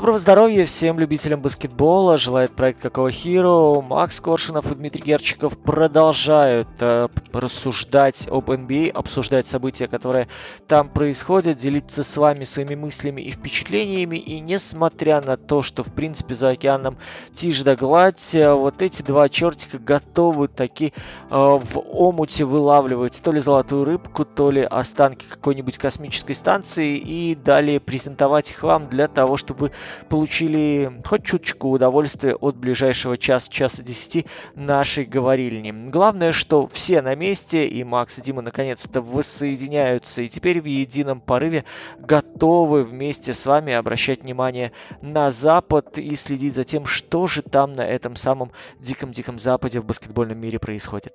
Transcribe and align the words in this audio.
Доброго 0.00 0.18
здоровья 0.18 0.64
всем 0.64 0.98
любителям 0.98 1.42
баскетбола, 1.42 2.16
желает 2.16 2.56
проект 2.56 2.80
Какого 2.80 3.08
Hero. 3.08 3.82
Макс 3.82 4.18
Коршинов 4.18 4.72
и 4.72 4.74
Дмитрий 4.74 5.02
Герчиков 5.02 5.58
продолжают 5.58 6.68
э, 6.80 7.08
рассуждать 7.34 8.26
об 8.30 8.48
NBA, 8.48 8.92
а, 8.92 9.00
обсуждать 9.00 9.46
события, 9.46 9.88
которые 9.88 10.28
там 10.66 10.88
происходят, 10.88 11.58
делиться 11.58 12.02
с 12.02 12.16
вами 12.16 12.44
своими 12.44 12.76
мыслями 12.76 13.20
и 13.20 13.30
впечатлениями. 13.30 14.16
И 14.16 14.40
несмотря 14.40 15.20
на 15.20 15.36
то, 15.36 15.60
что 15.60 15.84
в 15.84 15.92
принципе 15.92 16.32
за 16.32 16.48
океаном 16.48 16.96
тишь 17.34 17.62
да 17.62 17.76
гладь, 17.76 18.34
э, 18.34 18.54
вот 18.54 18.80
эти 18.80 19.02
два 19.02 19.28
чертика 19.28 19.78
готовы 19.78 20.48
таки 20.48 20.94
э, 21.28 21.34
в 21.34 21.78
омуте 21.78 22.46
вылавливать 22.46 23.20
то 23.22 23.32
ли 23.32 23.40
золотую 23.40 23.84
рыбку, 23.84 24.24
то 24.24 24.50
ли 24.50 24.62
останки 24.62 25.26
какой-нибудь 25.28 25.76
космической 25.76 26.32
станции 26.32 26.96
и 26.96 27.34
далее 27.34 27.80
презентовать 27.80 28.50
их 28.52 28.62
вам 28.62 28.88
для 28.88 29.06
того, 29.06 29.36
чтобы 29.36 29.60
вы 29.60 29.72
получили 30.08 30.92
хоть 31.04 31.24
чуточку 31.24 31.70
удовольствия 31.70 32.34
от 32.34 32.56
ближайшего 32.56 33.18
час-часа 33.18 33.82
десяти 33.82 34.26
нашей 34.54 35.04
говорильни. 35.04 35.72
Главное, 35.90 36.32
что 36.32 36.66
все 36.66 37.02
на 37.02 37.14
месте, 37.14 37.66
и 37.66 37.84
Макс 37.84 38.18
и 38.18 38.22
Дима 38.22 38.42
наконец-то 38.42 39.02
воссоединяются, 39.02 40.22
и 40.22 40.28
теперь 40.28 40.60
в 40.60 40.64
едином 40.66 41.20
порыве 41.20 41.64
готовы 41.98 42.84
вместе 42.84 43.34
с 43.34 43.46
вами 43.46 43.72
обращать 43.72 44.22
внимание 44.22 44.72
на 45.02 45.30
Запад 45.30 45.98
и 45.98 46.14
следить 46.14 46.54
за 46.54 46.64
тем, 46.64 46.86
что 46.86 47.26
же 47.26 47.42
там 47.42 47.72
на 47.72 47.86
этом 47.86 48.16
самом 48.16 48.52
диком-диком 48.80 49.38
Западе 49.38 49.80
в 49.80 49.84
баскетбольном 49.84 50.38
мире 50.38 50.58
происходит. 50.58 51.14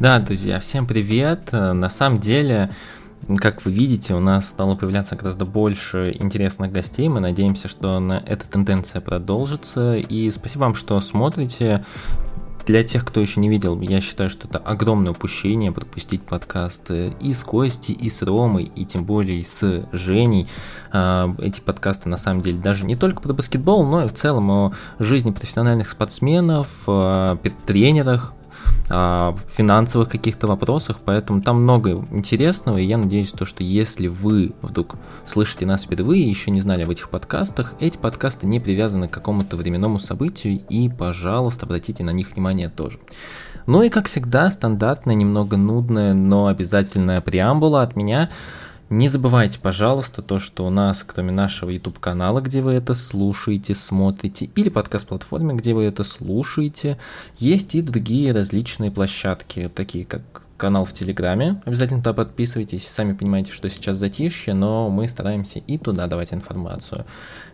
Да, 0.00 0.18
друзья, 0.18 0.58
всем 0.60 0.86
привет. 0.86 1.52
На 1.52 1.88
самом 1.88 2.18
деле, 2.18 2.70
как 3.36 3.64
вы 3.64 3.70
видите, 3.72 4.14
у 4.14 4.20
нас 4.20 4.48
стало 4.48 4.74
появляться 4.74 5.14
гораздо 5.14 5.44
больше 5.44 6.16
интересных 6.18 6.72
гостей. 6.72 7.08
Мы 7.08 7.20
надеемся, 7.20 7.68
что 7.68 8.02
эта 8.26 8.48
тенденция 8.48 9.02
продолжится. 9.02 9.96
И 9.96 10.30
спасибо 10.30 10.62
вам, 10.62 10.74
что 10.74 10.98
смотрите. 11.00 11.84
Для 12.66 12.84
тех, 12.84 13.04
кто 13.06 13.20
еще 13.20 13.40
не 13.40 13.48
видел, 13.48 13.80
я 13.80 14.02
считаю, 14.02 14.28
что 14.28 14.46
это 14.46 14.58
огромное 14.58 15.12
упущение 15.12 15.72
пропустить 15.72 16.20
подкасты 16.20 17.14
и 17.18 17.32
с 17.32 17.42
Костей, 17.42 17.94
и 17.94 18.10
с 18.10 18.20
Ромой, 18.20 18.64
и 18.64 18.84
тем 18.84 19.04
более 19.04 19.42
с 19.42 19.88
Женей. 19.92 20.46
А, 20.92 21.34
эти 21.38 21.62
подкасты 21.62 22.10
на 22.10 22.18
самом 22.18 22.42
деле 22.42 22.58
даже 22.58 22.84
не 22.84 22.94
только 22.94 23.22
про 23.22 23.32
баскетбол, 23.32 23.86
но 23.86 24.04
и 24.04 24.08
в 24.08 24.12
целом 24.12 24.50
о 24.50 24.72
жизни 24.98 25.30
профессиональных 25.30 25.88
спортсменов, 25.88 26.86
тренерах, 27.66 28.34
финансовых 28.88 30.08
каких-то 30.08 30.46
вопросах, 30.46 30.98
поэтому 31.04 31.42
там 31.42 31.62
много 31.62 32.06
интересного, 32.10 32.78
и 32.78 32.86
я 32.86 32.96
надеюсь, 32.96 33.32
то, 33.32 33.44
что 33.44 33.62
если 33.62 34.08
вы 34.08 34.52
вдруг 34.62 34.96
слышите 35.26 35.66
нас 35.66 35.84
впервые 35.84 36.24
и 36.24 36.28
еще 36.28 36.50
не 36.50 36.60
знали 36.60 36.84
об 36.84 36.90
этих 36.90 37.10
подкастах, 37.10 37.74
эти 37.80 37.98
подкасты 37.98 38.46
не 38.46 38.60
привязаны 38.60 39.06
к 39.08 39.10
какому-то 39.10 39.56
временному 39.56 39.98
событию, 39.98 40.60
и, 40.68 40.88
пожалуйста, 40.88 41.66
обратите 41.66 42.02
на 42.02 42.10
них 42.10 42.32
внимание 42.32 42.70
тоже. 42.70 42.98
Ну 43.66 43.82
и, 43.82 43.90
как 43.90 44.06
всегда, 44.06 44.50
стандартная, 44.50 45.14
немного 45.14 45.58
нудная, 45.58 46.14
но 46.14 46.46
обязательная 46.46 47.20
преамбула 47.20 47.82
от 47.82 47.94
меня– 47.94 48.30
не 48.90 49.08
забывайте, 49.08 49.58
пожалуйста, 49.58 50.22
то, 50.22 50.38
что 50.38 50.66
у 50.66 50.70
нас, 50.70 51.04
кроме 51.06 51.30
нашего 51.30 51.68
YouTube-канала, 51.70 52.40
где 52.40 52.62
вы 52.62 52.72
это 52.72 52.94
слушаете, 52.94 53.74
смотрите, 53.74 54.46
или 54.56 54.70
подкаст-платформе, 54.70 55.54
где 55.54 55.74
вы 55.74 55.84
это 55.84 56.04
слушаете, 56.04 56.98
есть 57.36 57.74
и 57.74 57.82
другие 57.82 58.32
различные 58.32 58.90
площадки, 58.90 59.70
такие 59.74 60.06
как 60.06 60.47
канал 60.58 60.84
в 60.84 60.92
Телеграме. 60.92 61.62
Обязательно 61.64 62.00
туда 62.00 62.12
подписывайтесь. 62.12 62.86
Сами 62.86 63.14
понимаете, 63.14 63.52
что 63.52 63.70
сейчас 63.70 63.96
затишье, 63.96 64.52
но 64.52 64.90
мы 64.90 65.08
стараемся 65.08 65.60
и 65.60 65.78
туда 65.78 66.06
давать 66.06 66.34
информацию. 66.34 67.06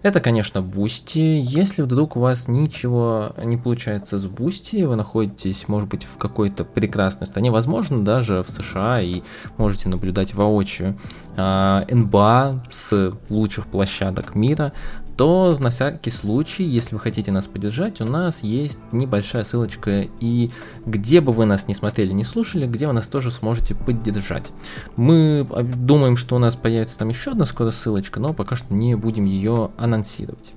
Это, 0.02 0.20
конечно, 0.20 0.62
Бусти. 0.62 1.18
Если 1.40 1.82
вдруг 1.82 2.16
у 2.16 2.20
вас 2.20 2.48
ничего 2.48 3.32
не 3.42 3.56
получается 3.56 4.18
с 4.18 4.26
Бусти, 4.26 4.84
вы 4.84 4.96
находитесь, 4.96 5.68
может 5.68 5.88
быть, 5.88 6.04
в 6.04 6.16
какой-то 6.18 6.64
прекрасной 6.64 7.26
стране, 7.26 7.50
возможно, 7.50 8.04
даже 8.04 8.42
в 8.42 8.48
США, 8.48 9.00
и 9.00 9.22
можете 9.58 9.88
наблюдать 9.88 10.34
воочию 10.34 10.98
а, 11.36 11.84
НБА 11.90 12.64
с 12.70 13.12
лучших 13.28 13.66
площадок 13.66 14.34
мира, 14.34 14.72
то 15.16 15.56
на 15.60 15.70
всякий 15.70 16.10
случай, 16.10 16.64
если 16.64 16.94
вы 16.94 17.00
хотите 17.00 17.30
нас 17.30 17.46
поддержать, 17.46 18.00
у 18.00 18.04
нас 18.04 18.42
есть 18.42 18.80
небольшая 18.92 19.44
ссылочка, 19.44 20.06
и 20.20 20.50
где 20.86 21.20
бы 21.20 21.32
вы 21.32 21.44
нас 21.44 21.68
не 21.68 21.74
смотрели, 21.74 22.12
не 22.12 22.24
слушали, 22.24 22.66
где 22.66 22.86
вы 22.86 22.92
нас 22.92 23.08
тоже 23.08 23.30
сможете 23.30 23.74
поддержать. 23.74 24.52
Мы 24.96 25.46
думаем, 25.76 26.16
что 26.16 26.36
у 26.36 26.38
нас 26.38 26.56
появится 26.56 26.98
там 26.98 27.08
еще 27.08 27.32
одна 27.32 27.44
скоро 27.44 27.70
ссылочка, 27.70 28.20
но 28.20 28.32
пока 28.32 28.56
что 28.56 28.74
не 28.74 28.94
будем 28.94 29.24
ее 29.24 29.70
анонсировать. 29.76 30.54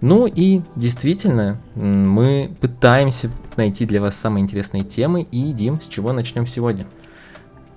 Ну 0.00 0.26
и 0.26 0.62
действительно, 0.76 1.60
мы 1.74 2.56
пытаемся 2.60 3.30
найти 3.56 3.84
для 3.84 4.00
вас 4.00 4.16
самые 4.16 4.42
интересные 4.42 4.84
темы, 4.84 5.22
и, 5.30 5.52
Дим, 5.52 5.80
с 5.80 5.86
чего 5.86 6.12
начнем 6.12 6.46
сегодня? 6.46 6.86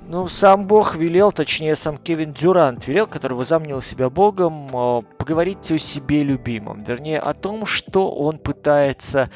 Ну, 0.05 0.27
сам 0.27 0.67
Бог 0.67 0.95
велел, 0.95 1.31
точнее, 1.31 1.77
сам 1.77 1.97
Кевин 1.97 2.33
Дюрант 2.33 2.87
велел, 2.87 3.07
который 3.07 3.33
возомнил 3.33 3.81
себя 3.81 4.09
Богом, 4.09 4.67
э, 4.67 5.01
поговорить 5.17 5.71
о 5.71 5.77
себе 5.77 6.23
любимом. 6.23 6.83
Вернее, 6.83 7.19
о 7.19 7.33
том, 7.33 7.65
что 7.65 8.11
он 8.11 8.37
пытается 8.37 9.29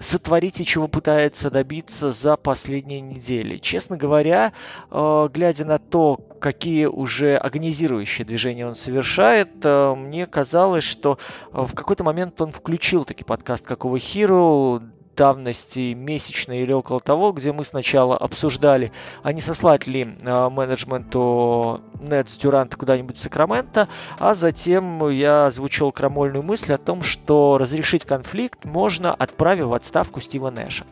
сотворить 0.00 0.60
и 0.60 0.64
чего 0.64 0.88
пытается 0.88 1.50
добиться 1.50 2.10
за 2.10 2.36
последние 2.38 3.02
недели. 3.02 3.58
Честно 3.58 3.98
говоря, 3.98 4.52
э, 4.90 5.28
глядя 5.32 5.66
на 5.66 5.78
то, 5.78 6.18
какие 6.40 6.86
уже 6.86 7.36
агонизирующие 7.36 8.24
движения 8.24 8.66
он 8.66 8.74
совершает, 8.74 9.50
э, 9.64 9.94
мне 9.94 10.26
казалось, 10.26 10.84
что 10.84 11.18
в 11.52 11.74
какой-то 11.74 12.04
момент 12.04 12.40
он 12.40 12.52
включил 12.52 13.04
таки 13.04 13.22
подкаст 13.22 13.66
«Какого 13.66 13.98
Хиру», 13.98 14.82
давности 15.16 15.94
месячной 15.94 16.60
или 16.60 16.72
около 16.72 17.00
того, 17.00 17.32
где 17.32 17.52
мы 17.52 17.64
сначала 17.64 18.16
обсуждали, 18.16 18.92
а 19.22 19.32
не 19.32 19.40
сослать 19.40 19.86
ли 19.86 20.16
э, 20.20 20.48
менеджменту 20.50 21.80
Нетс 22.00 22.36
Дюранта 22.36 22.76
куда-нибудь 22.76 23.16
в 23.16 23.20
Сакраменто, 23.20 23.88
а 24.18 24.34
затем 24.34 25.08
я 25.08 25.46
озвучил 25.46 25.92
крамольную 25.92 26.42
мысль 26.42 26.72
о 26.72 26.78
том, 26.78 27.02
что 27.02 27.58
разрешить 27.58 28.04
конфликт 28.04 28.64
можно, 28.64 29.12
отправив 29.12 29.66
в 29.66 29.74
отставку 29.74 30.20
Стива 30.20 30.50
Нэша. 30.50 30.84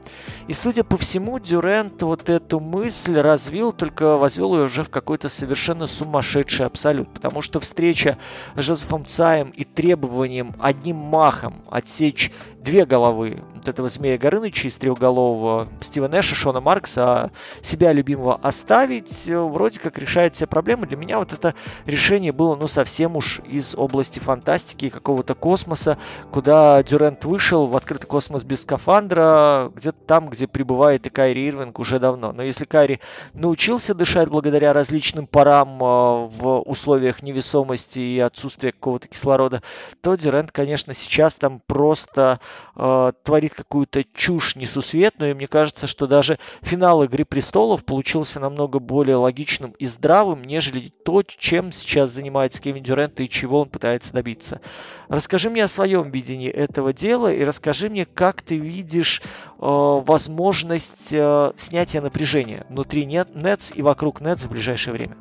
И 0.49 0.53
судя 0.53 0.85
по 0.85 0.97
всему, 0.97 1.39
Дюрант 1.39 2.03
вот 2.03 2.29
эту 2.31 2.61
мысль 2.61 3.19
развил, 3.19 3.73
только 3.73 4.17
возвел 4.17 4.55
ее 4.57 4.65
уже 4.65 4.83
в 4.83 4.91
какой-то 4.91 5.29
совершенно 5.29 5.87
сумасшедший 5.87 6.67
абсолют, 6.67 7.13
потому 7.13 7.43
что 7.43 7.61
встреча 7.61 8.19
с 8.55 8.63
Жозефом 8.63 9.07
Цаем 9.07 9.51
и 9.51 9.65
требованием 9.65 10.55
одним 10.59 10.97
махом 10.97 11.63
отсечь 11.71 12.31
две 12.65 12.87
головы 12.87 13.43
вот 13.55 13.69
этого 13.69 13.89
Змея 13.89 14.19
Горыныча 14.19 14.69
из 14.69 14.77
трехголового 14.79 15.69
Стива 15.81 16.09
Нэша, 16.09 16.35
Шона 16.35 16.61
Маркса, 16.61 17.05
а 17.05 17.31
себя 17.63 17.93
любимого 17.93 18.37
оставить, 18.43 19.29
э, 19.29 19.39
вроде 19.39 19.81
как 19.81 19.99
решает 19.99 20.35
все 20.35 20.47
проблемы. 20.47 20.87
Для 20.95 21.01
меня 21.01 21.19
вот 21.19 21.33
это 21.33 21.57
решение 21.87 22.31
было, 22.31 22.55
ну, 22.55 22.69
совсем 22.69 23.17
уж 23.17 23.41
из 23.49 23.75
области 23.75 24.21
фантастики, 24.21 24.91
какого-то 24.91 25.35
космоса, 25.35 25.99
куда 26.31 26.81
Дюрент 26.85 27.25
вышел 27.25 27.67
в 27.67 27.77
открытый 27.77 28.07
космос 28.07 28.45
без 28.45 28.63
скафандра, 28.63 29.73
где-то 29.75 29.99
там, 30.07 30.29
где 30.29 30.47
пребывает 30.47 31.05
и 31.05 31.11
Кайри 31.11 31.49
Ирвинг 31.49 31.81
уже 31.81 31.99
давно. 31.99 32.31
Но 32.31 32.45
если 32.45 32.65
Кайри 32.65 33.01
научился 33.33 33.93
дышать 33.93 34.29
благодаря 34.29 34.73
различным 34.73 35.27
парам 35.27 35.83
э, 35.83 36.27
в 36.29 36.63
условиях 36.65 37.25
невесомости 37.25 37.99
и 37.99 38.21
отсутствия 38.21 38.71
какого-то 38.71 39.09
кислорода, 39.09 39.65
то 40.01 40.15
Дюрент, 40.15 40.53
конечно, 40.53 40.95
сейчас 40.95 41.35
там 41.35 41.61
просто 41.67 42.39
э, 42.77 43.13
творит 43.25 43.55
какую-то 43.55 44.05
чушь 44.15 44.55
несусветную, 44.55 45.33
и 45.33 45.35
мне 45.35 45.49
кажется, 45.49 45.89
что 45.89 46.07
даже 46.07 46.39
финал 46.63 47.03
«Игры 47.03 47.25
престолов» 47.25 47.85
получился 47.85 48.39
намного 48.39 48.79
более 48.79 49.17
логичным 49.17 49.73
и 49.73 49.87
здравым, 49.87 50.45
нежели 50.45 50.84
то, 50.89 51.23
чем 51.23 51.73
сейчас 51.73 52.11
занимается 52.11 52.61
Кевин 52.61 52.83
Дюрент 52.83 53.21
и 53.21 53.29
чего 53.29 53.61
он 53.61 53.69
пытается 53.69 54.13
добиться. 54.13 54.61
Расскажи 55.09 55.51
мне 55.51 55.65
о 55.65 55.69
своем 55.69 56.11
видении 56.11 56.51
этого 56.51 56.93
дела 56.93 57.33
и 57.33 57.45
расскажи 57.45 57.89
мне, 57.89 58.07
как 58.07 58.43
ты 58.43 58.57
видишь 58.57 59.21
э, 59.21 59.25
возможность 59.59 61.13
э, 61.13 61.53
снятия 61.57 62.01
напряжения 62.01 62.67
внутри 62.69 63.05
Нетс 63.05 63.73
и 63.75 63.83
вокруг 63.83 64.21
Нетс 64.21 64.45
в 64.45 64.51
ближайшее 64.51 64.95
время. 64.95 65.17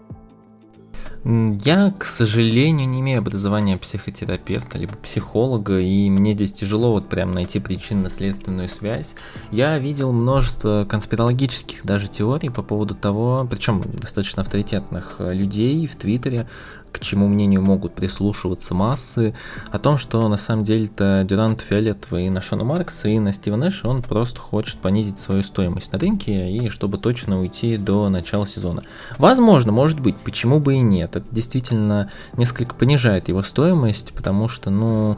Я, 1.26 1.94
к 1.98 2.04
сожалению, 2.04 2.90
не 2.90 3.00
имею 3.00 3.20
образования 3.20 3.78
психотерапевта 3.78 4.78
либо 4.78 4.94
психолога, 4.96 5.80
и 5.80 6.10
мне 6.10 6.34
здесь 6.34 6.52
тяжело 6.52 6.92
вот 6.92 7.08
прям 7.08 7.32
найти 7.32 7.62
причинно-следственную 7.62 8.68
связь. 8.68 9.16
Я 9.50 9.80
видел 9.80 10.12
множество 10.12 10.86
конспирологических 10.90 11.86
даже 11.86 12.10
теорий 12.10 12.50
по 12.50 12.62
поводу 12.62 12.94
того, 12.94 13.48
причем 13.50 13.84
достаточно 13.84 14.42
авторитетных 14.42 15.16
людей 15.20 15.88
в 15.88 15.96
Твиттере, 15.96 16.50
к 16.94 17.00
чему 17.00 17.28
мнению 17.28 17.62
могут 17.62 17.96
прислушиваться 17.96 18.74
массы, 18.74 19.34
о 19.72 19.80
том, 19.80 19.98
что 19.98 20.28
на 20.30 20.38
самом 20.38 20.64
деле-то 20.64 21.26
Дюрант 21.28 21.62
фиолетовый 21.62 22.28
и 22.28 22.30
на 22.30 22.40
Шона 22.40 22.64
Маркса, 22.64 23.10
и 23.10 23.20
на 23.20 23.34
Стива 23.34 23.56
Нэша, 23.56 23.90
он 23.90 24.04
просто 24.04 24.40
хочет 24.40 24.78
понизить 24.78 25.20
свою 25.20 25.42
стоимость 25.42 25.92
на 25.92 26.00
рынке, 26.00 26.52
и 26.52 26.70
чтобы 26.70 26.98
точно 26.98 27.42
уйти 27.42 27.78
до 27.78 28.08
начала 28.10 28.48
сезона. 28.48 28.84
Возможно, 29.18 29.72
может 29.72 30.00
быть, 30.00 30.16
почему 30.18 30.60
бы 30.60 30.76
и 30.76 30.80
нет. 30.80 31.16
Это 31.16 31.26
действительно 31.32 32.12
несколько 32.38 32.76
понижает 32.76 33.28
его 33.28 33.42
стоимость, 33.42 34.14
потому 34.14 34.48
что, 34.48 34.70
ну, 34.70 35.18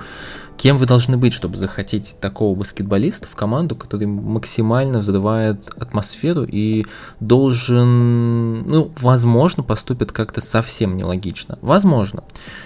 Кем 0.58 0.78
вы 0.78 0.86
должны 0.86 1.18
быть, 1.18 1.34
чтобы 1.34 1.58
захотеть 1.58 2.18
такого 2.20 2.56
баскетболиста 2.56 3.28
в 3.28 3.36
команду, 3.36 3.76
который 3.76 4.08
максимально 4.08 5.00
взрывает 5.00 5.68
атмосферу 5.78 6.44
и 6.44 6.86
должен, 7.20 8.62
ну, 8.62 8.92
возможно, 9.00 9.64
поступит 9.64 10.12
как-то 10.12 10.42
совсем 10.42 10.96
нелогично. 10.96 11.60
Возможно. 11.62 12.24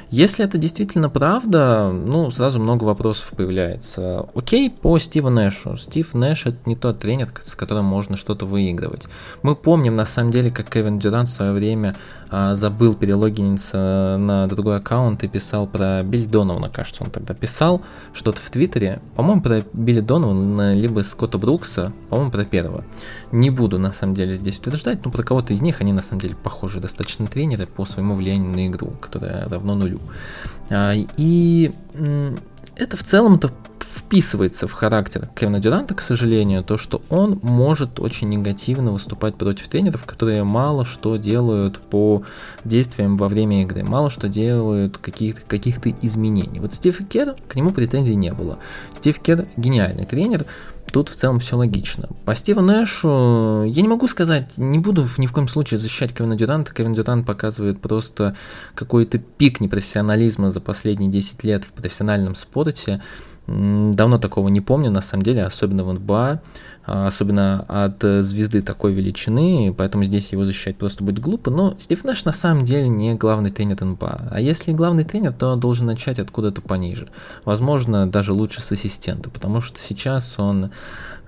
Если 0.10 0.46
это 0.46 0.58
действительно 0.58 1.10
правда, 1.10 1.92
ну, 1.92 2.30
сразу 2.32 2.60
много 2.60 2.84
вопросов 2.84 3.32
появляется. 3.36 4.28
Окей, 4.36 4.70
по 4.70 4.98
Стиву 5.00 5.30
Нэшу. 5.30 5.76
Стив 5.78 6.14
Нэш 6.14 6.46
это 6.46 6.58
не 6.66 6.76
тот 6.76 7.00
тренер, 7.00 7.32
с 7.44 7.56
которым 7.56 7.86
можно 7.86 8.18
что-то 8.18 8.46
выигрывать. 8.46 9.08
Мы 9.42 9.56
помним, 9.56 9.96
на 9.96 10.06
самом 10.06 10.32
деле, 10.32 10.52
как 10.52 10.70
Кевин 10.70 11.00
Дюрант 11.00 11.28
в 11.28 11.32
свое 11.32 11.54
время 11.54 11.96
а, 12.30 12.56
забыл 12.56 12.94
перелогиниться 12.94 14.18
на 14.20 14.48
другой 14.48 14.78
аккаунт 14.78 15.24
и 15.24 15.28
писал 15.28 15.68
про 15.68 16.04
Билли 16.04 16.26
Донована, 16.26 16.70
кажется, 16.70 17.04
он 17.04 17.10
тогда 17.10 17.34
писал 17.34 17.79
что-то 18.14 18.42
в 18.42 18.50
Твиттере, 18.50 19.02
по-моему, 19.16 19.42
про 19.42 19.64
Билли 19.74 20.02
Донована, 20.02 20.74
либо 20.74 21.02
Скотта 21.02 21.38
Брукса, 21.38 21.94
по-моему, 22.10 22.32
про 22.32 22.46
первого. 22.46 22.84
Не 23.32 23.50
буду, 23.50 23.80
на 23.80 23.92
самом 23.92 24.16
деле, 24.16 24.36
здесь 24.36 24.60
утверждать, 24.60 25.06
но 25.06 25.12
про 25.12 25.24
кого-то 25.24 25.54
из 25.54 25.62
них 25.62 25.82
они, 25.82 25.94
на 25.94 26.02
самом 26.02 26.22
деле, 26.22 26.36
похожи 26.36 26.80
достаточно 26.80 27.28
тренеры 27.28 27.68
по 27.68 27.86
своему 27.86 28.16
влиянию 28.16 28.52
на 28.52 28.68
игру, 28.68 28.94
которая 29.00 29.48
равно 29.48 29.76
нулю. 29.76 30.00
А, 30.70 30.94
и 30.96 31.72
это 32.80 32.96
в 32.96 33.04
целом-то 33.04 33.52
вписывается 33.80 34.68
в 34.68 34.72
характер 34.72 35.30
Кевина 35.36 35.60
Дюранта, 35.60 35.94
к 35.94 36.02
сожалению, 36.02 36.64
то, 36.64 36.78
что 36.78 37.02
он 37.10 37.40
может 37.44 38.00
очень 38.00 38.30
негативно 38.30 38.92
выступать 38.92 39.36
против 39.36 39.68
тренеров, 39.68 40.06
которые 40.06 40.44
мало 40.44 40.86
что 40.86 41.18
делают 41.18 41.80
по 41.80 42.24
действиям 42.64 43.18
во 43.18 43.28
время 43.28 43.62
игры, 43.64 43.84
мало 43.84 44.10
что 44.10 44.28
делают 44.30 44.98
каких-то 44.98 45.42
каких 45.42 45.86
изменений. 46.02 46.60
Вот 46.60 46.74
Стив 46.74 46.98
Кер, 47.08 47.36
к 47.48 47.56
нему 47.56 47.72
претензий 47.72 48.16
не 48.16 48.34
было. 48.34 48.60
Стив 48.98 49.20
Кер 49.20 49.48
гениальный 49.58 50.06
тренер, 50.06 50.46
Тут 50.92 51.10
в 51.10 51.16
целом 51.16 51.40
все 51.40 51.56
логично. 51.56 52.10
По 52.26 52.36
Стиву 52.36 52.62
Нэшу 52.62 53.64
я 53.66 53.82
не 53.82 53.88
могу 53.88 54.08
сказать, 54.08 54.58
не 54.58 54.80
буду 54.80 55.08
ни 55.18 55.28
в 55.28 55.32
коем 55.32 55.48
случае 55.48 55.78
защищать 55.78 56.14
Кевина 56.14 56.36
Дюранта. 56.36 56.74
Кевин 56.74 56.94
Дюрант 56.94 57.26
показывает 57.26 57.82
просто 57.82 58.36
какой-то 58.76 59.18
пик 59.20 59.60
непрофессионализма 59.60 60.50
за 60.50 60.62
последние 60.62 61.10
10 61.10 61.44
лет 61.44 61.64
в 61.64 61.72
профессиональном 61.72 62.36
спорте. 62.36 63.02
Давно 63.48 64.20
такого 64.20 64.48
не 64.50 64.62
помню, 64.62 64.92
на 64.92 65.02
самом 65.02 65.24
деле, 65.24 65.44
особенно 65.44 65.84
в 65.84 65.92
НБА, 65.94 66.42
особенно 66.90 67.66
от 67.68 68.02
звезды 68.26 68.62
такой 68.62 68.94
величины, 68.94 69.74
поэтому 69.78 70.04
здесь 70.04 70.32
его 70.32 70.46
защищать 70.46 70.78
просто 70.78 71.04
будет 71.04 71.20
глупо. 71.20 71.52
Но 71.52 71.76
Стив 71.80 72.04
Нэш 72.04 72.26
на 72.26 72.34
самом 72.34 72.66
деле 72.66 72.88
не 72.88 73.16
главный 73.16 73.52
тренер 73.52 73.84
НБА. 73.84 74.30
А 74.32 74.40
если 74.40 74.72
главный 74.72 75.04
тренер, 75.04 75.34
то 75.34 75.56
должен 75.56 75.88
начать 75.88 76.20
откуда-то 76.20 76.62
пониже. 76.62 77.10
Возможно, 77.46 78.10
даже 78.10 78.34
лучше 78.34 78.62
с 78.62 78.72
ассистента, 78.72 79.30
потому 79.30 79.62
что 79.62 79.80
сейчас 79.80 80.36
он 80.38 80.72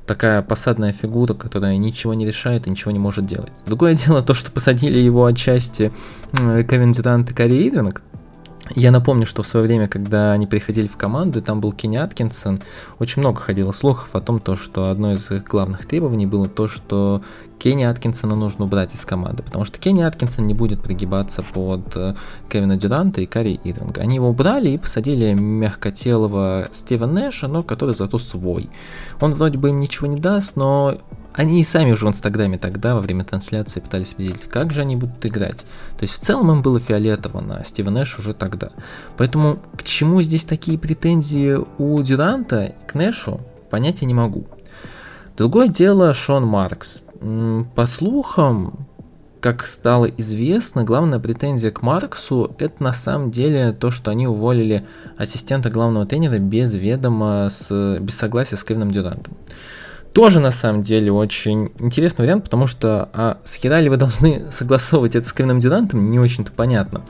такая 0.06 0.42
посадная 0.42 0.92
фигура, 0.92 1.34
которая 1.34 1.78
ничего 1.78 2.14
не 2.14 2.26
решает 2.26 2.68
и 2.68 2.70
ничего 2.70 2.92
не 2.92 3.00
может 3.00 3.26
делать. 3.26 3.52
Другое 3.66 3.96
дело 4.06 4.22
то, 4.22 4.34
что 4.34 4.52
посадили 4.52 5.00
его 5.00 5.26
отчасти 5.26 5.92
Кевин 6.34 6.92
Дюрант 6.92 7.32
и 7.32 7.34
Карри 7.34 7.68
Ирвинг, 7.68 8.02
я 8.76 8.92
напомню, 8.92 9.26
что 9.26 9.44
в 9.44 9.48
свое 9.48 9.66
время, 9.66 9.88
когда 9.88 10.34
они 10.34 10.48
приходили 10.48 10.88
в 10.88 10.98
команду, 10.98 11.40
и 11.40 11.42
там 11.42 11.62
был 11.62 11.72
Кенни 11.72 11.98
Аткинсон, 11.98 12.60
очень 13.00 13.22
много 13.22 13.40
ходило 13.40 13.72
слухов 13.72 14.10
о 14.14 14.22
том, 14.22 14.40
то, 14.40 14.56
что 14.56 14.90
одно 14.90 15.14
из 15.14 15.30
их 15.32 15.46
главных 15.46 15.86
требований 15.86 16.26
было 16.26 16.48
то, 16.48 16.68
что 16.68 17.22
Кенни 17.60 17.84
Аткинсона 17.84 18.36
нужно 18.36 18.66
убрать 18.66 18.96
из 18.96 19.06
команды, 19.06 19.44
потому 19.44 19.66
что 19.66 19.80
Кенни 19.80 20.02
Аткинсон 20.02 20.48
не 20.48 20.54
будет 20.54 20.82
пригибаться 20.82 21.44
под 21.44 21.96
э, 21.96 22.16
Кевина 22.50 22.76
Дюранта 22.76 23.22
и 23.22 23.28
Карри 23.28 23.60
Ирвинга. 23.64 24.02
Они 24.02 24.16
его 24.16 24.30
убрали 24.30 24.72
и 24.72 24.78
посадили 24.78 25.34
мягкотелого 25.34 26.70
Стива 26.72 27.06
Нэша, 27.06 27.48
но 27.48 27.62
который 27.64 27.94
зато 27.94 28.18
свой. 28.18 28.72
Он 29.20 29.34
вроде 29.34 29.60
бы 29.60 29.70
им 29.70 29.80
ничего 29.80 30.08
не 30.08 30.20
даст, 30.20 30.56
но 30.56 30.98
они 31.34 31.62
и 31.62 31.64
сами 31.64 31.92
уже 31.92 32.06
в 32.06 32.10
Инстаграме 32.10 32.58
тогда, 32.58 32.96
во 32.96 33.02
время 33.02 33.24
трансляции, 33.24 33.80
пытались 33.80 34.14
определить, 34.14 34.44
как 34.44 34.72
же 34.72 34.82
они 34.82 34.96
будут 34.96 35.26
играть. 35.26 35.66
То 35.98 36.04
есть 36.04 36.14
в 36.16 36.20
целом 36.20 36.52
им 36.52 36.62
было 36.62 36.80
фиолетово 36.80 37.42
на 37.42 37.64
Стива 37.64 37.90
Нэш 37.90 38.20
уже 38.20 38.34
тогда. 38.34 38.72
Поэтому 39.18 39.60
к 39.78 39.84
чему 39.84 40.22
здесь 40.22 40.44
такие 40.44 40.78
претензии 40.78 41.58
у 41.78 42.02
Дюранта 42.02 42.76
к 42.88 42.96
Нэшу, 42.96 43.40
понять 43.70 44.02
я 44.02 44.08
не 44.08 44.14
могу. 44.14 44.46
Другое 45.38 45.70
дело 45.70 46.14
Шон 46.14 46.46
Маркс. 46.46 47.02
По 47.76 47.86
слухам, 47.86 48.88
как 49.40 49.66
стало 49.66 50.06
известно, 50.06 50.84
главная 50.84 51.20
претензия 51.20 51.72
к 51.72 51.82
Марксу 51.82 52.56
это 52.60 52.84
на 52.84 52.94
самом 52.94 53.32
деле 53.32 53.72
то, 53.72 53.90
что 53.90 54.12
они 54.12 54.28
уволили 54.28 54.86
ассистента 55.18 55.70
главного 55.70 56.06
тренера 56.06 56.40
без 56.40 56.74
ведома, 56.74 57.48
с, 57.50 58.00
без 58.00 58.16
согласия 58.16 58.58
с 58.58 58.64
Кевином 58.64 58.92
Дюрантом. 58.92 59.36
Тоже 60.14 60.42
на 60.42 60.52
самом 60.52 60.82
деле 60.82 61.12
очень 61.12 61.72
интересный 61.80 62.26
вариант, 62.26 62.44
потому 62.44 62.68
что 62.68 63.10
а 63.14 63.38
с 63.46 63.56
хера 63.56 63.80
ли 63.80 63.90
вы 63.90 63.98
должны 63.98 64.46
согласовывать 64.52 65.16
это 65.16 65.28
с 65.28 65.32
Кевином 65.32 65.60
Дюрантом, 65.60 66.10
не 66.10 66.20
очень-то 66.20 66.52
понятно. 66.52 67.02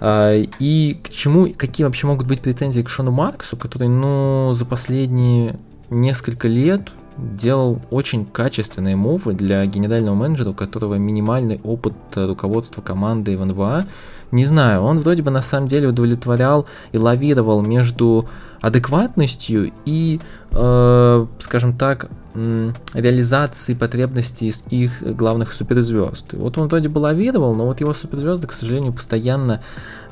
А, 0.00 0.34
и 0.60 1.00
к 1.02 1.10
чему, 1.10 1.52
какие 1.56 1.84
вообще 1.84 2.06
могут 2.06 2.28
быть 2.28 2.40
претензии 2.40 2.82
к 2.82 2.88
Шону 2.88 3.10
Марксу, 3.10 3.56
который, 3.56 3.88
ну, 3.88 4.52
за 4.54 4.64
последние 4.64 5.58
несколько 5.90 6.46
лет 6.46 6.90
делал 7.18 7.80
очень 7.90 8.24
качественные 8.24 8.94
мувы 8.94 9.32
для 9.32 9.66
генерального 9.66 10.14
менеджера, 10.14 10.50
у 10.50 10.54
которого 10.54 10.94
минимальный 10.94 11.60
опыт 11.64 11.94
руководства 12.14 12.80
командой 12.80 13.36
в 13.36 13.44
НВА. 13.44 13.86
Не 14.30 14.44
знаю, 14.44 14.82
он 14.82 15.00
вроде 15.00 15.22
бы 15.22 15.30
на 15.30 15.42
самом 15.42 15.66
деле 15.66 15.88
удовлетворял 15.88 16.66
и 16.92 16.98
лавировал 16.98 17.62
между 17.62 18.28
адекватностью 18.60 19.72
и, 19.84 20.20
э, 20.52 21.26
скажем 21.38 21.76
так, 21.76 22.10
реализации 22.94 23.74
потребностей 23.74 24.54
их 24.70 25.02
главных 25.02 25.52
суперзвезд. 25.52 26.34
Вот 26.34 26.56
он 26.58 26.68
вроде 26.68 26.88
бы 26.88 26.98
лавировал, 26.98 27.54
но 27.54 27.66
вот 27.66 27.80
его 27.80 27.92
суперзвезды, 27.94 28.46
к 28.46 28.52
сожалению, 28.52 28.92
постоянно 28.92 29.60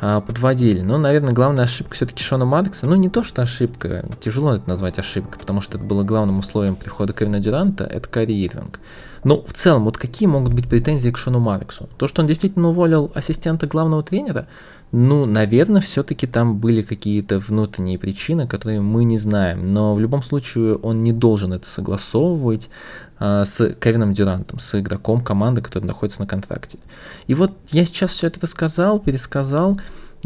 а, 0.01 0.21
подводили. 0.21 0.81
Но, 0.81 0.99
наверное, 0.99 1.33
главная 1.33 1.65
ошибка 1.65 1.95
все-таки 1.95 2.25
Шона 2.25 2.45
Маркса, 2.45 2.87
ну 2.87 2.97
не 2.97 3.09
то, 3.09 3.23
что 3.23 3.43
ошибка, 3.43 4.05
тяжело 4.19 4.55
это 4.55 4.69
назвать 4.69 4.99
ошибкой, 4.99 5.39
потому 5.39 5.61
что 5.61 5.79
это 5.79 5.87
было 5.87 6.03
главным 6.03 6.39
условием 6.41 6.75
прихода 6.75 7.13
Кевина 7.13 7.39
Дюранта, 7.39 7.85
это 7.85 8.09
Карри 8.09 8.45
Ирвинг. 8.45 8.81
Но 9.27 9.43
в 9.43 9.53
целом, 9.55 9.87
вот 9.87 9.99
какие 9.99 10.29
могут 10.29 10.55
быть 10.55 10.69
претензии 10.69 11.11
к 11.11 11.17
Шону 11.17 11.41
Марксу? 11.41 11.89
То, 11.99 12.07
что 12.07 12.23
он 12.23 12.29
действительно 12.29 12.69
уволил 12.69 13.11
ассистента 13.13 13.67
главного 13.67 14.05
тренера, 14.05 14.47
ну, 14.93 15.27
наверное, 15.27 15.81
все-таки 15.81 16.29
там 16.29 16.59
были 16.59 16.83
какие-то 16.83 17.41
внутренние 17.41 17.99
причины, 17.99 18.47
которые 18.47 18.81
мы 18.81 19.03
не 19.03 19.19
знаем. 19.19 19.73
Но 19.75 19.97
в 19.97 20.01
любом 20.01 20.23
случае 20.23 20.77
он 20.77 21.03
не 21.03 21.13
должен 21.13 21.53
это 21.53 21.69
согласовывать 21.69 22.71
а, 23.19 23.45
с 23.45 23.75
Кевином 23.81 24.15
Дюрантом, 24.15 24.61
с 24.61 24.79
игроком 24.79 25.21
команды, 25.25 25.61
который 25.61 25.87
находится 25.87 26.21
на 26.21 26.29
контракте. 26.29 26.79
И 27.27 27.35
вот 27.35 27.51
я 27.71 27.85
сейчас 27.85 28.13
все 28.13 28.29
это 28.29 28.39
рассказал, 28.41 29.01
пересказал. 29.01 29.77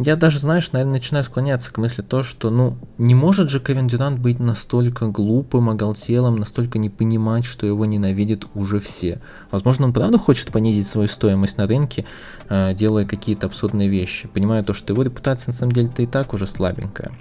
Я 0.03 0.17
даже, 0.17 0.39
знаешь, 0.39 0.73
наверное, 0.73 0.95
начинаю 0.95 1.23
склоняться 1.25 1.71
к 1.71 1.77
мысли 1.77 2.01
то, 2.01 2.23
что, 2.23 2.49
ну, 2.49 2.79
не 2.97 3.15
может 3.15 3.51
же 3.51 3.61
Кевин 3.61 3.87
Дюрант 3.87 4.19
быть 4.19 4.41
настолько 4.41 5.09
глупым, 5.09 5.69
оголтелым, 5.69 6.37
настолько 6.37 6.79
не 6.79 6.89
понимать, 6.89 7.45
что 7.45 7.67
его 7.67 7.85
ненавидят 7.85 8.47
уже 8.55 8.81
все. 8.81 9.21
Возможно, 9.51 9.85
он 9.85 9.93
правда 9.93 10.17
хочет 10.17 10.53
понизить 10.53 10.87
свою 10.87 11.07
стоимость 11.07 11.59
на 11.59 11.67
рынке, 11.67 12.07
э, 12.49 12.73
делая 12.73 13.05
какие-то 13.05 13.47
абсурдные 13.47 13.89
вещи, 13.91 14.27
понимая 14.27 14.63
то, 14.63 14.73
что 14.73 14.95
его 14.95 15.03
репутация 15.03 15.53
на 15.53 15.59
самом 15.59 15.73
деле-то 15.73 16.01
и 16.01 16.07
так 16.07 16.33
уже 16.33 16.47
слабенькая. 16.47 17.13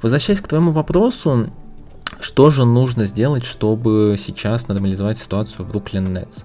Возвращаясь 0.00 0.40
к 0.40 0.48
твоему 0.48 0.70
вопросу, 0.70 1.50
что 2.20 2.50
же 2.50 2.64
нужно 2.64 3.04
сделать, 3.04 3.44
чтобы 3.44 4.16
сейчас 4.18 4.68
нормализовать 4.68 5.18
ситуацию 5.18 5.66
в 5.66 5.68
Бруклин 5.68 6.14
Нетс? 6.14 6.44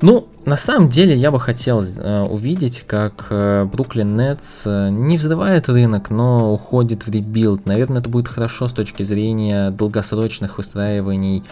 Ну, 0.00 0.28
на 0.44 0.56
самом 0.56 0.88
деле 0.88 1.16
я 1.16 1.30
бы 1.30 1.40
хотел 1.40 1.82
э, 1.82 2.20
увидеть, 2.22 2.84
как 2.86 3.26
э, 3.30 3.64
Бруклин 3.64 4.16
Нетс 4.16 4.62
э, 4.66 4.88
не 4.90 5.16
взрывает 5.16 5.68
рынок, 5.68 6.10
но 6.10 6.52
уходит 6.52 7.06
в 7.06 7.10
rebuild. 7.10 7.64
Наверное, 7.64 8.00
это 8.00 8.10
будет 8.10 8.28
хорошо 8.28 8.68
с 8.68 8.72
точки 8.72 9.02
зрения 9.04 9.70
долгосрочных 9.70 10.58
выстраиваний 10.58 11.44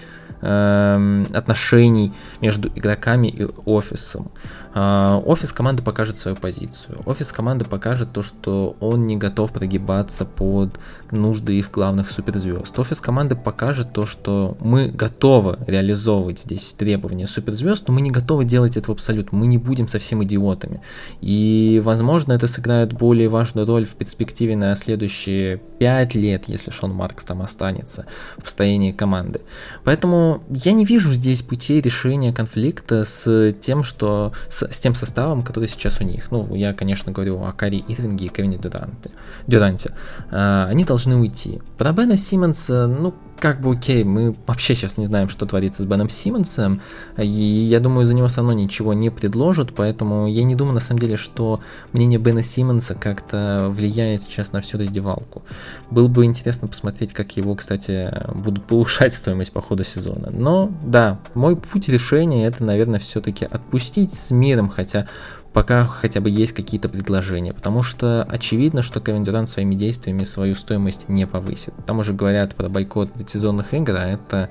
э, 0.42 1.25
отношений 1.32 2.12
между 2.40 2.68
игроками 2.68 3.28
и 3.28 3.46
офисом. 3.64 4.30
Э, 4.74 5.20
офис 5.24 5.52
команды 5.52 5.82
покажет 5.82 6.18
свою 6.18 6.36
позицию. 6.36 7.00
Офис 7.04 7.32
команды 7.32 7.64
покажет 7.64 8.12
то, 8.12 8.22
что 8.22 8.76
он 8.80 9.06
не 9.06 9.16
готов 9.16 9.52
прогибаться 9.52 10.24
под 10.24 10.78
нужды 11.10 11.58
их 11.58 11.70
главных 11.70 12.10
суперзвезд. 12.10 12.78
Офис 12.78 13.00
команды 13.00 13.36
покажет 13.36 13.92
то, 13.92 14.06
что 14.06 14.56
мы 14.60 14.88
готовы 14.88 15.58
реализовывать 15.66 16.40
здесь 16.40 16.72
требования 16.72 17.26
суперзвезд, 17.26 17.88
но 17.88 17.94
мы 17.94 18.00
не 18.00 18.10
готовы 18.10 18.44
делать 18.44 18.76
это 18.76 18.88
в 18.88 18.92
абсолют. 18.92 19.32
Мы 19.32 19.46
не 19.46 19.58
будем 19.58 19.88
совсем 19.88 20.22
идиотами. 20.24 20.80
И, 21.20 21.80
возможно, 21.84 22.32
это 22.32 22.48
сыграет 22.48 22.92
более 22.92 23.28
важную 23.28 23.66
роль 23.66 23.84
в 23.84 23.94
перспективе 23.94 24.56
на 24.56 24.74
следующие 24.74 25.60
5 25.78 26.14
лет, 26.14 26.44
если 26.46 26.70
Шон 26.70 26.92
Маркс 26.92 27.24
там 27.24 27.42
останется 27.42 28.06
в 28.38 28.44
построении 28.44 28.92
команды. 28.92 29.42
Поэтому 29.84 30.42
я 30.48 30.72
не 30.72 30.84
вижу 30.84 31.10
здесь 31.10 31.42
путей 31.42 31.80
решения 31.80 32.32
конфликта 32.32 33.04
с 33.04 33.52
тем, 33.60 33.82
что 33.82 34.32
с, 34.48 34.62
с 34.71 34.78
тем 34.78 34.95
составом, 34.95 35.42
который 35.42 35.69
сейчас 35.69 36.00
у 36.00 36.04
них. 36.04 36.31
Ну, 36.31 36.54
я, 36.54 36.73
конечно, 36.73 37.12
говорю 37.12 37.42
о 37.42 37.52
Кари 37.52 37.85
Ирвинге 37.88 38.26
и 38.26 38.28
Кевине 38.28 38.59
Дюранте. 38.59 39.11
Дюранте. 39.47 39.92
А, 40.31 40.66
они 40.71 40.85
должны 40.85 41.16
уйти. 41.16 41.61
Про 41.78 41.92
Бена 41.92 42.16
Симмонса, 42.16 42.87
ну, 42.87 43.14
как 43.42 43.61
бы 43.61 43.72
окей, 43.72 44.04
мы 44.04 44.37
вообще 44.46 44.76
сейчас 44.76 44.99
не 44.99 45.06
знаем, 45.06 45.28
что 45.28 45.46
творится 45.46 45.82
с 45.82 45.84
Беном 45.84 46.08
Симмонсом, 46.08 46.80
и 47.18 47.25
я 47.25 47.80
думаю, 47.80 48.06
за 48.06 48.14
него 48.14 48.28
все 48.28 48.37
равно 48.37 48.52
ничего 48.52 48.92
не 48.92 49.11
предложат, 49.11 49.75
поэтому 49.75 50.28
я 50.28 50.44
не 50.44 50.54
думаю 50.54 50.75
на 50.75 50.80
самом 50.80 51.00
деле, 51.00 51.16
что 51.16 51.58
мнение 51.92 52.20
Бена 52.20 52.44
Симмонса 52.44 52.94
как-то 52.94 53.66
влияет 53.68 54.22
сейчас 54.22 54.52
на 54.52 54.61
всю 54.61 54.78
раздевалку. 54.78 55.42
Было 55.90 56.06
бы 56.06 56.25
интересно 56.25 56.68
посмотреть, 56.68 57.14
как 57.14 57.37
его, 57.37 57.56
кстати, 57.56 58.14
будут 58.32 58.64
повышать 58.64 59.12
стоимость 59.12 59.50
по 59.50 59.61
ходу 59.61 59.82
сезона. 59.82 60.30
Но 60.30 60.70
да, 60.84 61.18
мой 61.34 61.56
путь 61.56 61.88
решения 61.88 62.46
это, 62.46 62.62
наверное, 62.62 63.00
все-таки 63.00 63.44
отпустить 63.44 64.14
с 64.14 64.30
миром, 64.30 64.68
хотя 64.68 65.08
пока 65.52 65.87
хотя 65.87 66.21
бы 66.21 66.30
есть 66.30 66.52
какие-то 66.52 66.88
предложения, 66.88 67.52
потому 67.52 67.82
что 67.82 68.23
очевидно, 68.25 68.82
что 68.82 69.00
Кевин 69.00 69.25
Дюрант 69.25 69.49
своими 69.49 69.75
действиями 69.75 70.25
свою 70.25 70.54
стоимость 70.54 71.09
не 71.09 71.26
повысит. 71.26 71.75
Там 71.87 71.99
уже 71.99 72.12
говорят 72.12 72.54
про 72.54 72.68
бойкот 72.68 73.11
сезонных 73.28 73.75
игр, 73.75 73.94
а 73.97 74.06
это 74.06 74.50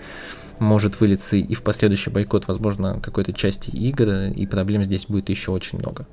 может 0.59 0.99
вылиться 0.99 1.35
и 1.35 1.53
в 1.55 1.63
последующий 1.63 2.11
бойкот, 2.11 2.47
возможно, 2.47 2.99
какой-то 3.01 3.33
части 3.33 3.71
игр, 3.71 4.31
и 4.33 4.45
проблем 4.45 4.83
здесь 4.83 5.05
будет 5.05 5.29
еще 5.29 5.51
очень 5.51 5.79
много. 5.79 6.07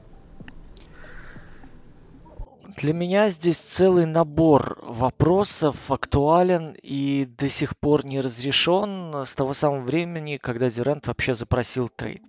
Для 2.78 2.94
меня 2.94 3.28
здесь 3.28 3.58
целый 3.58 4.06
набор 4.06 4.78
вопросов 4.82 5.90
актуален 5.90 6.76
и 6.80 7.28
до 7.36 7.48
сих 7.48 7.76
пор 7.76 8.06
не 8.06 8.20
разрешен 8.20 9.12
с 9.26 9.34
того 9.34 9.52
самого 9.52 9.80
времени, 9.80 10.38
когда 10.40 10.70
Дюрант 10.70 11.08
вообще 11.08 11.34
запросил 11.34 11.88
трейд. 11.88 12.22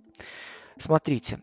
Смотрите, 0.76 1.38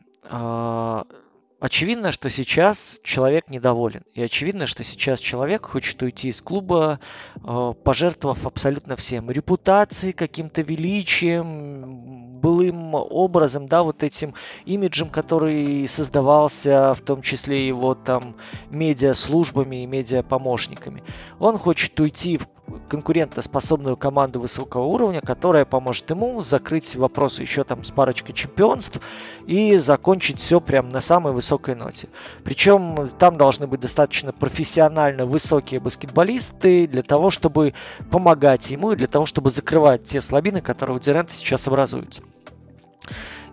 очевидно, 1.59 2.11
что 2.11 2.29
сейчас 2.29 2.99
человек 3.03 3.49
недоволен. 3.49 4.03
И 4.13 4.21
очевидно, 4.21 4.67
что 4.67 4.83
сейчас 4.83 5.19
человек 5.19 5.65
хочет 5.65 6.01
уйти 6.01 6.29
из 6.29 6.41
клуба, 6.41 6.99
а, 7.43 7.73
пожертвовав 7.73 8.45
абсолютно 8.45 8.95
всем. 8.95 9.31
Репутацией, 9.31 10.13
каким-то 10.13 10.61
величием, 10.61 12.37
былым 12.39 12.93
образом, 12.93 13.67
да, 13.67 13.83
вот 13.83 14.03
этим 14.03 14.33
имиджем, 14.65 15.09
который 15.09 15.87
создавался, 15.87 16.93
в 16.93 17.01
том 17.01 17.21
числе 17.21 17.67
его 17.67 17.95
там 17.95 18.35
медиа-службами 18.69 19.83
и 19.83 19.87
медиа-помощниками. 19.87 21.03
Он 21.39 21.57
хочет 21.57 21.99
уйти 21.99 22.37
в 22.37 22.47
конкурентоспособную 22.89 23.97
команду 23.97 24.39
высокого 24.39 24.83
уровня, 24.83 25.21
которая 25.21 25.65
поможет 25.65 26.09
ему 26.09 26.41
закрыть 26.41 26.95
вопросы 26.95 27.41
еще 27.41 27.63
там 27.63 27.83
с 27.83 27.91
парочкой 27.91 28.35
чемпионств 28.35 29.01
и 29.45 29.77
закончить 29.77 30.39
все 30.39 30.59
прям 30.59 30.89
на 30.89 31.01
самой 31.01 31.33
высокой 31.33 31.75
ноте. 31.75 32.09
Причем 32.43 33.09
там 33.19 33.37
должны 33.37 33.67
быть 33.67 33.79
достаточно 33.79 34.33
профессионально 34.33 35.25
высокие 35.25 35.79
баскетболисты 35.79 36.87
для 36.87 37.03
того, 37.03 37.29
чтобы 37.29 37.73
помогать 38.09 38.69
ему 38.69 38.91
и 38.91 38.95
для 38.95 39.07
того, 39.07 39.25
чтобы 39.25 39.49
закрывать 39.49 40.03
те 40.03 40.21
слабины, 40.21 40.61
которые 40.61 40.97
у 40.97 40.99
Дюрента 40.99 41.33
сейчас 41.33 41.67
образуются. 41.67 42.21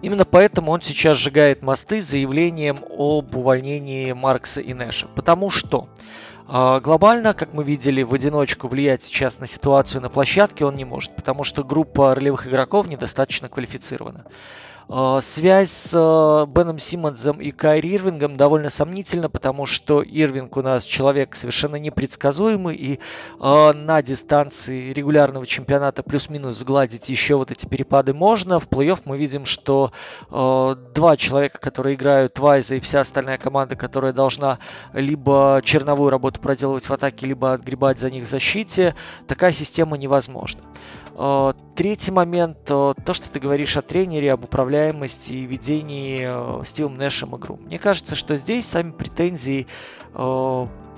Именно 0.03 0.27
поэтому 0.27 0.71
он 0.71 0.83
сейчас 0.83 1.17
сжигает 1.17 1.63
мосты 1.63 2.03
заявлением 2.03 2.85
об 2.91 3.35
увольнении 3.35 4.13
Маркса 4.13 4.61
и 4.61 4.75
Нэша. 4.75 5.07
Потому 5.15 5.49
что 5.49 5.89
глобально, 6.47 7.35
как 7.35 7.55
мы 7.55 7.65
видели, 7.65 8.03
в 8.03 8.13
одиночку 8.13 8.69
влиять 8.69 9.03
сейчас 9.03 9.39
на 9.39 9.47
ситуацию 9.47 10.03
на 10.03 10.11
площадке 10.11 10.65
он 10.65 10.75
не 10.75 10.85
может, 10.85 11.17
потому 11.17 11.43
что 11.45 11.65
группа 11.65 12.15
ролевых 12.15 12.47
игроков 12.47 12.87
недостаточно 12.87 13.49
квалифицирована. 13.49 14.27
А, 14.89 15.21
связь 15.21 15.71
с 15.71 15.93
а, 15.95 16.47
Беном 16.47 16.79
Симмонсом 16.79 17.41
и 17.41 17.51
Кайри 17.51 17.95
Ирвингом 17.95 18.37
довольно 18.37 18.71
сомнительна, 18.71 19.31
потому 19.31 19.67
что 19.67 20.03
Ирвинг 20.03 20.57
у 20.57 20.63
нас 20.63 20.85
человек 20.85 21.35
совершенно 21.35 21.77
непредсказуемый, 21.77 22.77
и 22.77 22.99
э, 23.41 23.73
на 23.73 24.03
дистанции 24.03 24.93
регулярного 24.93 25.47
чемпионата 25.47 26.03
плюс-минус 26.03 26.57
сгладить 26.57 27.09
еще 27.09 27.37
вот 27.37 27.51
эти 27.51 27.67
перепады 27.67 28.13
можно. 28.13 28.61
В 28.61 28.69
плей-офф 28.69 29.03
мы 29.05 29.17
видим, 29.17 29.45
что 29.45 29.93
два 30.31 31.17
человека, 31.17 31.59
которые 31.59 31.95
играют 31.95 32.39
Вайза 32.39 32.77
и 32.77 32.81
вся 32.81 33.01
остальная 33.01 33.39
команда, 33.39 33.77
которая 33.77 34.13
должна 34.13 34.59
либо 34.93 35.61
черновую 35.65 36.11
работу 36.11 36.41
проделывать 36.41 36.89
в 36.89 36.93
атаке, 36.93 37.27
либо 37.27 37.53
отгребать 37.53 37.99
за 37.99 38.11
них 38.11 38.25
в 38.25 38.29
защите, 38.29 38.95
такая 39.27 39.53
система 39.53 39.97
невозможна. 39.97 40.61
Э, 41.75 41.77
третий 41.77 42.13
момент, 42.13 42.59
э, 42.69 42.95
то, 43.05 43.15
что 43.15 43.31
ты 43.31 43.41
говоришь 43.41 43.77
о 43.77 43.83
тренере, 43.83 44.33
об 44.33 44.45
управляемости 44.45 45.33
и 45.33 45.47
ведении 45.47 46.25
э, 46.27 46.65
Стивом 46.65 46.97
Нэшем 46.97 47.37
игру. 47.37 47.57
Мне 47.57 47.79
кажется, 47.79 48.15
что 48.15 48.37
здесь 48.37 48.67
сами 48.67 48.91
претензии 48.93 49.67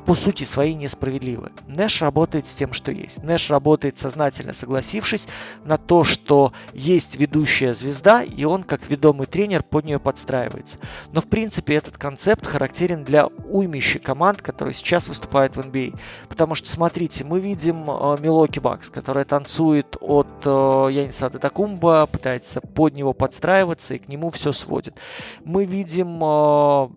по 0.06 0.14
сути 0.14 0.44
своей 0.44 0.74
несправедливы. 0.74 1.50
Нэш 1.66 2.00
работает 2.00 2.46
с 2.46 2.54
тем, 2.54 2.72
что 2.72 2.92
есть. 2.92 3.24
Нэш 3.24 3.50
работает 3.50 3.98
сознательно 3.98 4.54
согласившись 4.54 5.26
на 5.64 5.78
то, 5.78 6.04
что 6.04 6.52
есть 6.72 7.16
ведущая 7.16 7.74
звезда, 7.74 8.22
и 8.22 8.44
он 8.44 8.62
как 8.62 8.88
ведомый 8.88 9.26
тренер 9.26 9.64
под 9.64 9.84
нее 9.84 9.98
подстраивается. 9.98 10.78
Но 11.12 11.20
в 11.20 11.26
принципе 11.26 11.74
этот 11.74 11.98
концепт 11.98 12.46
характерен 12.46 13.02
для 13.04 13.26
уймища 13.26 13.98
команд, 13.98 14.42
которые 14.42 14.74
сейчас 14.74 15.08
выступают 15.08 15.56
в 15.56 15.60
NBA. 15.60 15.94
А. 15.94 16.28
Потому 16.28 16.54
что, 16.54 16.68
смотрите, 16.68 17.24
мы 17.24 17.40
видим 17.40 17.90
э, 17.90 18.16
Милоки 18.20 18.60
Бакс, 18.60 18.90
которая 18.90 19.24
танцует 19.24 19.96
от 20.00 20.28
э, 20.44 20.48
Яниса 20.92 21.30
Датакумба, 21.30 22.06
пытается 22.06 22.60
под 22.60 22.94
него 22.94 23.12
подстраиваться 23.12 23.94
и 23.94 23.98
к 23.98 24.08
нему 24.08 24.30
все 24.30 24.52
сводит. 24.52 24.96
Мы 25.44 25.64
видим 25.64 26.20
э, 26.22 26.88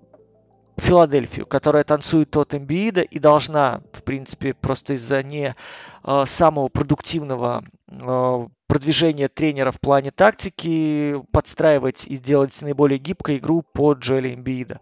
Филадельфию, 0.80 1.46
которая 1.46 1.84
танцует 1.84 2.36
от 2.38 2.54
Эмбиида 2.54 3.02
и 3.02 3.20
должна, 3.20 3.82
в 3.94 4.04
принципе, 4.04 4.54
просто 4.54 4.94
из-за 4.94 5.24
не 5.24 5.56
э, 6.04 6.24
самого 6.26 6.68
продуктивного 6.70 7.64
э, 7.88 8.48
продвижения 8.68 9.28
тренера 9.28 9.72
в 9.72 9.80
плане 9.80 10.12
тактики 10.12 11.22
подстраивать 11.32 12.08
и 12.08 12.18
делать 12.18 12.60
наиболее 12.62 13.00
гибкой 13.00 13.38
игру 13.38 13.64
под 13.74 14.00
Джоэля 14.00 14.34
Эмбиида. 14.34 14.80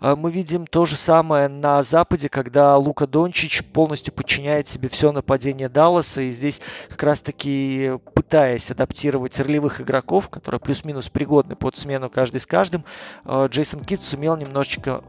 Э, 0.00 0.14
мы 0.16 0.30
видим 0.30 0.66
то 0.66 0.84
же 0.84 0.96
самое 0.96 1.48
на 1.48 1.82
Западе, 1.82 2.28
когда 2.28 2.76
Лука 2.76 3.06
Дончич 3.06 3.64
полностью 3.64 4.14
подчиняет 4.14 4.68
себе 4.68 4.88
все 4.88 5.12
нападение 5.12 5.68
Далласа, 5.68 6.22
и 6.22 6.30
здесь 6.30 6.60
как 6.88 7.02
раз-таки 7.02 7.92
пытаясь 8.14 8.70
адаптировать 8.70 9.38
ролевых 9.38 9.80
игроков, 9.80 10.28
которые 10.28 10.60
плюс-минус 10.60 11.08
пригодны 11.08 11.56
под 11.56 11.76
смену 11.76 12.10
каждый 12.10 12.40
с 12.40 12.46
каждым, 12.46 12.84
Джейсон 13.26 13.84
Кит 13.84 14.02
сумел 14.02 14.36
немножечко 14.36 15.02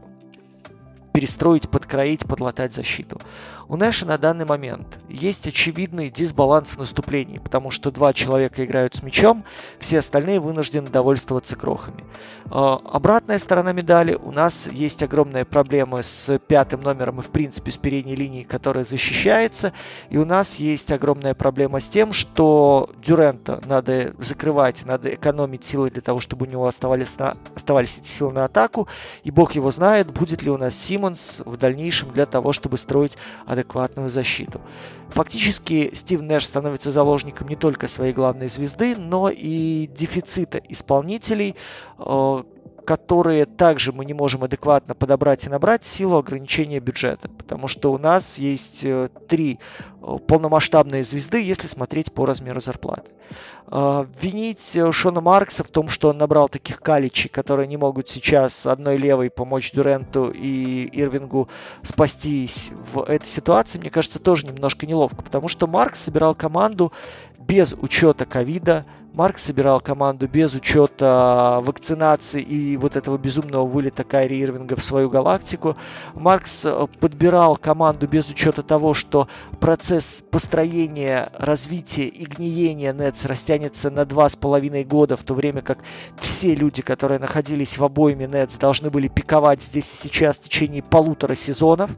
перестроить, 1.12 1.68
подкроить, 1.68 2.26
подлатать 2.26 2.74
защиту. 2.74 3.20
У 3.68 3.76
Нэша 3.76 4.06
на 4.06 4.18
данный 4.18 4.44
момент 4.44 4.98
есть 5.08 5.46
очевидный 5.46 6.10
дисбаланс 6.10 6.76
наступлений, 6.76 7.38
потому 7.38 7.70
что 7.70 7.90
два 7.90 8.12
человека 8.12 8.64
играют 8.64 8.94
с 8.94 9.02
мячом, 9.02 9.44
все 9.78 10.00
остальные 10.00 10.40
вынуждены 10.40 10.88
довольствоваться 10.88 11.56
крохами. 11.56 12.04
А, 12.50 12.80
обратная 12.84 13.38
сторона 13.38 13.72
медали, 13.72 14.14
у 14.14 14.30
нас 14.30 14.68
есть 14.70 15.02
огромные 15.02 15.44
проблемы 15.44 16.02
с 16.02 16.38
пятым 16.40 16.82
номером 16.82 17.20
и 17.20 17.22
в 17.22 17.30
принципе 17.30 17.70
с 17.70 17.76
передней 17.76 18.14
линией, 18.14 18.44
которая 18.44 18.84
защищается, 18.84 19.72
и 20.10 20.18
у 20.18 20.24
нас 20.24 20.56
есть 20.56 20.92
огромная 20.92 21.34
проблема 21.34 21.80
с 21.80 21.88
тем, 21.88 22.12
что 22.12 22.90
Дюрента 23.02 23.62
надо 23.64 24.14
закрывать, 24.18 24.84
надо 24.84 25.14
экономить 25.14 25.64
силы 25.64 25.90
для 25.90 26.02
того, 26.02 26.20
чтобы 26.20 26.46
у 26.46 26.48
него 26.48 26.66
оставались, 26.66 27.18
на, 27.18 27.36
оставались 27.54 27.98
эти 27.98 28.08
силы 28.08 28.32
на 28.32 28.44
атаку, 28.44 28.88
и 29.24 29.30
бог 29.30 29.52
его 29.52 29.70
знает, 29.70 30.10
будет 30.12 30.42
ли 30.42 30.50
у 30.50 30.58
нас 30.58 30.74
Симмонс 31.02 31.42
в 31.44 31.56
дальнейшем 31.56 32.12
для 32.12 32.26
того, 32.26 32.52
чтобы 32.52 32.78
строить 32.78 33.18
адекватную 33.46 34.08
защиту. 34.08 34.60
Фактически 35.10 35.90
Стив 35.94 36.22
Нэш 36.22 36.44
становится 36.44 36.92
заложником 36.92 37.48
не 37.48 37.56
только 37.56 37.88
своей 37.88 38.12
главной 38.12 38.48
звезды, 38.48 38.94
но 38.96 39.28
и 39.28 39.88
дефицита 39.88 40.60
исполнителей, 40.68 41.56
э, 41.98 42.42
которые 42.84 43.46
также 43.46 43.92
мы 43.92 44.04
не 44.04 44.14
можем 44.14 44.44
адекватно 44.44 44.94
подобрать 44.94 45.46
и 45.46 45.50
набрать 45.50 45.84
в 45.84 45.86
силу 45.86 46.16
ограничения 46.16 46.80
бюджета. 46.80 47.28
Потому 47.28 47.68
что 47.68 47.92
у 47.92 47.98
нас 47.98 48.38
есть 48.38 48.84
э, 48.84 49.08
три 49.28 49.58
э, 50.00 50.18
полномасштабные 50.26 51.04
звезды, 51.04 51.42
если 51.42 51.66
смотреть 51.66 52.12
по 52.12 52.26
размеру 52.26 52.60
зарплаты. 52.60 53.10
Э, 53.68 54.06
винить 54.20 54.78
Шона 54.90 55.20
Маркса 55.20 55.64
в 55.64 55.68
том, 55.68 55.88
что 55.88 56.10
он 56.10 56.18
набрал 56.18 56.48
таких 56.48 56.80
каличей, 56.80 57.30
которые 57.30 57.66
не 57.66 57.76
могут 57.76 58.08
сейчас 58.08 58.66
одной 58.66 58.96
левой 58.96 59.30
помочь 59.30 59.72
Дюренту 59.72 60.30
и 60.30 60.88
Ирвингу 60.92 61.48
спастись 61.82 62.70
в 62.92 63.02
этой 63.02 63.26
ситуации, 63.26 63.78
мне 63.78 63.90
кажется, 63.90 64.18
тоже 64.18 64.46
немножко 64.46 64.86
неловко. 64.86 65.22
Потому 65.22 65.48
что 65.48 65.66
Маркс 65.66 66.02
собирал 66.02 66.34
команду 66.34 66.92
без 67.38 67.74
учета 67.74 68.26
ковида, 68.26 68.86
Марк 69.12 69.36
собирал 69.36 69.80
команду 69.80 70.26
без 70.26 70.54
учета 70.54 71.60
вакцинации 71.62 72.40
и 72.40 72.78
вот 72.78 72.96
этого 72.96 73.18
безумного 73.18 73.66
вылета 73.66 74.04
Кайри 74.04 74.40
Ирвинга 74.40 74.74
в 74.74 74.82
свою 74.82 75.10
галактику. 75.10 75.76
Маркс 76.14 76.64
э, 76.64 76.86
подбирал 76.98 77.58
команду 77.58 78.08
без 78.08 78.30
учета 78.30 78.62
того, 78.62 78.94
что 78.94 79.28
процесс 79.60 80.24
построения, 80.30 81.30
развития 81.36 82.06
и 82.06 82.24
гниения 82.24 82.94
Нетс 82.94 83.26
растянется 83.26 83.90
на 83.90 84.06
два 84.06 84.30
с 84.30 84.36
половиной 84.36 84.84
года, 84.84 85.16
в 85.16 85.24
то 85.24 85.34
время 85.34 85.60
как 85.60 85.80
все 86.16 86.54
люди, 86.54 86.80
которые 86.80 87.18
находились 87.18 87.76
в 87.76 87.84
обойме 87.84 88.26
Нетс, 88.26 88.56
должны 88.56 88.90
были 88.90 89.08
пиковать 89.08 89.62
здесь 89.62 89.90
сейчас 89.90 90.38
в 90.38 90.44
течение 90.44 90.82
полутора 90.82 91.34
сезонов. 91.34 91.90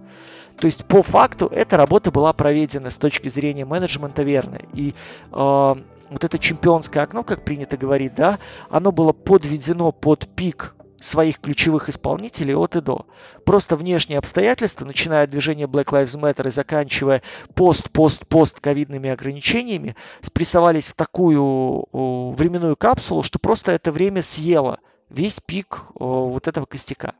То 0.58 0.66
есть 0.66 0.84
по 0.84 1.02
факту 1.02 1.46
эта 1.46 1.76
работа 1.76 2.10
была 2.10 2.32
проведена 2.32 2.90
с 2.90 2.98
точки 2.98 3.28
зрения 3.28 3.64
менеджмента 3.64 4.24
верно. 4.24 4.58
И 4.72 4.94
э, 5.32 5.74
вот 6.10 6.24
это 6.24 6.38
чемпионское 6.38 7.02
окно, 7.02 7.24
как 7.24 7.44
принято 7.44 7.76
говорить, 7.76 8.14
да, 8.14 8.38
оно 8.70 8.92
было 8.92 9.12
подведено 9.12 9.92
под 9.92 10.28
пик 10.28 10.74
своих 11.00 11.38
ключевых 11.40 11.90
исполнителей 11.90 12.54
от 12.54 12.76
и 12.76 12.80
до. 12.80 13.06
Просто 13.44 13.76
внешние 13.76 14.18
обстоятельства, 14.18 14.86
начиная 14.86 15.24
от 15.24 15.30
движения 15.30 15.66
Black 15.66 15.86
Lives 15.86 16.18
Matter 16.18 16.48
и 16.48 16.50
заканчивая 16.50 17.20
пост-пост-пост 17.54 18.60
ковидными 18.60 19.10
ограничениями, 19.10 19.96
спрессовались 20.22 20.88
в 20.88 20.94
такую 20.94 21.84
временную 21.92 22.76
капсулу, 22.76 23.22
что 23.22 23.38
просто 23.38 23.72
это 23.72 23.92
время 23.92 24.22
съело 24.22 24.78
весь 25.10 25.40
пик 25.40 25.82
вот 25.94 26.48
этого 26.48 26.64
костяка. 26.64 27.12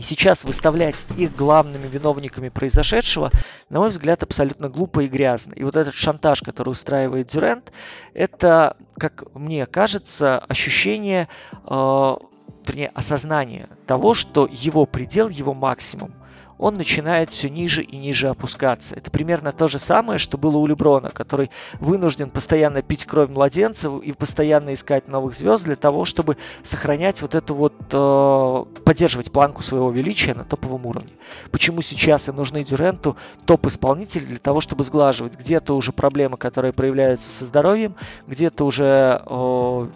И 0.00 0.02
сейчас 0.02 0.44
выставлять 0.44 0.96
их 1.18 1.36
главными 1.36 1.86
виновниками 1.86 2.48
произошедшего, 2.48 3.30
на 3.68 3.80
мой 3.80 3.90
взгляд, 3.90 4.22
абсолютно 4.22 4.70
глупо 4.70 5.00
и 5.00 5.08
грязно. 5.08 5.52
И 5.52 5.62
вот 5.62 5.76
этот 5.76 5.92
шантаж, 5.92 6.40
который 6.40 6.70
устраивает 6.70 7.26
Дюрент, 7.26 7.70
это, 8.14 8.78
как 8.96 9.24
мне 9.34 9.66
кажется, 9.66 10.38
ощущение, 10.38 11.28
э, 11.66 12.16
вернее, 12.66 12.90
осознание 12.94 13.68
того, 13.86 14.14
что 14.14 14.48
его 14.50 14.86
предел, 14.86 15.28
его 15.28 15.52
максимум 15.52 16.14
он 16.60 16.74
начинает 16.74 17.30
все 17.30 17.48
ниже 17.48 17.82
и 17.82 17.96
ниже 17.96 18.28
опускаться. 18.28 18.94
Это 18.94 19.10
примерно 19.10 19.52
то 19.52 19.66
же 19.66 19.78
самое, 19.78 20.18
что 20.18 20.36
было 20.36 20.58
у 20.58 20.66
Леброна, 20.66 21.10
который 21.10 21.50
вынужден 21.80 22.28
постоянно 22.28 22.82
пить 22.82 23.06
кровь 23.06 23.30
младенцев 23.30 24.02
и 24.02 24.12
постоянно 24.12 24.74
искать 24.74 25.08
новых 25.08 25.34
звезд 25.34 25.64
для 25.64 25.76
того, 25.76 26.04
чтобы 26.04 26.36
сохранять 26.62 27.22
вот 27.22 27.34
эту 27.34 27.54
вот, 27.54 27.74
э, 27.90 28.80
поддерживать 28.84 29.32
планку 29.32 29.62
своего 29.62 29.90
величия 29.90 30.34
на 30.34 30.44
топовом 30.44 30.86
уровне. 30.86 31.12
Почему 31.50 31.80
сейчас 31.80 32.28
и 32.28 32.32
нужны 32.32 32.62
Дюренту 32.62 33.16
топ-исполнители 33.46 34.24
для 34.26 34.38
того, 34.38 34.60
чтобы 34.60 34.84
сглаживать 34.84 35.38
где-то 35.38 35.74
уже 35.74 35.92
проблемы, 35.92 36.36
которые 36.36 36.72
проявляются 36.74 37.30
со 37.32 37.46
здоровьем, 37.46 37.94
где-то 38.26 38.66
уже 38.66 39.22
э, 39.24 39.88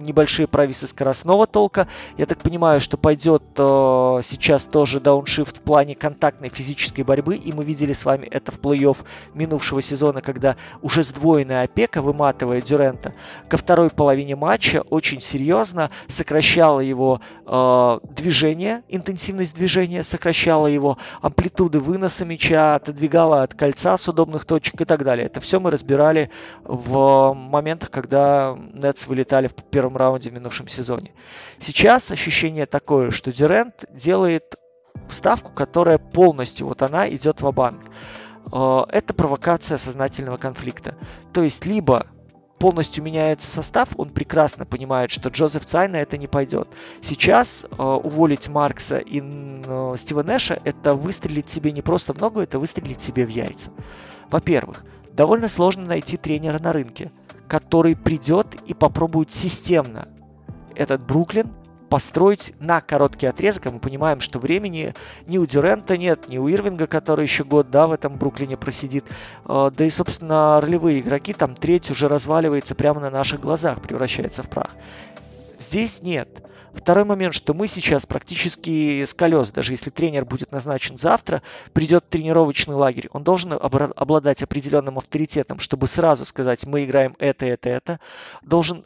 небольшие 0.00 0.46
провисы 0.46 0.86
скоростного 0.86 1.46
толка. 1.46 1.88
Я 2.16 2.26
так 2.26 2.38
понимаю, 2.38 2.80
что 2.80 2.96
пойдет 2.96 3.42
э, 3.56 4.20
сейчас 4.22 4.64
тоже 4.64 5.00
дауншифт 5.00 5.58
в 5.58 5.60
плане 5.60 5.94
контактной 5.94 6.48
физической 6.48 7.02
борьбы, 7.02 7.36
и 7.36 7.52
мы 7.52 7.64
видели 7.64 7.92
с 7.92 8.04
вами 8.04 8.26
это 8.26 8.52
в 8.52 8.58
плей-офф 8.58 8.98
минувшего 9.34 9.82
сезона, 9.82 10.22
когда 10.22 10.56
уже 10.82 11.02
сдвоенная 11.02 11.64
опека, 11.64 12.02
выматывая 12.02 12.60
Дюрента, 12.60 13.14
ко 13.48 13.56
второй 13.56 13.90
половине 13.90 14.36
матча 14.36 14.82
очень 14.90 15.20
серьезно 15.20 15.90
сокращала 16.08 16.80
его 16.80 17.20
э, 17.46 17.98
движение, 18.14 18.82
интенсивность 18.88 19.54
движения, 19.54 20.02
сокращала 20.02 20.66
его 20.66 20.98
амплитуды 21.20 21.80
выноса 21.80 22.24
мяча, 22.24 22.76
отодвигала 22.76 23.42
от 23.42 23.54
кольца 23.54 23.96
с 23.96 24.08
удобных 24.08 24.44
точек 24.44 24.80
и 24.80 24.84
так 24.84 25.04
далее. 25.04 25.26
Это 25.26 25.40
все 25.40 25.60
мы 25.60 25.70
разбирали 25.70 26.30
в 26.64 27.34
моментах, 27.34 27.90
когда 27.90 28.56
Нетс 28.72 29.06
вылетали 29.06 29.48
в 29.48 29.54
первом 29.54 29.89
первом 29.90 29.96
раунде 29.96 30.30
в 30.30 30.34
минувшем 30.34 30.68
сезоне. 30.68 31.12
Сейчас 31.58 32.10
ощущение 32.10 32.66
такое, 32.66 33.10
что 33.10 33.32
Дюрент 33.32 33.84
делает 33.90 34.56
ставку, 35.08 35.52
которая 35.52 35.98
полностью, 35.98 36.66
вот 36.66 36.82
она 36.82 37.08
идет 37.08 37.42
в 37.42 37.50
банк 37.52 37.82
э, 38.52 38.80
Это 38.92 39.14
провокация 39.14 39.78
сознательного 39.78 40.36
конфликта. 40.36 40.94
То 41.32 41.42
есть 41.42 41.66
либо 41.66 42.06
полностью 42.58 43.02
меняется 43.02 43.48
состав, 43.48 43.88
он 43.96 44.10
прекрасно 44.10 44.66
понимает, 44.66 45.10
что 45.10 45.30
Джозеф 45.30 45.64
Цай 45.64 45.88
на 45.88 45.96
это 45.96 46.18
не 46.18 46.26
пойдет. 46.26 46.68
Сейчас 47.02 47.64
э, 47.64 47.82
уволить 47.82 48.48
Маркса 48.48 48.98
и 48.98 49.20
э, 49.22 49.94
Стива 49.96 50.22
Нэша 50.22 50.60
это 50.64 50.94
выстрелить 50.94 51.48
себе 51.48 51.72
не 51.72 51.82
просто 51.82 52.12
в 52.12 52.18
ногу, 52.18 52.40
это 52.40 52.58
выстрелить 52.58 53.00
себе 53.00 53.24
в 53.24 53.30
яйца. 53.30 53.70
Во-первых, 54.30 54.84
довольно 55.12 55.48
сложно 55.48 55.86
найти 55.86 56.16
тренера 56.16 56.58
на 56.58 56.72
рынке 56.72 57.10
который 57.50 57.96
придет 57.96 58.54
и 58.66 58.74
попробует 58.74 59.32
системно 59.32 60.06
этот 60.76 61.00
Бруклин 61.00 61.48
построить 61.88 62.54
на 62.60 62.80
короткий 62.80 63.26
отрезок. 63.26 63.64
мы 63.64 63.80
понимаем, 63.80 64.20
что 64.20 64.38
времени 64.38 64.94
ни 65.26 65.36
у 65.36 65.44
Дюрента 65.46 65.96
нет, 65.96 66.28
ни 66.28 66.38
у 66.38 66.48
Ирвинга, 66.48 66.86
который 66.86 67.24
еще 67.24 67.42
год 67.42 67.68
да, 67.68 67.88
в 67.88 67.92
этом 67.92 68.16
Бруклине 68.16 68.56
просидит. 68.56 69.04
А, 69.44 69.72
да 69.72 69.84
и, 69.84 69.90
собственно, 69.90 70.60
ролевые 70.60 71.00
игроки, 71.00 71.32
там 71.32 71.56
треть 71.56 71.90
уже 71.90 72.06
разваливается 72.06 72.76
прямо 72.76 73.00
на 73.00 73.10
наших 73.10 73.40
глазах, 73.40 73.82
превращается 73.82 74.44
в 74.44 74.48
прах. 74.48 74.70
Здесь 75.58 76.02
нет. 76.02 76.28
Второй 76.74 77.04
момент, 77.04 77.34
что 77.34 77.54
мы 77.54 77.66
сейчас 77.66 78.06
практически 78.06 79.04
с 79.04 79.14
колес, 79.14 79.50
даже 79.50 79.72
если 79.72 79.90
тренер 79.90 80.24
будет 80.24 80.52
назначен 80.52 80.98
завтра, 80.98 81.42
придет 81.72 82.08
тренировочный 82.08 82.74
лагерь, 82.74 83.08
он 83.12 83.22
должен 83.22 83.52
обладать 83.52 84.42
определенным 84.42 84.98
авторитетом, 84.98 85.58
чтобы 85.58 85.86
сразу 85.86 86.24
сказать, 86.24 86.66
мы 86.66 86.84
играем 86.84 87.16
это, 87.18 87.46
это, 87.46 87.68
это, 87.68 88.00
должен 88.42 88.84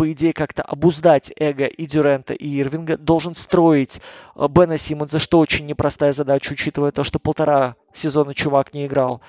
по 0.00 0.10
идее, 0.10 0.32
как-то 0.32 0.62
обуздать 0.62 1.30
эго 1.36 1.66
и 1.66 1.84
Дюрента, 1.84 2.32
и 2.32 2.58
Ирвинга, 2.58 2.96
должен 2.96 3.34
строить 3.34 4.00
э, 4.34 4.48
Бена 4.48 4.78
Симмонса, 4.78 5.18
что 5.18 5.38
очень 5.38 5.66
непростая 5.66 6.14
задача, 6.14 6.54
учитывая 6.54 6.90
то, 6.90 7.04
что 7.04 7.18
полтора 7.18 7.76
сезона 7.92 8.32
чувак 8.32 8.72
не 8.72 8.86
играл. 8.86 9.20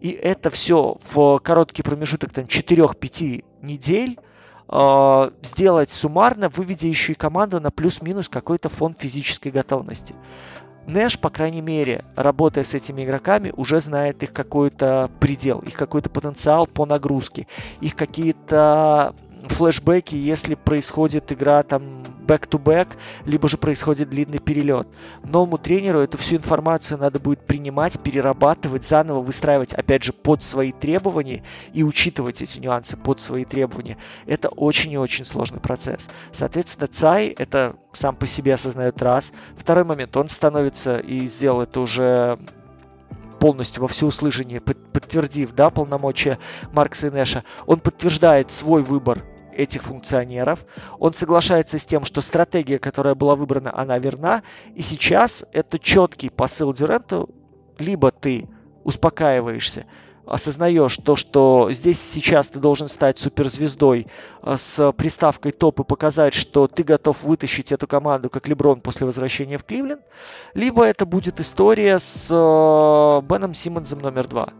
И 0.00 0.10
это 0.10 0.50
все 0.50 0.98
в 1.10 1.38
короткий 1.38 1.82
промежуток 1.82 2.30
там 2.30 2.44
4-5 2.44 3.42
недель 3.62 4.18
э, 4.68 5.30
сделать 5.42 5.90
суммарно, 5.90 6.48
выведя 6.48 6.88
еще 6.88 7.12
и 7.12 7.16
команду 7.16 7.60
на 7.60 7.70
плюс-минус 7.70 8.28
какой-то 8.28 8.68
фон 8.68 8.94
физической 8.94 9.50
готовности. 9.50 10.14
Нэш, 10.86 11.18
по 11.18 11.28
крайней 11.28 11.60
мере, 11.60 12.06
работая 12.16 12.64
с 12.64 12.72
этими 12.72 13.04
игроками, 13.04 13.52
уже 13.54 13.78
знает 13.80 14.22
их 14.22 14.32
какой-то 14.32 15.10
предел, 15.20 15.58
их 15.58 15.74
какой-то 15.74 16.08
потенциал 16.08 16.66
по 16.66 16.86
нагрузке, 16.86 17.46
их 17.82 17.94
какие-то 17.94 19.14
флешбеки, 19.46 20.16
если 20.16 20.54
происходит 20.54 21.32
игра 21.32 21.62
там 21.62 22.02
back-to-back, 22.26 22.88
либо 23.24 23.48
же 23.48 23.56
происходит 23.56 24.10
длинный 24.10 24.38
перелет. 24.38 24.88
Новому 25.24 25.58
тренеру 25.58 26.00
эту 26.00 26.18
всю 26.18 26.36
информацию 26.36 26.98
надо 26.98 27.18
будет 27.18 27.40
принимать, 27.40 27.98
перерабатывать, 28.00 28.84
заново 28.84 29.20
выстраивать, 29.20 29.72
опять 29.72 30.04
же, 30.04 30.12
под 30.12 30.42
свои 30.42 30.72
требования 30.72 31.42
и 31.72 31.82
учитывать 31.82 32.42
эти 32.42 32.58
нюансы 32.58 32.96
под 32.96 33.20
свои 33.20 33.44
требования. 33.44 33.96
Это 34.26 34.48
очень 34.48 34.92
и 34.92 34.98
очень 34.98 35.24
сложный 35.24 35.60
процесс. 35.60 36.08
Соответственно, 36.32 36.86
Цай 36.86 37.28
это 37.28 37.76
сам 37.92 38.14
по 38.14 38.26
себе 38.26 38.54
осознает 38.54 39.00
раз. 39.02 39.32
Второй 39.56 39.84
момент, 39.84 40.16
он 40.16 40.28
становится 40.28 40.98
и 40.98 41.26
сделал 41.26 41.62
это 41.62 41.80
уже 41.80 42.38
полностью 43.38 43.82
во 43.82 43.88
всеуслышание, 43.88 44.60
подтвердив 44.60 45.52
да, 45.52 45.70
полномочия 45.70 46.38
Маркса 46.72 47.08
и 47.08 47.10
Нэша, 47.10 47.44
он 47.66 47.80
подтверждает 47.80 48.50
свой 48.50 48.82
выбор 48.82 49.24
этих 49.58 49.82
функционеров. 49.82 50.64
Он 50.98 51.12
соглашается 51.12 51.78
с 51.78 51.84
тем, 51.84 52.04
что 52.04 52.20
стратегия, 52.20 52.78
которая 52.78 53.14
была 53.14 53.34
выбрана, 53.34 53.76
она 53.76 53.98
верна. 53.98 54.42
И 54.74 54.82
сейчас 54.82 55.44
это 55.52 55.78
четкий 55.78 56.30
посыл 56.30 56.72
Дюренту. 56.72 57.28
Либо 57.78 58.10
ты 58.10 58.48
успокаиваешься, 58.84 59.86
осознаешь 60.28 60.96
то, 60.96 61.16
что 61.16 61.68
здесь 61.72 62.00
сейчас 62.00 62.48
ты 62.48 62.58
должен 62.58 62.88
стать 62.88 63.18
суперзвездой 63.18 64.06
э, 64.42 64.56
с 64.56 64.92
приставкой 64.92 65.52
топ 65.52 65.80
и 65.80 65.84
показать, 65.84 66.34
что 66.34 66.68
ты 66.68 66.82
готов 66.82 67.22
вытащить 67.22 67.72
эту 67.72 67.86
команду, 67.86 68.30
как 68.30 68.48
Леброн 68.48 68.80
после 68.80 69.06
возвращения 69.06 69.58
в 69.58 69.64
Кливленд, 69.64 70.02
либо 70.54 70.84
это 70.84 71.06
будет 71.06 71.40
история 71.40 71.98
с 71.98 72.28
э, 72.30 73.26
Беном 73.26 73.54
Симмонсом 73.54 74.00
номер 74.00 74.26
два. 74.28 74.52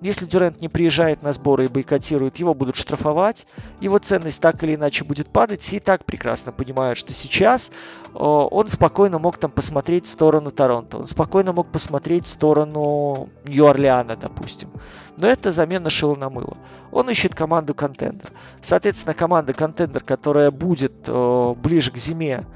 Если 0.00 0.24
Дюрент 0.24 0.62
не 0.62 0.68
приезжает 0.68 1.22
на 1.22 1.32
сборы 1.32 1.66
и 1.66 1.68
бойкотирует, 1.68 2.38
его 2.38 2.54
будут 2.54 2.76
штрафовать, 2.76 3.46
его 3.80 3.98
ценность 3.98 4.40
так 4.40 4.62
или 4.64 4.74
иначе 4.74 5.04
будет 5.04 5.28
падать. 5.28 5.60
Все 5.60 5.76
и 5.76 5.80
так 5.80 6.06
прекрасно 6.06 6.52
понимают, 6.52 6.98
что 6.98 7.12
сейчас 7.12 7.70
э, 8.06 8.10
он 8.14 8.68
спокойно 8.68 9.18
мог 9.18 9.36
там 9.36 9.50
посмотреть 9.50 10.06
в 10.06 10.08
сторону 10.08 10.50
Торонто, 10.50 10.98
он 10.98 11.06
спокойно 11.06 11.52
мог 11.52 11.70
посмотреть 11.70 12.24
в 12.24 12.28
сторону 12.28 13.28
Нью-Орлеана, 13.46 14.16
допустим. 14.16 14.70
Но 15.18 15.26
это 15.26 15.52
замена 15.52 15.90
шила 15.90 16.14
на 16.14 16.30
мыло. 16.30 16.56
Он 16.92 17.10
ищет 17.10 17.34
команду 17.34 17.74
контендер. 17.74 18.30
Соответственно, 18.62 19.12
команда 19.12 19.52
контендер, 19.52 20.02
которая 20.02 20.50
будет 20.50 20.94
э, 21.06 21.54
ближе 21.58 21.90
к 21.90 21.98
зиме, 21.98 22.46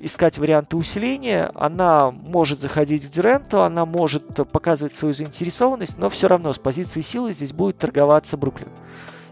искать 0.00 0.38
варианты 0.38 0.76
усиления, 0.76 1.50
она 1.54 2.10
может 2.10 2.60
заходить 2.60 3.04
в 3.04 3.10
Дюренту, 3.10 3.62
она 3.62 3.86
может 3.86 4.34
показывать 4.50 4.94
свою 4.94 5.12
заинтересованность, 5.12 5.98
но 5.98 6.08
все 6.10 6.28
равно 6.28 6.52
с 6.52 6.58
позиции 6.58 7.00
силы 7.00 7.32
здесь 7.32 7.52
будет 7.52 7.78
торговаться 7.78 8.36
Бруклин. 8.36 8.70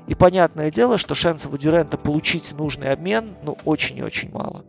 И 0.07 0.15
понятное 0.15 0.71
дело, 0.71 0.99
что 0.99 1.15
шансов 1.15 1.53
у 1.53 1.57
Дюрента 1.57 1.99
получить 1.99 2.53
нужный 2.53 2.93
обмен, 2.93 3.35
ну, 3.43 3.59
очень 3.65 3.99
и 3.99 4.03
очень 4.03 4.31
мало. 4.31 4.65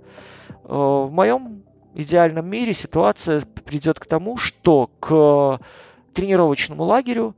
Э, 0.63 0.73
в 0.73 1.09
моем 1.11 1.63
идеальном 1.93 2.47
мире 2.47 2.73
ситуация 2.73 3.41
придет 3.41 3.99
к 3.99 4.05
тому, 4.07 4.37
что 4.37 4.89
к 4.99 5.59
тренировочному 6.13 6.83
лагерю 6.83 7.35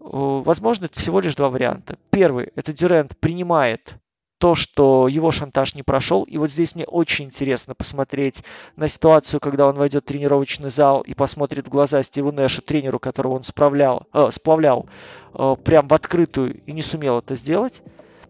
э, 0.00 0.02
возможно 0.02 0.88
всего 0.92 1.20
лишь 1.20 1.34
два 1.34 1.48
варианта. 1.48 1.96
Первый– 2.10 2.52
это 2.56 2.74
Дюрент 2.74 3.16
принимает 3.18 3.94
то, 4.40 4.54
что 4.54 5.06
его 5.06 5.30
шантаж 5.30 5.74
не 5.74 5.82
прошел. 5.82 6.22
И 6.22 6.38
вот 6.38 6.50
здесь 6.50 6.74
мне 6.74 6.86
очень 6.86 7.26
интересно 7.26 7.74
посмотреть 7.74 8.42
на 8.74 8.88
ситуацию, 8.88 9.38
когда 9.38 9.68
он 9.68 9.76
войдет 9.76 10.04
в 10.04 10.06
тренировочный 10.06 10.70
зал 10.70 11.02
и 11.02 11.12
посмотрит 11.12 11.66
в 11.66 11.70
глаза 11.70 12.02
Стиву 12.02 12.32
Нэшу, 12.32 12.62
тренеру, 12.62 12.98
которого 12.98 13.34
он 13.34 13.42
справлял, 13.42 14.06
э, 14.14 14.30
сплавлял 14.32 14.88
э, 15.34 15.56
прям 15.62 15.88
в 15.88 15.92
открытую 15.92 16.62
и 16.64 16.72
не 16.72 16.80
сумел 16.80 17.18
это 17.18 17.34
сделать. 17.34 17.82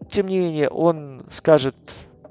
Тем 0.09 0.27
не 0.27 0.39
менее, 0.39 0.67
он 0.67 1.23
скажет, 1.31 1.75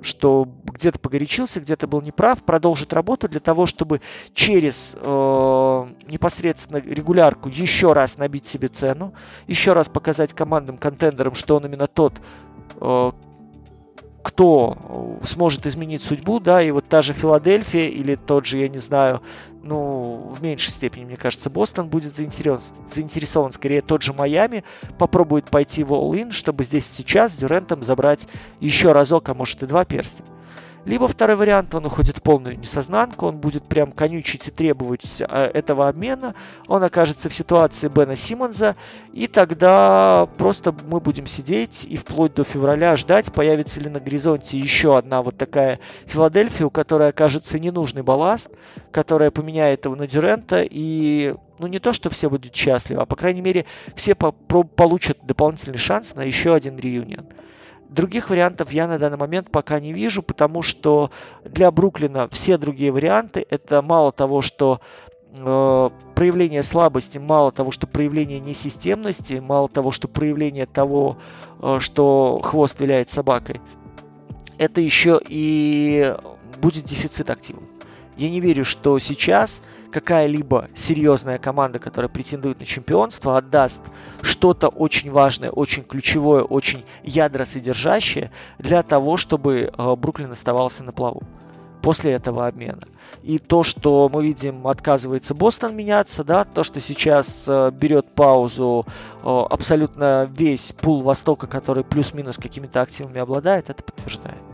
что 0.03 0.47
где-то 0.65 0.99
погорячился, 0.99 1.61
где-то 1.61 1.87
был 1.87 2.03
неправ, 2.03 2.43
продолжит 2.43 2.93
работу 2.93 3.29
для 3.29 3.41
того, 3.41 3.65
чтобы 3.65 4.03
через 4.35 4.95
э, 4.95 5.89
непосредственно 6.07 6.77
регулярку 6.77 7.49
еще 7.49 7.95
раз 7.95 8.19
набить 8.19 8.47
себе 8.47 8.69
цену, 8.69 9.15
еще 9.47 9.73
раз 9.73 9.89
показать 9.89 10.35
командным 10.35 10.77
контендерам, 10.77 11.35
что 11.35 11.57
он 11.57 11.65
именно 11.65 11.87
тот, 11.87 12.21
э, 12.79 13.13
кто 14.23 15.19
э, 15.23 15.27
сможет 15.27 15.67
изменить 15.67 16.03
судьбу, 16.03 16.41
да, 16.41 16.63
и 16.63 16.71
вот 16.71 16.87
та 16.89 17.03
же 17.03 17.13
Филадельфия 17.13 17.89
или 17.89 18.15
тот 18.15 18.47
же, 18.47 18.59
я 18.59 18.69
не 18.69 18.79
знаю, 18.79 19.23
ну, 19.63 20.33
в 20.35 20.43
меньшей 20.43 20.71
степени, 20.71 21.05
мне 21.05 21.17
кажется, 21.17 21.51
Бостон 21.51 21.89
будет 21.89 22.15
заинтересован, 22.15 22.61
заинтересован 22.89 23.53
скорее 23.53 23.83
тот 23.83 24.03
же 24.03 24.13
Майами, 24.13 24.65
попробует 24.99 25.51
пойти 25.51 25.85
в 25.85 25.93
all-in, 25.93 26.33
чтобы 26.33 26.65
здесь 26.65 26.87
сейчас 26.87 27.35
Дюрентом 27.35 27.83
забрать 27.83 28.29
еще 28.61 28.93
разок, 28.93 29.29
а 29.29 29.35
может 29.35 29.63
и 29.63 29.67
два 29.67 29.85
перстня. 29.85 30.25
Либо 30.87 31.07
второй 31.09 31.37
вариант, 31.37 31.75
он 31.75 31.85
уходит 31.85 32.19
в 32.19 32.23
полную 32.23 32.59
несознанку, 32.59 33.27
он 33.27 33.37
будет 33.37 33.65
прям 33.65 33.93
конючить 33.93 34.49
и 34.49 34.51
требовать 34.51 35.05
э, 35.21 35.51
этого 35.53 35.89
обмена, 35.89 36.35
он 36.69 36.83
окажется 36.83 37.29
в 37.29 37.35
ситуации 37.35 37.89
Бена 37.89 38.17
Симмонса, 38.17 38.77
и 39.13 39.27
тогда 39.27 40.27
просто 40.39 40.73
мы 40.73 41.01
будем 41.01 41.27
сидеть 41.27 41.85
и 41.85 41.97
вплоть 41.97 42.33
до 42.33 42.45
февраля 42.45 42.97
ждать, 42.97 43.31
появится 43.31 43.79
ли 43.81 43.91
на 43.91 44.01
горизонте 44.01 44.59
еще 44.59 44.97
одна 44.97 45.23
вот 45.23 45.37
такая 45.37 45.81
Филадельфия, 46.07 46.67
у 46.67 46.71
которой 46.71 47.11
окажется 47.11 47.59
ненужный 47.59 48.03
балласт, 48.03 48.51
которая 48.91 49.31
поменяет 49.31 49.85
его 49.85 49.97
на 49.97 50.07
Дюрента, 50.07 50.63
и 50.63 51.35
ну 51.59 51.67
не 51.67 51.79
то, 51.79 51.93
что 51.93 52.09
все 52.09 52.31
будут 52.31 52.57
счастливы, 52.57 53.03
а 53.03 53.07
по 53.07 53.17
крайней 53.17 53.43
мере 53.43 53.67
все 53.97 54.15
по 54.15 54.33
получат 54.33 55.19
дополнительный 55.23 55.79
шанс 55.79 56.15
на 56.15 56.23
еще 56.23 56.55
один 56.55 56.79
реюнион. 56.79 57.27
Других 57.91 58.31
вариантов 58.31 58.73
я 58.73 58.87
на 58.87 59.01
данный 59.01 59.17
момент 59.17 59.51
пока 59.51 59.81
не 59.81 59.93
вижу, 59.93 60.23
потому 60.23 60.63
что 60.63 61.11
для 61.45 61.73
Бруклина 61.73 62.29
все 62.29 62.57
другие 62.57 62.93
варианты 62.93 63.45
это 63.51 63.83
мало 63.83 64.13
того, 64.13 64.43
что 64.43 64.81
э, 65.37 65.91
проявление 66.15 66.63
слабости, 66.63 67.19
мало 67.19 67.51
того, 67.51 67.73
что 67.73 67.89
проявление 67.89 68.39
несистемности, 68.39 69.43
мало 69.45 69.69
того, 69.69 69.91
что 69.91 70.07
проявление 70.07 70.67
того, 70.67 71.19
э, 71.61 71.79
что 71.81 72.41
хвост 72.45 72.79
виляет 72.79 73.11
собакой, 73.11 73.61
это 74.57 74.81
еще 74.81 75.21
и 75.27 76.15
будет 76.63 76.85
дефицит 76.85 77.29
активов. 77.29 77.65
Я 78.21 78.29
не 78.29 78.41
верю, 78.41 78.67
что 78.67 78.99
сейчас 78.99 79.63
какая-либо 79.91 80.69
серьезная 80.75 81.39
команда, 81.39 81.79
которая 81.79 82.11
претендует 82.11 82.61
на 82.61 82.67
чемпионство, 82.67 83.39
отдаст 83.39 83.81
что-то 84.21 84.69
очень 84.69 85.11
важное, 85.11 85.49
очень 85.49 85.85
ключевое, 85.85 86.43
очень 86.43 86.85
ядросодержащее 87.03 88.31
для 88.59 88.83
того, 88.83 89.17
чтобы 89.17 89.73
э, 89.75 89.97
Бруклин 89.97 90.31
оставался 90.33 90.85
на 90.85 90.93
плаву 90.93 91.23
после 91.81 92.13
этого 92.13 92.47
обмена. 92.47 92.87
И 93.23 93.39
то, 93.39 93.63
что 93.63 94.11
мы 94.13 94.23
видим, 94.23 94.67
отказывается 94.67 95.35
Бостон 95.35 95.75
меняться, 95.75 96.23
да, 96.23 96.45
то, 96.45 96.63
что 96.63 96.79
сейчас 96.79 97.47
э, 97.49 97.71
берет 97.71 98.15
паузу 98.15 98.85
э, 99.23 99.45
абсолютно 99.49 100.31
весь 100.31 100.75
пул 100.79 101.01
Востока, 101.01 101.47
который 101.47 101.85
плюс-минус 101.85 102.37
какими-то 102.37 102.83
активами 102.83 103.19
обладает, 103.19 103.71
это 103.71 103.83
подтверждает. 103.83 104.50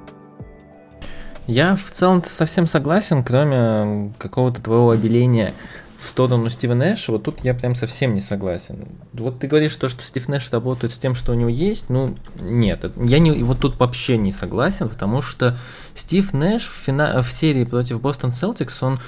Я 1.46 1.76
в 1.76 1.90
целом-то 1.90 2.30
совсем 2.30 2.66
согласен, 2.66 3.22
кроме 3.22 4.12
какого-то 4.18 4.60
твоего 4.60 4.90
обеления 4.90 5.54
в 5.98 6.08
сторону 6.08 6.48
Стива 6.50 6.74
Нэша, 6.74 7.12
вот 7.12 7.22
тут 7.22 7.40
я 7.44 7.54
прям 7.54 7.74
совсем 7.74 8.14
не 8.14 8.20
согласен. 8.20 8.86
Вот 9.12 9.38
ты 9.38 9.46
говоришь 9.46 9.74
то, 9.76 9.88
что 9.88 10.02
Стив 10.02 10.28
Нэш 10.28 10.50
работает 10.50 10.92
с 10.92 10.98
тем, 10.98 11.14
что 11.14 11.32
у 11.32 11.34
него 11.34 11.48
есть, 11.48 11.88
ну 11.88 12.16
нет, 12.40 12.84
я 12.96 13.18
не, 13.18 13.42
вот 13.42 13.60
тут 13.60 13.78
вообще 13.78 14.18
не 14.18 14.32
согласен, 14.32 14.88
потому 14.88 15.22
что 15.22 15.56
Стив 15.94 16.32
Нэш 16.32 16.64
в, 16.64 16.72
фина, 16.72 17.22
в 17.22 17.32
серии 17.32 17.64
против 17.64 18.00
Бостон 18.00 18.30
Селтикс, 18.30 18.82
он 18.82 18.98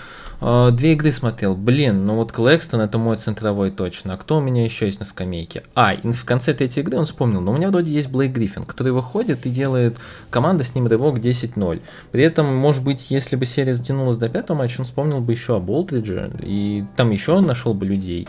две 0.41 0.93
игры 0.93 1.11
смотрел. 1.13 1.57
Блин, 1.57 2.07
ну 2.07 2.15
вот 2.15 2.33
Клэкстон 2.33 2.81
это 2.81 2.99
мой 2.99 3.17
центровой 3.17 3.71
точно. 3.71 4.15
А 4.15 4.17
кто 4.17 4.39
у 4.39 4.41
меня 4.41 4.65
еще 4.65 4.87
есть 4.87 5.01
на 5.01 5.07
скамейке? 5.07 5.65
А, 5.75 5.95
в 5.97 6.25
конце 6.25 6.55
третьей 6.55 6.83
игры 6.83 6.99
он 6.99 7.07
вспомнил, 7.07 7.41
но 7.41 7.53
у 7.53 7.57
меня 7.57 7.71
вроде 7.71 7.93
есть 7.93 8.09
Блейк 8.09 8.33
Гриффин, 8.33 8.65
который 8.65 8.93
выходит 8.93 9.47
и 9.47 9.51
делает 9.51 9.99
команда 10.31 10.65
с 10.65 10.75
ним 10.75 10.87
рывок 10.87 11.19
10-0. 11.19 11.83
При 12.13 12.23
этом, 12.23 12.55
может 12.55 12.85
быть, 12.85 13.11
если 13.11 13.37
бы 13.37 13.47
серия 13.47 13.75
затянулась 13.75 14.17
до 14.17 14.29
пятого 14.29 14.59
матча, 14.59 14.81
он 14.81 14.87
вспомнил 14.87 15.21
бы 15.21 15.33
еще 15.33 15.57
о 15.57 15.61
Болтридже, 15.61 16.31
и 16.41 16.85
там 16.97 17.11
еще 17.11 17.33
он 17.33 17.47
нашел 17.47 17.75
бы 17.75 17.87
людей. 17.87 18.29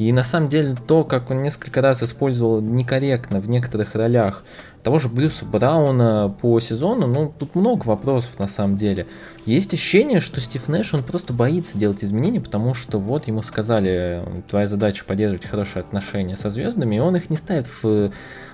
И 0.00 0.12
на 0.12 0.24
самом 0.24 0.48
деле 0.48 0.78
то, 0.86 1.04
как 1.04 1.30
он 1.30 1.42
несколько 1.42 1.82
раз 1.82 2.02
использовал 2.02 2.62
некорректно 2.62 3.38
в 3.38 3.50
некоторых 3.50 3.94
ролях 3.94 4.44
того 4.82 4.98
же 4.98 5.08
Брюса 5.08 5.44
Брауна 5.44 6.34
по 6.40 6.58
сезону, 6.60 7.06
ну, 7.06 7.32
тут 7.38 7.54
много 7.54 7.86
вопросов 7.86 8.38
на 8.38 8.46
самом 8.46 8.76
деле. 8.76 9.06
Есть 9.44 9.74
ощущение, 9.74 10.20
что 10.20 10.40
Стив 10.40 10.68
Нэш, 10.68 10.94
он 10.94 11.02
просто 11.02 11.32
боится 11.32 11.76
делать 11.76 12.02
изменения, 12.02 12.40
потому 12.40 12.74
что 12.74 12.98
вот 12.98 13.26
ему 13.26 13.42
сказали, 13.42 14.22
твоя 14.48 14.66
задача 14.66 15.04
поддерживать 15.04 15.46
хорошие 15.46 15.80
отношения 15.80 16.36
со 16.36 16.50
звездами, 16.50 16.96
и 16.96 17.00
он 17.00 17.16
их 17.16 17.30
не 17.30 17.36
ставит 17.36 17.66
в 17.82 18.10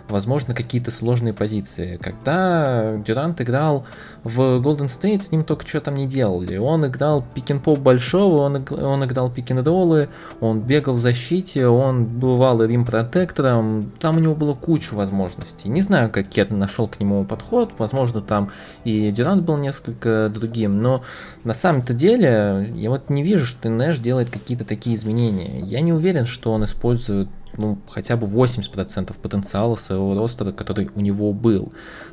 возможно, 0.08 0.54
какие-то 0.54 0.90
сложные 0.90 1.32
позиции. 1.32 1.96
Когда 1.96 2.96
Дюрант 3.04 3.40
играл 3.40 3.86
в 4.24 4.40
Golden 4.60 4.86
State, 4.86 5.22
с 5.22 5.32
ним 5.32 5.44
только 5.44 5.66
что 5.66 5.80
там 5.80 5.94
не 5.94 6.06
делали. 6.06 6.56
Он 6.56 6.86
играл 6.86 7.24
пик-н-поп 7.34 7.78
большого, 7.78 8.42
он, 8.42 8.66
он 8.70 9.04
играл 9.04 9.30
пик-н-роллы, 9.30 10.08
он 10.40 10.60
бегал 10.60 10.94
в 10.94 10.98
защите, 10.98 11.66
он 11.66 12.04
бывал 12.04 12.62
рим-протектором, 12.62 13.92
там 13.98 14.16
у 14.16 14.20
него 14.20 14.34
было 14.34 14.54
куча 14.54 14.94
возможностей. 14.94 15.68
Не 15.68 15.82
знаю, 15.82 16.10
как 16.10 16.28
Кет 16.28 16.50
нашел 16.50 16.88
к 16.88 17.00
нему 17.00 17.24
подход, 17.24 17.72
возможно, 17.78 18.20
там 18.20 18.50
и 18.84 19.10
Дюрант 19.10 19.42
был 19.42 19.56
несколько 19.56 20.30
другим, 20.32 20.82
но 20.82 21.02
на 21.44 21.54
самом-то 21.54 21.94
деле 21.94 22.72
я 22.74 22.90
вот 22.90 23.10
не 23.10 23.22
вижу, 23.22 23.46
что 23.46 23.68
Нэш 23.68 23.98
делает 23.98 24.30
какие-то 24.30 24.64
такие 24.64 24.96
изменения. 24.96 25.60
Я 25.60 25.80
не 25.80 25.92
уверен, 25.92 26.26
что 26.26 26.52
он 26.52 26.64
использует 26.64 27.28
ну, 27.56 27.78
хотя 27.88 28.16
бы 28.16 28.26
80% 28.26 29.14
потенциала 29.20 29.76
своего 29.76 30.18
роста, 30.18 30.52
который 30.52 30.90
у 30.94 31.00
него 31.00 31.32
был. 31.32 31.72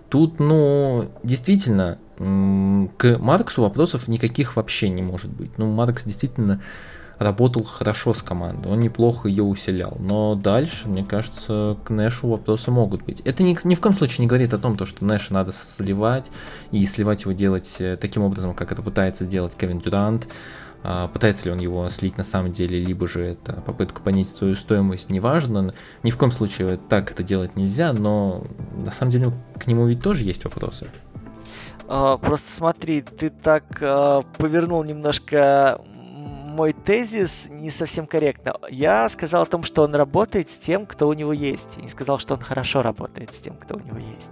Тут, 0.09 0.39
ну, 0.39 1.09
действительно, 1.23 1.97
к 2.17 3.17
Марксу 3.17 3.63
вопросов 3.63 4.07
никаких 4.07 4.55
вообще 4.55 4.89
не 4.89 5.01
может 5.01 5.31
быть. 5.31 5.57
Ну, 5.57 5.71
Маркс 5.71 6.05
действительно 6.05 6.61
работал 7.19 7.63
хорошо 7.63 8.13
с 8.13 8.21
командой, 8.21 8.71
он 8.71 8.79
неплохо 8.79 9.27
ее 9.27 9.43
усилял. 9.43 9.97
Но 9.99 10.35
дальше, 10.35 10.89
мне 10.89 11.03
кажется, 11.03 11.77
к 11.83 11.89
Нэшу 11.89 12.27
вопросы 12.27 12.71
могут 12.71 13.03
быть. 13.03 13.21
Это 13.21 13.43
ни, 13.43 13.57
ни 13.67 13.75
в 13.75 13.81
коем 13.81 13.95
случае 13.95 14.21
не 14.21 14.27
говорит 14.27 14.53
о 14.53 14.57
том, 14.57 14.77
то, 14.77 14.85
что 14.85 15.05
Нэша 15.05 15.33
надо 15.33 15.51
сливать, 15.51 16.31
и 16.71 16.85
сливать 16.85 17.23
его 17.23 17.31
делать 17.31 17.77
э, 17.79 17.97
таким 17.97 18.23
образом, 18.23 18.53
как 18.53 18.71
это 18.71 18.81
пытается 18.81 19.25
сделать 19.25 19.55
Кевин 19.55 19.79
Дюрант. 19.79 20.27
А, 20.83 21.07
пытается 21.07 21.45
ли 21.45 21.51
он 21.51 21.59
его 21.59 21.87
слить 21.89 22.17
на 22.17 22.25
самом 22.25 22.51
деле, 22.51 22.77
либо 22.77 23.07
же 23.07 23.21
это 23.21 23.53
попытка 23.65 24.01
понизить 24.01 24.35
свою 24.35 24.53
стоимость, 24.55 25.09
неважно. 25.09 25.73
Ни 26.03 26.11
в 26.11 26.17
коем 26.17 26.31
случае 26.31 26.77
так 26.89 27.11
это 27.11 27.23
делать 27.23 27.55
нельзя, 27.55 27.93
но 27.93 28.43
на 28.75 28.91
самом 28.91 29.11
деле 29.11 29.31
к 29.57 29.65
нему 29.65 29.85
ведь 29.87 30.01
тоже 30.01 30.25
есть 30.25 30.43
вопросы. 30.43 30.89
А, 31.87 32.17
просто 32.17 32.51
смотри, 32.51 33.01
ты 33.01 33.29
так 33.29 33.63
а, 33.81 34.21
повернул 34.37 34.83
немножко 34.83 35.79
мой 35.85 36.73
тезис 36.73 37.47
не 37.49 37.69
совсем 37.69 38.05
корректно. 38.05 38.55
Я 38.69 39.07
сказал 39.09 39.43
о 39.43 39.45
том, 39.45 39.63
что 39.63 39.83
он 39.83 39.95
работает 39.95 40.49
с 40.49 40.57
тем, 40.57 40.85
кто 40.85 41.07
у 41.07 41.13
него 41.13 41.33
есть. 41.33 41.77
Я 41.77 41.83
не 41.83 41.89
сказал, 41.89 42.19
что 42.19 42.35
он 42.35 42.41
хорошо 42.41 42.83
работает 42.83 43.33
с 43.33 43.39
тем, 43.39 43.55
кто 43.55 43.75
у 43.75 43.79
него 43.79 43.97
есть. 43.97 44.29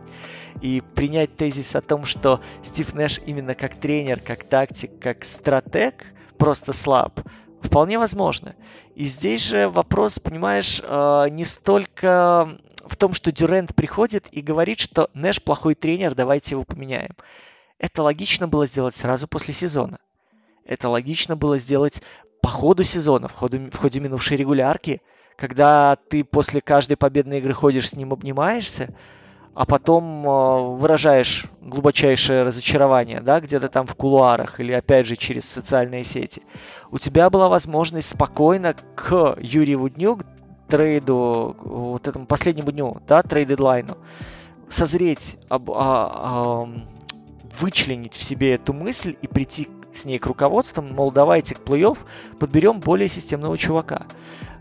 И 0.62 0.84
принять 0.96 1.36
тезис 1.38 1.76
о 1.76 1.82
том, 1.82 2.06
что 2.06 2.42
Стив 2.62 2.94
Нэш 2.94 3.22
именно 3.26 3.56
как 3.56 3.80
тренер, 3.80 4.20
как 4.20 4.44
тактик, 4.44 4.92
как 5.00 5.24
стратег– 5.24 6.06
просто 6.42 6.74
слаб. 6.74 7.20
Вполне 7.62 8.00
возможно. 8.00 8.56
И 8.96 9.06
здесь 9.06 9.44
же 9.44 9.70
вопрос, 9.70 10.18
понимаешь, 10.18 10.82
э, 10.84 11.28
не 11.30 11.46
столько 11.46 12.58
в 12.84 12.96
том, 12.96 13.14
что 13.14 13.32
Дюрент 13.32 13.76
приходит 13.76 14.26
и 14.32 14.42
говорит, 14.42 14.80
что 14.80 15.12
Нэш 15.14 15.40
плохой 15.40 15.76
тренер, 15.76 16.16
давайте 16.16 16.56
его 16.56 16.64
поменяем. 16.64 17.16
Это 17.78 18.02
логично 18.02 18.48
было 18.48 18.66
сделать 18.66 18.96
сразу 18.96 19.28
после 19.28 19.54
сезона. 19.54 20.00
Это 20.66 20.90
логично 20.90 21.36
было 21.36 21.60
сделать 21.60 22.02
по 22.42 22.50
ходу 22.50 22.84
сезона, 22.84 23.28
в 23.28 23.34
ходе, 23.34 23.70
в 23.70 23.76
ходе 23.76 24.00
минувшей 24.00 24.36
регулярки, 24.36 25.00
когда 25.38 25.96
ты 26.10 26.24
после 26.24 26.60
каждой 26.60 26.98
победной 26.98 27.38
игры 27.38 27.54
ходишь 27.54 27.90
с 27.90 27.94
ним, 27.94 28.14
обнимаешься. 28.14 28.96
А 29.54 29.66
потом 29.66 30.26
э, 30.26 30.76
выражаешь 30.78 31.46
глубочайшее 31.62 32.44
разочарование, 32.44 33.22
да, 33.22 33.40
где-то 33.40 33.68
там 33.70 33.86
в 33.86 33.96
кулуарах 33.96 34.60
или 34.60 34.72
опять 34.72 35.08
же 35.08 35.16
через 35.16 35.46
социальные 35.46 36.04
сети. 36.04 36.42
У 36.90 36.98
тебя 36.98 37.30
была 37.30 37.50
возможность 37.50 38.10
спокойно 38.10 38.76
к 38.96 39.38
Юрьеву 39.40 39.90
дню, 39.90 40.20
трейду, 40.70 41.56
вот 41.60 42.08
этому 42.08 42.26
последнему 42.26 42.72
дню, 42.72 43.02
да, 43.08 43.22
трейд-дедлайну, 43.22 43.98
созреть, 44.70 45.38
об, 45.50 45.70
а, 45.72 45.76
а, 45.76 46.70
вычленить 47.60 48.14
в 48.14 48.24
себе 48.24 48.56
эту 48.56 48.72
мысль 48.72 49.18
и 49.22 49.28
прийти 49.28 49.68
с 49.94 50.06
ней 50.06 50.20
к 50.20 50.26
руководствам, 50.26 50.94
мол, 50.94 51.12
давайте 51.12 51.56
к 51.56 51.60
плей-офф 51.60 51.98
подберем 52.40 52.80
более 52.80 53.10
системного 53.10 53.58
чувака. 53.58 54.04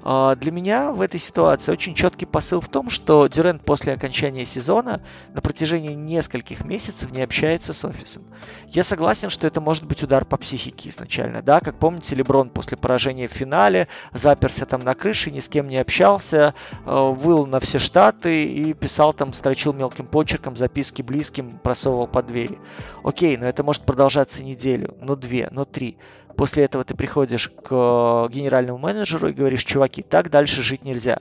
А, 0.03 0.35
для 0.37 0.51
меня 0.53 0.93
в 0.93 1.01
этой 1.01 1.21
ситуации 1.21 1.73
очень 1.73 1.95
четкий 1.95 2.27
посыл 2.27 2.61
в 2.61 2.69
том, 2.69 2.89
что 2.89 3.27
Дюрент 3.27 3.63
после 3.65 3.93
окончания 3.93 4.45
сезона 4.45 5.03
на 5.35 5.41
протяжении 5.41 5.93
нескольких 5.93 6.65
месяцев 6.65 7.11
не 7.11 7.23
общается 7.23 7.73
с 7.73 7.85
офисом. 7.85 8.25
Я 8.69 8.85
согласен, 8.85 9.31
что 9.31 9.47
это 9.47 9.61
может 9.61 9.85
быть 9.85 10.03
удар 10.03 10.25
по 10.25 10.37
психике 10.37 10.89
изначально, 10.89 11.43
да, 11.43 11.61
как 11.61 11.79
помните, 11.79 12.15
Леброн 12.15 12.51
после 12.51 12.77
поражения 12.77 13.29
в 13.29 13.33
финале 13.33 13.89
заперся 14.13 14.67
там 14.67 14.83
на 14.83 14.95
крыше, 14.95 15.31
ни 15.31 15.41
с 15.41 15.49
кем 15.49 15.69
не 15.69 15.77
общался, 15.79 16.55
а, 16.87 17.11
выл 17.11 17.47
на 17.47 17.61
все 17.61 17.79
штаты 17.79 18.45
и 18.45 18.73
писал 18.73 19.13
там, 19.13 19.33
строчил 19.33 19.73
мелким 19.73 20.07
почерком 20.07 20.57
записки 20.57 21.03
близким, 21.03 21.59
просовывал 21.59 22.07
под 22.07 22.27
двери. 22.27 22.59
Окей, 23.05 23.37
но 23.37 23.47
это 23.47 23.63
может 23.63 23.83
продолжаться 23.83 24.43
неделю, 24.45 24.97
но 25.01 25.17
две, 25.17 25.49
но 25.51 25.65
три. 25.65 25.99
После 26.41 26.65
этого 26.65 26.85
ты 26.85 26.95
приходишь 26.95 27.51
к 27.51 27.69
э, 27.71 28.33
генеральному 28.33 28.79
менеджеру 28.79 29.29
и 29.29 29.35
говоришь, 29.35 29.63
чуваки, 29.63 30.01
так 30.01 30.31
дальше 30.31 30.63
жить 30.63 30.87
нельзя. 30.87 31.19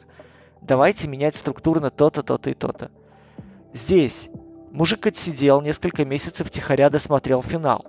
Давайте 0.62 1.10
менять 1.10 1.36
структурно 1.36 1.89
то-то, 1.89 2.23
то-то 2.23 2.49
и 2.49 2.53
то-то. 2.53 2.89
Здесь 3.73 4.29
мужик 4.71 5.05
отсидел 5.08 5.60
несколько 5.60 6.05
месяцев 6.05 6.49
тихоря 6.49 6.89
досмотрел 6.89 7.43
финал. 7.43 7.86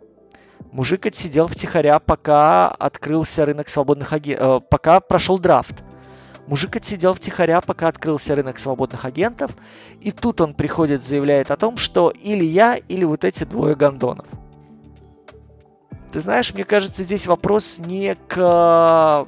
Мужик 0.73 1.07
отсидел 1.07 1.47
втихаря, 1.47 2.01
пока 2.01 2.69
открылся 2.69 3.47
рынок 3.47 3.69
свободных 3.69 4.13
агентов, 4.13 4.65
э, 4.65 4.67
пока 4.69 4.99
прошел 4.99 5.39
драфт. 5.39 5.85
Мужик 6.49 6.75
отсидел 6.75 7.15
втихаря, 7.15 7.61
пока 7.61 7.87
открылся 7.87 8.35
рынок 8.35 8.59
свободных 8.59 9.05
агентов, 9.05 9.53
и 10.01 10.11
тут 10.11 10.41
он 10.41 10.53
приходит, 10.53 11.05
заявляет 11.05 11.53
о 11.53 11.57
том, 11.57 11.77
что 11.77 12.11
или 12.11 12.45
я, 12.45 12.75
или 12.75 13.05
вот 13.05 13.23
эти 13.23 13.45
двое 13.45 13.77
гондонов. 13.77 14.27
Ты 16.13 16.21
знаешь, 16.21 16.53
мне 16.55 16.65
кажется, 16.65 17.03
здесь 17.03 17.27
вопрос 17.27 17.79
не 17.79 18.17
к 18.29 19.27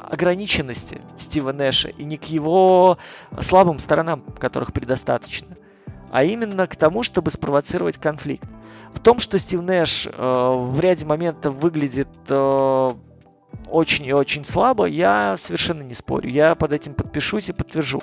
ограниченности 0.00 1.00
Стива 1.18 1.52
Нэша 1.52 1.88
и 1.88 2.04
не 2.04 2.16
к 2.16 2.24
его 2.24 2.98
слабым 3.40 3.78
сторонам, 3.78 4.22
которых 4.38 4.72
предостаточно, 4.72 5.56
а 6.10 6.24
именно 6.24 6.66
к 6.66 6.76
тому, 6.76 7.02
чтобы 7.02 7.30
спровоцировать 7.30 7.98
конфликт. 7.98 8.48
В 8.92 9.00
том, 9.00 9.18
что 9.18 9.38
Стив 9.38 9.60
Нэш 9.60 10.06
э, 10.06 10.10
в 10.12 10.78
ряде 10.80 11.04
моментов 11.04 11.54
выглядит 11.54 12.08
э, 12.28 12.92
очень 13.70 14.06
и 14.06 14.12
очень 14.12 14.44
слабо, 14.44 14.86
я 14.86 15.36
совершенно 15.36 15.82
не 15.82 15.94
спорю. 15.94 16.30
Я 16.30 16.54
под 16.54 16.72
этим 16.72 16.94
подпишусь 16.94 17.48
и 17.48 17.52
подтвержу. 17.52 18.02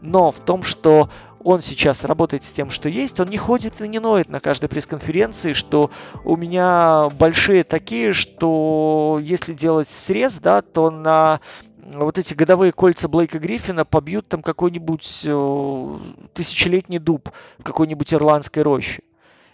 Но 0.00 0.30
в 0.30 0.38
том, 0.38 0.62
что 0.62 1.10
он 1.48 1.62
сейчас 1.62 2.04
работает 2.04 2.44
с 2.44 2.52
тем, 2.52 2.70
что 2.70 2.88
есть, 2.88 3.20
он 3.20 3.28
не 3.28 3.38
ходит 3.38 3.80
и 3.80 3.88
не 3.88 3.98
ноет 3.98 4.28
на 4.28 4.38
каждой 4.38 4.68
пресс-конференции, 4.68 5.54
что 5.54 5.90
у 6.24 6.36
меня 6.36 7.08
большие 7.18 7.64
такие, 7.64 8.12
что 8.12 9.18
если 9.22 9.54
делать 9.54 9.88
срез, 9.88 10.38
да, 10.38 10.60
то 10.60 10.90
на 10.90 11.40
вот 11.94 12.18
эти 12.18 12.34
годовые 12.34 12.72
кольца 12.72 13.08
Блейка 13.08 13.38
Гриффина 13.38 13.86
побьют 13.86 14.28
там 14.28 14.42
какой-нибудь 14.42 15.22
э, 15.24 15.98
тысячелетний 16.34 16.98
дуб 16.98 17.30
в 17.58 17.64
какой-нибудь 17.64 18.12
ирландской 18.12 18.62
роще. 18.62 19.02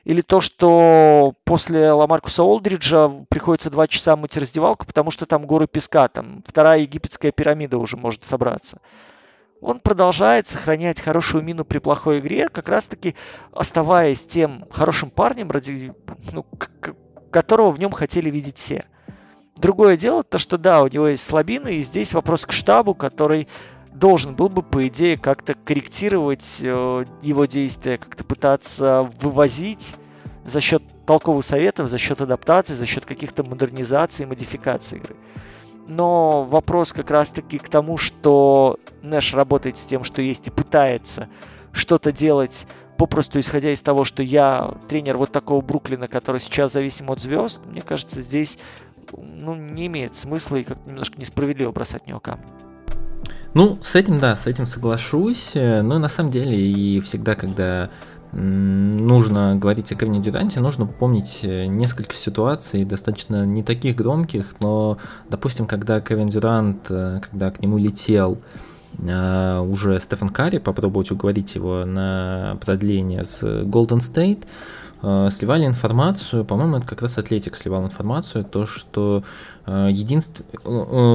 Или 0.02 0.20
то, 0.20 0.40
что 0.40 1.34
после 1.44 1.92
Ламаркуса 1.92 2.42
Олдриджа 2.42 3.08
приходится 3.28 3.70
два 3.70 3.86
часа 3.86 4.16
мыть 4.16 4.36
раздевалку, 4.36 4.84
потому 4.84 5.12
что 5.12 5.26
там 5.26 5.46
горы 5.46 5.68
песка, 5.68 6.08
там 6.08 6.42
вторая 6.46 6.80
египетская 6.80 7.30
пирамида 7.30 7.78
уже 7.78 7.96
может 7.96 8.24
собраться 8.24 8.80
он 9.64 9.80
продолжает 9.80 10.46
сохранять 10.46 11.00
хорошую 11.00 11.42
мину 11.42 11.64
при 11.64 11.78
плохой 11.78 12.18
игре, 12.20 12.48
как 12.48 12.68
раз-таки 12.68 13.14
оставаясь 13.50 14.24
тем 14.24 14.66
хорошим 14.70 15.10
парнем, 15.10 15.50
ради, 15.50 15.94
ну, 16.32 16.44
которого 17.30 17.70
в 17.70 17.80
нем 17.80 17.90
хотели 17.90 18.28
видеть 18.28 18.58
все. 18.58 18.84
Другое 19.56 19.96
дело, 19.96 20.22
то 20.22 20.36
что 20.36 20.58
да, 20.58 20.82
у 20.82 20.88
него 20.88 21.08
есть 21.08 21.24
слабины, 21.24 21.76
и 21.76 21.82
здесь 21.82 22.12
вопрос 22.12 22.44
к 22.44 22.52
штабу, 22.52 22.94
который 22.94 23.48
должен 23.94 24.34
был 24.34 24.50
бы, 24.50 24.62
по 24.62 24.86
идее, 24.86 25.16
как-то 25.16 25.54
корректировать 25.54 26.58
э, 26.60 27.04
его 27.22 27.46
действия, 27.46 27.96
как-то 27.96 28.22
пытаться 28.22 29.08
вывозить 29.18 29.96
за 30.44 30.60
счет 30.60 30.82
толковых 31.06 31.44
советов, 31.44 31.88
за 31.88 31.96
счет 31.96 32.20
адаптации, 32.20 32.74
за 32.74 32.84
счет 32.84 33.06
каких-то 33.06 33.42
модернизаций, 33.44 34.26
модификаций 34.26 34.98
игры. 34.98 35.16
Но 35.86 36.44
вопрос 36.44 36.92
как 36.92 37.10
раз-таки 37.10 37.58
к 37.58 37.68
тому, 37.68 37.96
что 37.96 38.78
Нэш 39.02 39.34
работает 39.34 39.76
с 39.76 39.84
тем, 39.84 40.04
что 40.04 40.22
есть, 40.22 40.48
и 40.48 40.50
пытается 40.50 41.28
что-то 41.72 42.12
делать, 42.12 42.66
попросту 42.96 43.38
исходя 43.38 43.70
из 43.72 43.82
того, 43.82 44.04
что 44.04 44.22
я 44.22 44.74
тренер 44.88 45.16
вот 45.16 45.32
такого 45.32 45.60
Бруклина, 45.60 46.08
который 46.08 46.40
сейчас 46.40 46.72
зависим 46.72 47.10
от 47.10 47.20
звезд, 47.20 47.60
мне 47.66 47.82
кажется, 47.82 48.22
здесь 48.22 48.58
ну, 49.16 49.54
не 49.54 49.86
имеет 49.86 50.14
смысла 50.16 50.56
и 50.56 50.64
как 50.64 50.86
немножко 50.86 51.20
несправедливо 51.20 51.72
бросать 51.72 52.04
в 52.04 52.06
него 52.06 52.20
камни. 52.20 52.46
Ну, 53.54 53.78
с 53.82 53.94
этим, 53.94 54.18
да, 54.18 54.34
с 54.34 54.48
этим 54.48 54.66
соглашусь. 54.66 55.52
Но 55.54 55.98
на 55.98 56.08
самом 56.08 56.32
деле 56.32 56.58
и 56.58 57.00
всегда, 57.00 57.36
когда 57.36 57.90
нужно 58.34 59.56
говорить 59.56 59.92
о 59.92 59.94
Кевине 59.94 60.20
Дюранте, 60.20 60.60
нужно 60.60 60.86
помнить 60.86 61.40
э, 61.42 61.66
несколько 61.66 62.14
ситуаций, 62.14 62.84
достаточно 62.84 63.46
не 63.46 63.62
таких 63.62 63.96
громких, 63.96 64.54
но, 64.60 64.98
допустим, 65.30 65.66
когда 65.66 66.00
Кевин 66.00 66.28
Дюрант, 66.28 66.86
э, 66.90 67.20
когда 67.28 67.50
к 67.50 67.60
нему 67.60 67.78
летел 67.78 68.38
э, 68.98 69.58
уже 69.58 70.00
Стефан 70.00 70.28
Карри, 70.28 70.58
попробовать 70.58 71.10
уговорить 71.10 71.54
его 71.54 71.84
на 71.84 72.58
продление 72.64 73.24
с 73.24 73.42
Golden 73.42 73.98
State, 73.98 74.44
сливали 75.30 75.66
информацию, 75.66 76.44
по-моему, 76.44 76.78
это 76.78 76.86
как 76.86 77.02
раз 77.02 77.18
Атлетик 77.18 77.56
сливал 77.56 77.84
информацию, 77.84 78.44
то, 78.44 78.64
что 78.64 79.22
единство, 79.66 80.44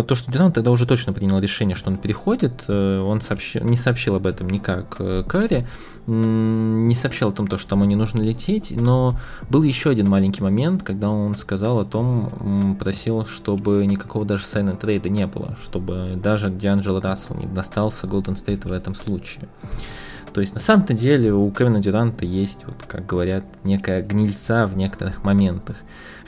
то, 0.04 0.16
что 0.16 0.32
Дюрант 0.32 0.56
тогда 0.56 0.72
уже 0.72 0.86
точно 0.86 1.14
принял 1.14 1.40
решение, 1.40 1.76
что 1.76 1.90
он 1.90 1.98
переходит, 1.98 2.70
он 2.70 3.22
сообщил, 3.22 3.64
не 3.64 3.78
сообщил 3.78 4.16
об 4.16 4.28
этом 4.28 4.50
никак 4.50 4.98
Карри, 5.28 5.68
не 6.08 6.96
сообщал 6.96 7.30
о 7.30 7.32
том, 7.32 7.48
что 7.58 7.76
ему 7.76 7.86
не 7.86 7.96
нужно 7.96 8.22
лететь, 8.22 8.74
но 8.76 9.18
был 9.50 9.64
еще 9.64 9.90
один 9.90 10.10
маленький 10.10 10.42
момент, 10.42 10.84
когда 10.84 11.10
он 11.10 11.36
сказал 11.36 11.80
о 11.80 11.86
том, 11.86 12.78
просил, 12.80 13.26
чтобы 13.26 13.86
никакого 13.86 14.26
даже 14.26 14.46
сайна 14.46 14.76
трейда 14.76 15.10
не 15.10 15.28
было, 15.28 15.56
чтобы 15.62 16.20
даже 16.22 16.50
Дианджело 16.50 17.00
Рассел 17.00 17.36
не 17.36 17.48
достался 17.48 18.08
Golden 18.08 18.36
State 18.36 18.68
в 18.68 18.72
этом 18.72 18.96
случае. 18.96 19.48
То 20.34 20.42
есть 20.42 20.54
на 20.54 20.60
самом-то 20.60 20.94
деле 20.94 21.34
у 21.34 21.50
Кевина 21.52 21.80
Дюранта 21.80 22.26
есть, 22.26 22.66
вот 22.66 22.76
как 22.88 23.06
говорят, 23.06 23.44
некая 23.64 24.02
гнильца 24.02 24.68
в 24.68 24.78
некоторых 24.78 25.24
моментах. 25.24 25.78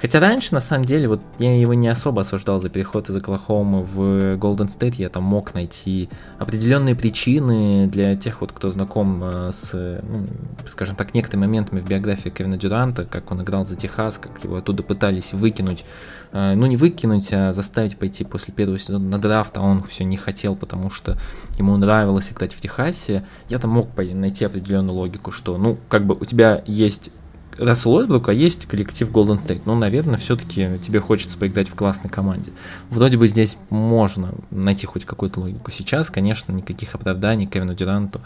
Хотя 0.02 0.20
раньше, 0.20 0.56
на 0.56 0.60
самом 0.60 0.86
деле, 0.86 1.08
вот 1.08 1.22
я 1.38 1.56
его 1.56 1.76
не 1.76 1.88
особо 1.88 2.22
осуждал 2.22 2.60
за 2.60 2.70
переход 2.70 3.08
из 3.08 3.16
Оклахомы 3.16 3.84
в 3.84 4.00
Golden 4.36 4.68
State. 4.68 4.96
Я 4.98 5.10
там 5.10 5.24
мог 5.24 5.54
найти 5.54 6.10
определенные 6.40 6.96
причины 6.96 7.88
для 7.88 8.16
тех, 8.16 8.42
вот, 8.42 8.52
кто 8.52 8.72
знаком 8.72 9.24
э, 9.24 9.52
с, 9.54 10.02
ну, 10.02 10.26
скажем 10.68 10.96
так, 10.96 11.14
некоторыми 11.14 11.46
моментами 11.46 11.82
в 11.82 11.86
биографии 11.88 12.30
Кевина 12.30 12.58
Дюранта, 12.58 13.06
как 13.06 13.32
он 13.32 13.44
играл 13.44 13.64
за 13.64 13.76
Техас, 13.76 14.18
как 14.18 14.44
его 14.44 14.56
оттуда 14.56 14.82
пытались 14.82 15.34
выкинуть. 15.34 15.86
Э, 16.32 16.56
ну, 16.56 16.66
не 16.66 16.78
выкинуть, 16.78 17.32
а 17.32 17.54
заставить 17.54 17.96
пойти 17.96 18.24
после 18.24 18.56
первого 18.56 18.80
сезона 18.80 19.08
на 19.08 19.20
драфт, 19.20 19.56
а 19.58 19.62
он 19.62 19.84
все 19.84 20.04
не 20.04 20.18
хотел, 20.18 20.56
потому 20.56 20.90
что 20.90 21.16
ему 21.60 21.78
нравилось 21.78 22.32
играть 22.32 22.56
в 22.56 22.60
Техасе. 22.60 23.24
Я 23.50 23.60
там 23.60 23.70
мог 23.70 23.90
найти 23.96 24.46
определенную 24.46 24.96
логику, 24.96 25.30
что, 25.32 25.60
ну, 25.60 25.78
как 25.90 26.08
бы 26.08 26.16
у 26.16 26.26
тебя 26.26 26.64
есть 26.66 27.12
Рассел 27.58 27.94
Уэсбрук, 27.94 28.30
а 28.30 28.34
есть 28.34 28.66
коллектив 28.66 29.12
Golden 29.12 29.38
State. 29.38 29.62
Ну, 29.66 29.76
наверное, 29.76 30.18
все-таки 30.18 30.70
тебе 30.82 31.00
хочется 31.00 31.38
поиграть 31.38 31.70
в 31.70 31.76
классной 31.76 32.10
команде. 32.10 32.52
Вроде 32.90 33.18
бы 33.18 33.28
здесь 33.28 33.58
можно 33.70 34.34
найти 34.50 34.86
хоть 34.86 35.06
какую-то 35.06 35.40
логику. 35.40 35.72
Сейчас, 35.72 36.10
конечно, 36.10 36.52
никаких 36.52 36.96
оправданий 36.96 37.46
Кевину 37.46 37.74
Дюранту 37.74 38.22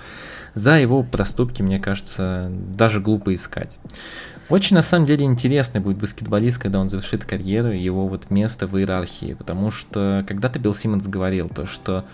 за 0.53 0.79
его 0.79 1.03
проступки, 1.03 1.61
мне 1.61 1.79
кажется, 1.79 2.49
даже 2.49 2.99
глупо 2.99 3.33
искать. 3.33 3.77
Очень, 4.47 4.75
на 4.75 4.83
самом 4.83 5.07
деле, 5.07 5.25
интересный 5.25 5.81
будет 5.81 5.97
баскетболист, 5.97 6.59
когда 6.59 6.79
он 6.79 6.87
завершит 6.87 7.25
карьеру, 7.25 7.71
его 7.71 8.07
вот 8.07 8.29
место 8.29 8.67
в 8.67 8.77
иерархии, 8.77 9.33
потому 9.33 9.71
что 9.71 10.23
когда-то 10.27 10.59
Билл 10.59 10.75
Симмонс 10.75 11.07
говорил 11.07 11.49
то, 11.49 11.65
что 11.65 12.05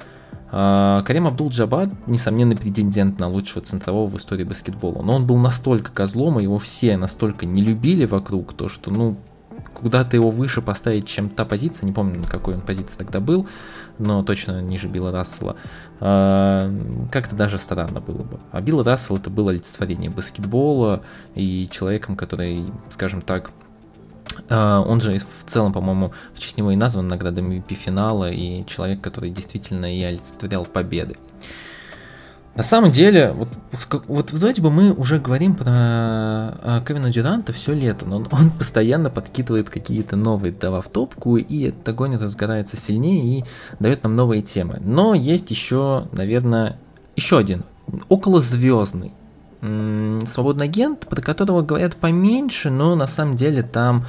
Карим 0.52 1.28
Абдул-Джабад, 1.28 2.08
несомненный 2.08 2.58
претендент 2.58 3.20
на 3.20 3.30
лучшего 3.30 3.62
центрового 3.62 4.08
в 4.08 4.18
истории 4.18 4.44
баскетбола, 4.44 5.02
но 5.02 5.16
он 5.16 5.26
был 5.26 5.38
настолько 5.38 5.92
козлом, 5.92 6.40
и 6.40 6.44
его 6.44 6.60
все 6.60 6.98
настолько 6.98 7.46
не 7.46 7.64
любили 7.64 8.06
вокруг, 8.06 8.54
то 8.54 8.68
что, 8.68 8.92
ну, 8.92 9.16
куда-то 9.74 10.16
его 10.16 10.30
выше 10.30 10.62
поставить, 10.62 11.08
чем 11.08 11.30
та 11.30 11.46
позиция, 11.46 11.86
не 11.86 11.94
помню, 11.94 12.20
на 12.20 12.28
какой 12.28 12.56
он 12.56 12.62
позиции 12.62 12.98
тогда 12.98 13.20
был, 13.20 13.48
но 13.98 14.24
точно 14.24 14.62
ниже 14.62 14.88
Билла 14.88 15.12
Рассела, 15.12 15.56
а, 16.00 16.72
как-то 17.12 17.36
даже 17.36 17.58
странно 17.58 18.02
было 18.02 18.24
бы. 18.24 18.40
А 18.52 18.62
Билл 18.62 18.84
Рассел 18.84 19.18
это 19.18 19.30
было 19.30 19.52
олицетворение 19.52 20.10
баскетбола 20.10 21.04
и 21.34 21.68
человеком, 21.72 22.16
который, 22.16 22.66
скажем 22.90 23.22
так, 23.22 23.52
а, 23.52 23.71
он 24.50 25.02
же 25.02 25.18
в 25.18 25.50
целом, 25.50 25.74
по-моему, 25.74 26.14
в 26.34 26.40
честь 26.40 26.58
него 26.58 26.72
и 26.72 26.76
назван 26.76 27.08
наградой 27.08 27.44
MVP 27.44 27.74
финала, 27.74 28.32
и 28.32 28.66
человек, 28.66 29.02
который 29.02 29.30
действительно 29.30 29.94
и 29.94 30.02
олицетворял 30.04 30.66
победы. 30.66 31.18
На 32.54 32.64
самом 32.64 32.92
деле, 32.92 33.32
вот, 33.32 33.48
вот 34.08 34.32
вроде 34.32 34.62
бы 34.62 34.70
мы 34.70 34.92
уже 34.92 35.20
говорим 35.20 35.56
про 35.56 35.66
а, 35.70 36.84
Кевина 36.86 37.10
Дюранта 37.10 37.54
все 37.54 37.74
лето, 37.74 38.06
но 38.06 38.18
он, 38.18 38.52
постоянно 38.52 39.10
подкидывает 39.10 39.70
какие-то 39.70 40.18
новые 40.18 40.52
дрова 40.52 40.82
в 40.82 40.90
топку, 40.90 41.38
и 41.38 41.70
этот 41.70 41.88
огонь 41.88 42.18
разгорается 42.18 42.76
сильнее 42.76 43.40
и 43.40 43.46
дает 43.80 44.04
нам 44.04 44.16
новые 44.16 44.42
темы. 44.42 44.80
Но 44.82 45.14
есть 45.14 45.50
еще, 45.50 46.08
наверное, 46.12 46.78
еще 47.16 47.38
один, 47.38 47.64
околозвездный 48.10 49.14
свободный 49.62 50.66
агент, 50.66 51.08
про 51.08 51.22
которого 51.22 51.62
говорят 51.62 51.96
поменьше, 51.96 52.70
но 52.70 52.96
на 52.96 53.08
самом 53.08 53.36
деле 53.36 53.62
там 53.62 54.06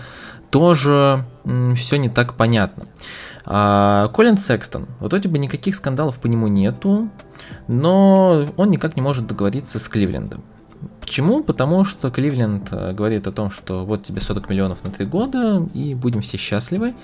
тоже 0.50 1.24
все 1.76 1.96
не 1.96 2.08
так 2.08 2.34
понятно. 2.34 2.86
А, 3.44 4.08
Колин 4.08 4.36
Секстон. 4.36 4.86
Вроде 5.00 5.28
бы 5.28 5.38
никаких 5.38 5.74
скандалов 5.74 6.18
по 6.18 6.26
нему 6.26 6.46
нету, 6.46 7.08
но 7.68 8.46
он 8.56 8.70
никак 8.70 8.96
не 8.96 9.02
может 9.02 9.26
договориться 9.26 9.78
с 9.78 9.88
Кливлендом. 9.88 10.44
Почему? 11.00 11.42
Потому 11.42 11.84
что 11.84 12.10
Кливленд 12.10 12.68
э, 12.72 12.92
говорит 12.92 13.26
о 13.26 13.32
том, 13.32 13.50
что 13.50 13.84
вот 13.84 14.04
тебе 14.04 14.20
40 14.20 14.48
миллионов 14.48 14.84
на 14.84 14.90
3 14.90 15.06
года, 15.06 15.66
и 15.74 15.94
будем 15.94 16.22
все 16.22 16.36
счастливы. 16.36 16.94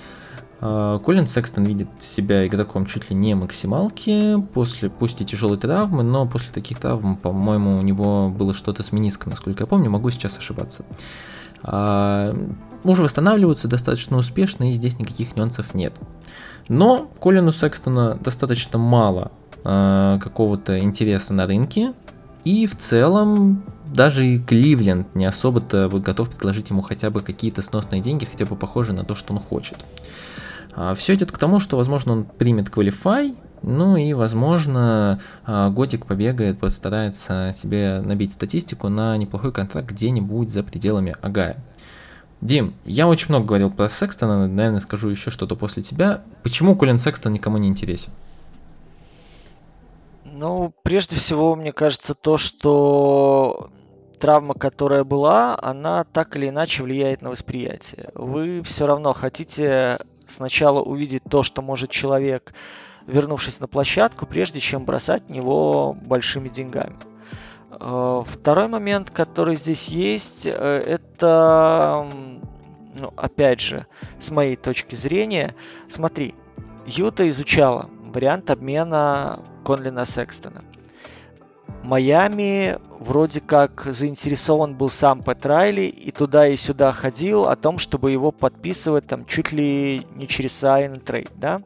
А, 0.61 0.99
Колин 0.99 1.27
Секстон 1.27 1.65
видит 1.65 1.87
себя 1.99 2.45
игроком 2.45 2.85
чуть 2.85 3.09
ли 3.09 3.15
не 3.15 3.35
максималки, 3.35 4.35
после, 4.53 4.89
пусть 4.89 5.21
и 5.21 5.25
тяжелой 5.25 5.57
травмы, 5.57 6.03
но 6.03 6.25
после 6.25 6.51
таких 6.53 6.79
травм, 6.79 7.15
по-моему, 7.15 7.77
у 7.77 7.81
него 7.81 8.29
было 8.29 8.53
что-то 8.53 8.83
с 8.83 8.91
мениском, 8.91 9.31
насколько 9.31 9.63
я 9.63 9.67
помню, 9.67 9.89
могу 9.89 10.09
сейчас 10.09 10.37
ошибаться. 10.37 10.85
А, 11.63 12.35
уже 12.83 13.01
восстанавливаются 13.01 13.67
достаточно 13.67 14.17
успешно, 14.17 14.69
и 14.69 14.73
здесь 14.73 14.99
никаких 14.99 15.35
нюансов 15.35 15.73
нет. 15.73 15.93
Но 16.67 17.09
Колину 17.19 17.51
Секстона 17.51 18.15
достаточно 18.15 18.77
мало 18.77 19.31
э, 19.63 20.19
какого-то 20.21 20.79
интереса 20.79 21.33
на 21.33 21.47
рынке, 21.47 21.93
и 22.45 22.67
в 22.67 22.77
целом 22.77 23.63
даже 23.85 24.25
и 24.25 24.39
Кливленд 24.39 25.13
не 25.15 25.25
особо-то 25.25 25.89
готов 25.89 26.29
предложить 26.29 26.69
ему 26.69 26.81
хотя 26.81 27.09
бы 27.09 27.21
какие-то 27.21 27.61
сносные 27.61 28.01
деньги, 28.01 28.25
хотя 28.25 28.45
бы 28.45 28.55
похожие 28.55 28.95
на 28.95 29.03
то, 29.03 29.15
что 29.15 29.33
он 29.33 29.39
хочет. 29.39 29.77
А, 30.73 30.95
Все 30.95 31.15
идет 31.15 31.31
к 31.31 31.37
тому, 31.37 31.59
что, 31.59 31.77
возможно, 31.77 32.13
он 32.13 32.25
примет 32.25 32.69
Qualify, 32.69 33.35
ну 33.61 33.97
и, 33.97 34.13
возможно, 34.13 35.19
а, 35.45 35.69
Годик 35.69 36.05
побегает, 36.05 36.59
постарается 36.59 37.51
себе 37.53 38.01
набить 38.01 38.33
статистику 38.33 38.89
на 38.89 39.17
неплохой 39.17 39.51
контракт 39.51 39.89
где-нибудь 39.89 40.49
за 40.49 40.63
пределами 40.63 41.15
Агая. 41.21 41.57
Дим, 42.41 42.73
я 42.85 43.07
очень 43.07 43.27
много 43.29 43.47
говорил 43.47 43.69
про 43.69 43.89
Секстона, 43.89 44.47
наверное, 44.47 44.79
скажу 44.79 45.09
еще 45.09 45.29
что-то 45.29 45.57
после 45.57 45.83
тебя. 45.83 46.21
Почему 46.41 46.75
Колин 46.77 46.97
Секстон 46.97 47.33
никому 47.33 47.57
не 47.57 47.67
интересен? 47.67 48.13
Ну, 50.23 50.73
прежде 50.83 51.17
всего, 51.17 51.55
мне 51.57 51.73
кажется, 51.73 52.15
то, 52.15 52.37
что 52.37 53.71
травма, 54.19 54.53
которая 54.53 55.03
была, 55.03 55.57
она 55.61 56.05
так 56.05 56.37
или 56.37 56.47
иначе 56.47 56.83
влияет 56.83 57.21
на 57.21 57.29
восприятие. 57.29 58.09
Вы 58.13 58.61
все 58.63 58.85
равно 58.85 59.11
хотите 59.11 59.99
сначала 60.31 60.81
увидеть 60.81 61.23
то, 61.29 61.43
что 61.43 61.61
может 61.61 61.89
человек, 61.89 62.53
вернувшись 63.07 63.59
на 63.59 63.67
площадку, 63.67 64.25
прежде 64.25 64.59
чем 64.59 64.85
бросать 64.85 65.23
в 65.27 65.31
него 65.31 65.93
большими 65.93 66.49
деньгами. 66.49 66.95
Э, 67.79 68.23
второй 68.25 68.67
момент, 68.67 69.09
который 69.09 69.55
здесь 69.55 69.87
есть, 69.87 70.45
э, 70.45 70.51
это, 70.51 72.07
ну, 72.99 73.13
опять 73.15 73.61
же, 73.61 73.85
с 74.19 74.31
моей 74.31 74.55
точки 74.55 74.95
зрения, 74.95 75.55
смотри, 75.87 76.35
Юта 76.85 77.27
изучала 77.29 77.89
вариант 78.13 78.49
обмена 78.49 79.39
Конлина 79.65 80.05
Секстона. 80.05 80.63
Майами 81.83 82.77
вроде 82.99 83.41
как 83.41 83.85
заинтересован 83.85 84.75
был 84.75 84.89
сам 84.89 85.23
Пэт 85.23 85.45
Райли 85.45 85.81
и 85.83 86.11
туда 86.11 86.47
и 86.47 86.55
сюда 86.55 86.91
ходил 86.91 87.45
о 87.45 87.55
том, 87.55 87.77
чтобы 87.77 88.11
его 88.11 88.31
подписывать 88.31 89.07
там 89.07 89.25
чуть 89.25 89.51
ли 89.51 90.05
не 90.15 90.27
через 90.27 90.63
sign 90.63 91.03
trade, 91.03 91.31
да? 91.35 91.61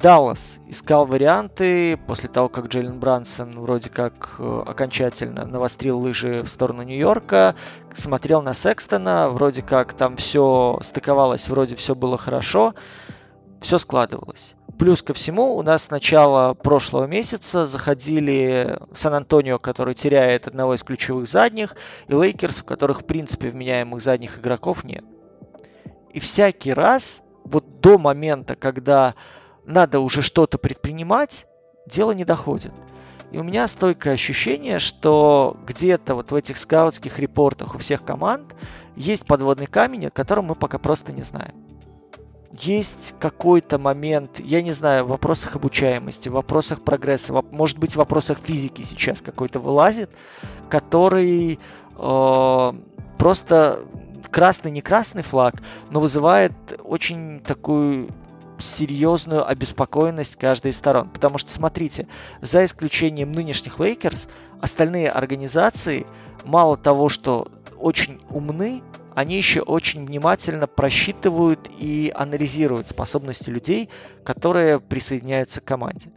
Даллас 0.00 0.60
искал 0.68 1.06
варианты 1.06 1.96
после 1.96 2.28
того, 2.28 2.50
как 2.50 2.66
Джейлен 2.66 3.00
Брансон 3.00 3.58
вроде 3.60 3.88
как 3.88 4.36
э, 4.38 4.62
окончательно 4.66 5.46
навострил 5.46 5.98
лыжи 5.98 6.42
в 6.42 6.48
сторону 6.48 6.82
Нью-Йорка, 6.82 7.54
смотрел 7.94 8.42
на 8.42 8.52
Секстона, 8.52 9.30
вроде 9.30 9.62
как 9.62 9.94
там 9.94 10.16
все 10.16 10.78
стыковалось, 10.82 11.48
вроде 11.48 11.76
все 11.76 11.94
было 11.94 12.18
хорошо, 12.18 12.74
все 13.62 13.78
складывалось. 13.78 14.55
Плюс 14.78 15.02
ко 15.02 15.14
всему, 15.14 15.56
у 15.56 15.62
нас 15.62 15.84
с 15.84 15.90
начала 15.90 16.52
прошлого 16.52 17.06
месяца 17.06 17.66
заходили 17.66 18.78
Сан-Антонио, 18.92 19.58
который 19.58 19.94
теряет 19.94 20.46
одного 20.46 20.74
из 20.74 20.82
ключевых 20.82 21.26
задних, 21.26 21.76
и 22.08 22.14
Лейкерс, 22.14 22.60
у 22.60 22.64
которых, 22.64 23.00
в 23.00 23.06
принципе, 23.06 23.48
вменяемых 23.48 24.02
задних 24.02 24.38
игроков 24.38 24.84
нет. 24.84 25.04
И 26.12 26.20
всякий 26.20 26.74
раз, 26.74 27.22
вот 27.44 27.80
до 27.80 27.96
момента, 27.96 28.54
когда 28.54 29.14
надо 29.64 30.00
уже 30.00 30.20
что-то 30.20 30.58
предпринимать, 30.58 31.46
дело 31.86 32.12
не 32.12 32.24
доходит. 32.24 32.72
И 33.32 33.38
у 33.38 33.42
меня 33.42 33.66
стойкое 33.68 34.14
ощущение, 34.14 34.78
что 34.78 35.56
где-то 35.66 36.14
вот 36.14 36.30
в 36.30 36.34
этих 36.34 36.58
скаутских 36.58 37.18
репортах 37.18 37.74
у 37.74 37.78
всех 37.78 38.04
команд 38.04 38.54
есть 38.94 39.26
подводный 39.26 39.66
камень, 39.66 40.06
о 40.06 40.10
котором 40.10 40.46
мы 40.46 40.54
пока 40.54 40.78
просто 40.78 41.12
не 41.12 41.22
знаем. 41.22 41.65
Есть 42.58 43.14
какой-то 43.18 43.78
момент, 43.78 44.40
я 44.40 44.62
не 44.62 44.72
знаю, 44.72 45.04
в 45.04 45.08
вопросах 45.08 45.56
обучаемости, 45.56 46.28
в 46.28 46.32
вопросах 46.32 46.82
прогресса, 46.82 47.32
может 47.50 47.78
быть, 47.78 47.92
в 47.92 47.96
вопросах 47.96 48.38
физики 48.38 48.82
сейчас 48.82 49.20
какой-то 49.20 49.60
вылазит, 49.60 50.10
который 50.68 51.58
э, 51.98 52.72
просто 53.18 53.80
красный 54.30 54.70
не 54.70 54.80
красный 54.80 55.22
флаг, 55.22 55.62
но 55.90 56.00
вызывает 56.00 56.52
очень 56.84 57.40
такую 57.40 58.08
серьезную 58.58 59.46
обеспокоенность 59.46 60.36
каждой 60.36 60.70
из 60.70 60.76
сторон. 60.76 61.08
Потому 61.10 61.38
что, 61.38 61.50
смотрите, 61.50 62.06
за 62.40 62.64
исключением 62.64 63.32
нынешних 63.32 63.78
Лейкерс, 63.78 64.28
остальные 64.60 65.10
организации 65.10 66.06
мало 66.44 66.76
того, 66.76 67.08
что 67.08 67.48
очень 67.76 68.20
умны, 68.30 68.82
они 69.16 69.38
еще 69.38 69.62
очень 69.62 70.04
внимательно 70.04 70.66
просчитывают 70.66 71.70
и 71.78 72.12
анализируют 72.14 72.88
способности 72.88 73.48
людей, 73.48 73.88
которые 74.24 74.78
присоединяются 74.78 75.62
к 75.62 75.64
команде. 75.64 76.10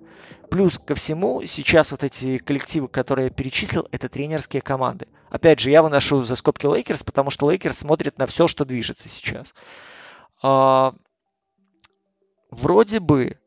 Плюс 0.51 0.77
ко 0.77 0.95
всему, 0.95 1.41
сейчас 1.45 1.91
вот 1.91 2.03
эти 2.03 2.39
коллективы, 2.39 2.89
которые 2.89 3.27
я 3.27 3.31
перечислил, 3.31 3.87
это 3.93 4.09
тренерские 4.09 4.61
команды. 4.61 5.07
Опять 5.29 5.61
же, 5.61 5.69
я 5.69 5.81
выношу 5.81 6.23
за 6.23 6.35
скобки 6.35 6.65
Лейкерс, 6.65 7.03
потому 7.03 7.29
что 7.29 7.49
Лейкерс 7.49 7.77
смотрит 7.77 8.17
на 8.17 8.25
все, 8.25 8.49
что 8.49 8.65
движется 8.65 9.07
сейчас. 9.07 9.53
А, 10.43 10.93
вроде 12.51 12.99
бы 12.99 13.37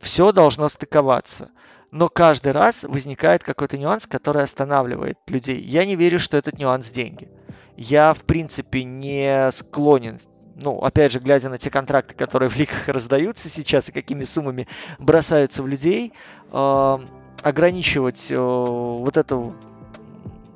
все 0.00 0.32
должно 0.32 0.68
стыковаться. 0.68 1.50
Но 1.92 2.08
каждый 2.08 2.50
раз 2.50 2.82
возникает 2.82 3.44
какой-то 3.44 3.78
нюанс, 3.78 4.08
который 4.08 4.42
останавливает 4.42 5.18
людей. 5.28 5.60
Я 5.60 5.84
не 5.84 5.94
верю, 5.94 6.18
что 6.18 6.36
этот 6.36 6.58
нюанс 6.58 6.90
деньги. 6.90 7.30
Я, 7.76 8.14
в 8.14 8.20
принципе, 8.22 8.84
не 8.84 9.50
склонен 9.50 10.18
ну, 10.62 10.78
опять 10.78 11.12
же, 11.12 11.20
глядя 11.20 11.50
на 11.50 11.58
те 11.58 11.70
контракты, 11.70 12.14
которые 12.14 12.48
в 12.50 12.56
лигах 12.56 12.88
раздаются 12.88 13.48
сейчас 13.48 13.88
и 13.88 13.92
какими 13.92 14.24
суммами 14.24 14.66
бросаются 14.98 15.62
в 15.62 15.66
людей, 15.66 16.12
э, 16.52 16.98
ограничивать 17.42 18.30
э, 18.30 18.36
вот 18.38 19.16
эту 19.16 19.54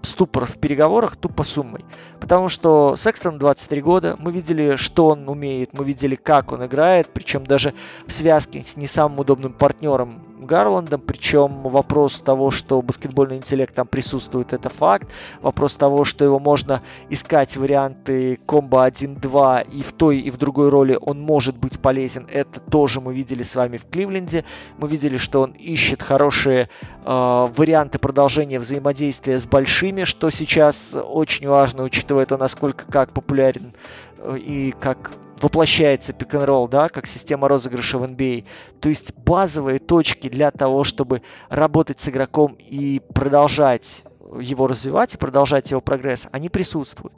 ступор 0.03 0.47
в 0.47 0.59
переговорах 0.59 1.17
тупо 1.17 1.45
суммой. 1.45 1.85
Потому 2.21 2.49
что 2.49 2.97
Секстон 2.97 3.39
23 3.39 3.83
года, 3.83 4.17
мы 4.19 4.33
видели, 4.33 4.77
что 4.77 5.09
он 5.09 5.29
умеет, 5.29 5.75
мы 5.75 5.85
видели, 5.85 6.15
как 6.15 6.53
он 6.53 6.65
играет, 6.65 7.11
причем 7.13 7.45
даже 7.45 7.75
в 8.07 8.13
связке 8.13 8.65
с 8.67 8.77
не 8.77 8.87
самым 8.87 9.21
удобным 9.21 9.53
партнером 9.53 10.23
Гарландом, 10.47 11.01
причем 11.01 11.63
вопрос 11.63 12.21
того, 12.21 12.51
что 12.51 12.81
баскетбольный 12.83 13.37
интеллект 13.37 13.75
там 13.75 13.87
присутствует, 13.87 14.53
это 14.53 14.69
факт. 14.69 15.11
Вопрос 15.43 15.77
того, 15.77 16.05
что 16.05 16.25
его 16.25 16.39
можно 16.39 16.83
искать 17.09 17.57
варианты 17.57 18.39
комбо 18.47 18.87
1-2 18.89 19.71
и 19.71 19.83
в 19.83 19.93
той 19.93 20.19
и 20.19 20.31
в 20.31 20.39
другой 20.39 20.69
роли 20.69 20.99
он 21.01 21.21
может 21.21 21.57
быть 21.57 21.81
полезен, 21.81 22.27
это 22.33 22.61
тоже 22.61 23.01
мы 23.01 23.15
видели 23.15 23.43
с 23.43 23.57
вами 23.57 23.77
в 23.77 23.87
Кливленде. 23.87 24.45
Мы 24.79 24.89
видели, 24.89 25.17
что 25.17 25.43
он 25.43 25.53
ищет 25.53 26.03
хорошие 26.03 26.69
э, 27.05 27.49
варианты 27.57 27.99
продолжения 27.99 28.59
взаимодействия 28.59 29.39
с 29.39 29.47
большими, 29.47 30.05
что 30.05 30.31
сейчас 30.31 30.97
очень 30.97 31.49
важно, 31.49 31.83
учитывая 31.83 32.27
то, 32.27 32.37
насколько 32.37 32.85
как 32.91 33.13
популярен 33.13 33.73
э, 34.19 34.37
и 34.39 34.75
как 34.81 35.13
воплощается 35.41 36.13
пик-н-ролл, 36.13 36.69
да, 36.69 36.89
как 36.89 37.07
система 37.07 37.49
розыгрыша 37.49 37.99
в 37.99 38.05
NBA. 38.05 38.45
То 38.81 38.89
есть 38.89 39.15
базовые 39.17 39.79
точки 39.79 40.29
для 40.29 40.51
того, 40.51 40.85
чтобы 40.85 41.23
работать 41.49 42.01
с 42.01 42.09
игроком 42.09 42.57
и 42.59 43.01
продолжать 43.15 44.05
его 44.39 44.67
развивать 44.67 45.15
и 45.15 45.19
продолжать 45.19 45.71
его 45.71 45.81
прогресс, 45.81 46.29
они 46.31 46.49
присутствуют. 46.49 47.13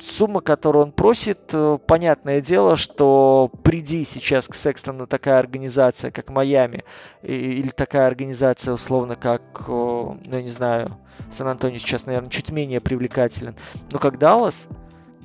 Сумма, 0.00 0.40
которую 0.42 0.84
он 0.84 0.92
просит, 0.92 1.50
э, 1.52 1.78
понятное 1.84 2.40
дело, 2.40 2.76
что 2.76 3.50
приди 3.64 4.04
сейчас 4.04 4.46
к 4.46 4.54
Секстону 4.54 5.08
такая 5.08 5.40
организация, 5.40 6.12
как 6.12 6.30
Майами, 6.30 6.84
или 7.22 7.68
такая 7.70 8.06
организация, 8.06 8.74
условно, 8.74 9.16
как, 9.16 9.64
ну, 9.66 10.20
я 10.22 10.40
не 10.40 10.48
знаю, 10.48 10.96
Сан-Антонио 11.32 11.78
сейчас, 11.78 12.06
наверное, 12.06 12.30
чуть 12.30 12.52
менее 12.52 12.80
привлекателен, 12.80 13.56
но 13.90 13.98
как 13.98 14.18
Даллас, 14.18 14.68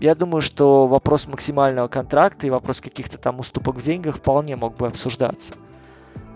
я 0.03 0.15
думаю, 0.15 0.41
что 0.41 0.85
вопрос 0.85 1.27
максимального 1.27 1.87
контракта 1.87 2.45
и 2.45 2.49
вопрос 2.49 2.81
каких-то 2.81 3.17
там 3.17 3.39
уступок 3.39 3.77
в 3.77 3.81
деньгах 3.81 4.17
вполне 4.17 4.57
мог 4.57 4.75
бы 4.75 4.87
обсуждаться. 4.87 5.53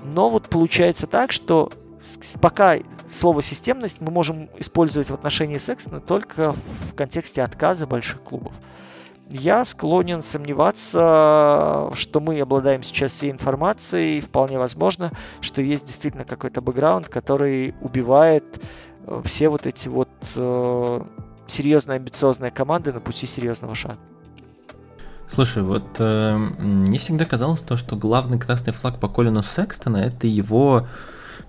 Но 0.05 0.29
вот 0.29 0.47
получается 0.47 1.05
так, 1.05 1.33
что 1.33 1.73
пока 2.39 2.77
слово 3.11 3.41
системность 3.41 3.99
мы 3.99 4.09
можем 4.09 4.49
использовать 4.57 5.09
в 5.09 5.13
отношении 5.13 5.57
Секстона 5.57 5.99
только 5.99 6.53
в 6.53 6.93
контексте 6.95 7.43
отказа 7.43 7.85
больших 7.85 8.23
клубов. 8.23 8.53
Я 9.29 9.65
склонен 9.65 10.21
сомневаться, 10.21 11.89
что 11.93 12.21
мы 12.21 12.39
обладаем 12.39 12.83
сейчас 12.83 13.11
всей 13.11 13.31
информацией. 13.31 14.21
Вполне 14.21 14.57
возможно, 14.57 15.11
что 15.41 15.61
есть 15.61 15.83
действительно 15.85 16.23
какой-то 16.23 16.61
бэкграунд, 16.61 17.09
который 17.09 17.75
убивает 17.81 18.45
э, 19.05 19.21
все 19.25 19.49
вот 19.49 19.65
эти 19.65 19.89
вот 19.89 20.07
э, 21.47 21.51
серьезные 21.51 21.95
амбициозные 21.95 22.51
команды 22.51 22.93
на 22.93 22.99
пути 22.99 23.25
серьезного 23.25 23.75
шага. 23.75 23.97
Слушай, 25.27 25.63
вот 25.63 25.83
э, 25.99 26.37
мне 26.37 26.97
всегда 26.99 27.25
казалось 27.25 27.61
то, 27.61 27.75
что 27.75 27.95
главный 27.95 28.39
красный 28.39 28.71
флаг 28.73 28.99
по 28.99 29.09
Колину 29.09 29.43
Секстона 29.43 29.97
это 29.97 30.27
его 30.27 30.87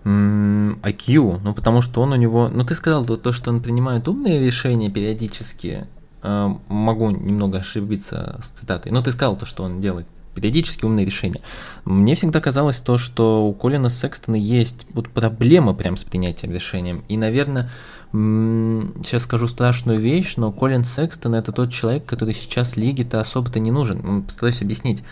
IQ, 0.05 1.41
ну 1.43 1.55
потому 1.55 1.81
что 1.81 2.03
он 2.03 2.13
у 2.13 2.17
него, 2.17 2.49
ну 2.49 2.65
ты 2.65 2.75
сказал 2.75 3.05
то, 3.05 3.17
то 3.17 3.33
что 3.33 3.51
он 3.51 3.63
принимает 3.63 4.09
умные 4.09 4.45
решения 4.45 4.91
периодически, 4.91 5.87
э, 6.23 6.49
могу 6.69 7.11
немного 7.11 7.59
ошибиться 7.59 8.39
с 8.43 8.49
цитатой, 8.49 8.91
но 8.91 9.03
ты 9.03 9.13
сказал 9.13 9.37
то, 9.37 9.47
что 9.47 9.65
он 9.65 9.81
делает 9.81 10.07
периодически 10.41 10.84
умные 10.84 11.05
решения. 11.05 11.41
Мне 11.84 12.14
всегда 12.14 12.41
казалось 12.41 12.80
то, 12.80 12.99
что 12.99 13.47
у 13.47 13.53
Колина 13.53 13.91
Секстона 13.91 14.36
есть 14.36 14.86
вот 14.95 15.09
проблема 15.09 15.74
прям 15.74 15.97
с 15.97 16.05
принятием 16.05 16.53
решением. 16.53 17.05
И, 17.09 17.16
наверное, 17.16 17.70
сейчас 18.12 19.24
скажу 19.24 19.47
страшную 19.47 19.99
вещь, 19.99 20.36
но 20.36 20.53
Колин 20.53 20.84
Секстон 20.84 21.34
это 21.34 21.53
тот 21.53 21.72
человек, 21.72 22.07
который 22.07 22.34
сейчас 22.34 22.76
лиге-то 22.76 23.20
особо-то 23.20 23.59
не 23.59 23.70
нужен. 23.70 24.22
Постараюсь 24.22 24.62
объяснить. 24.62 25.03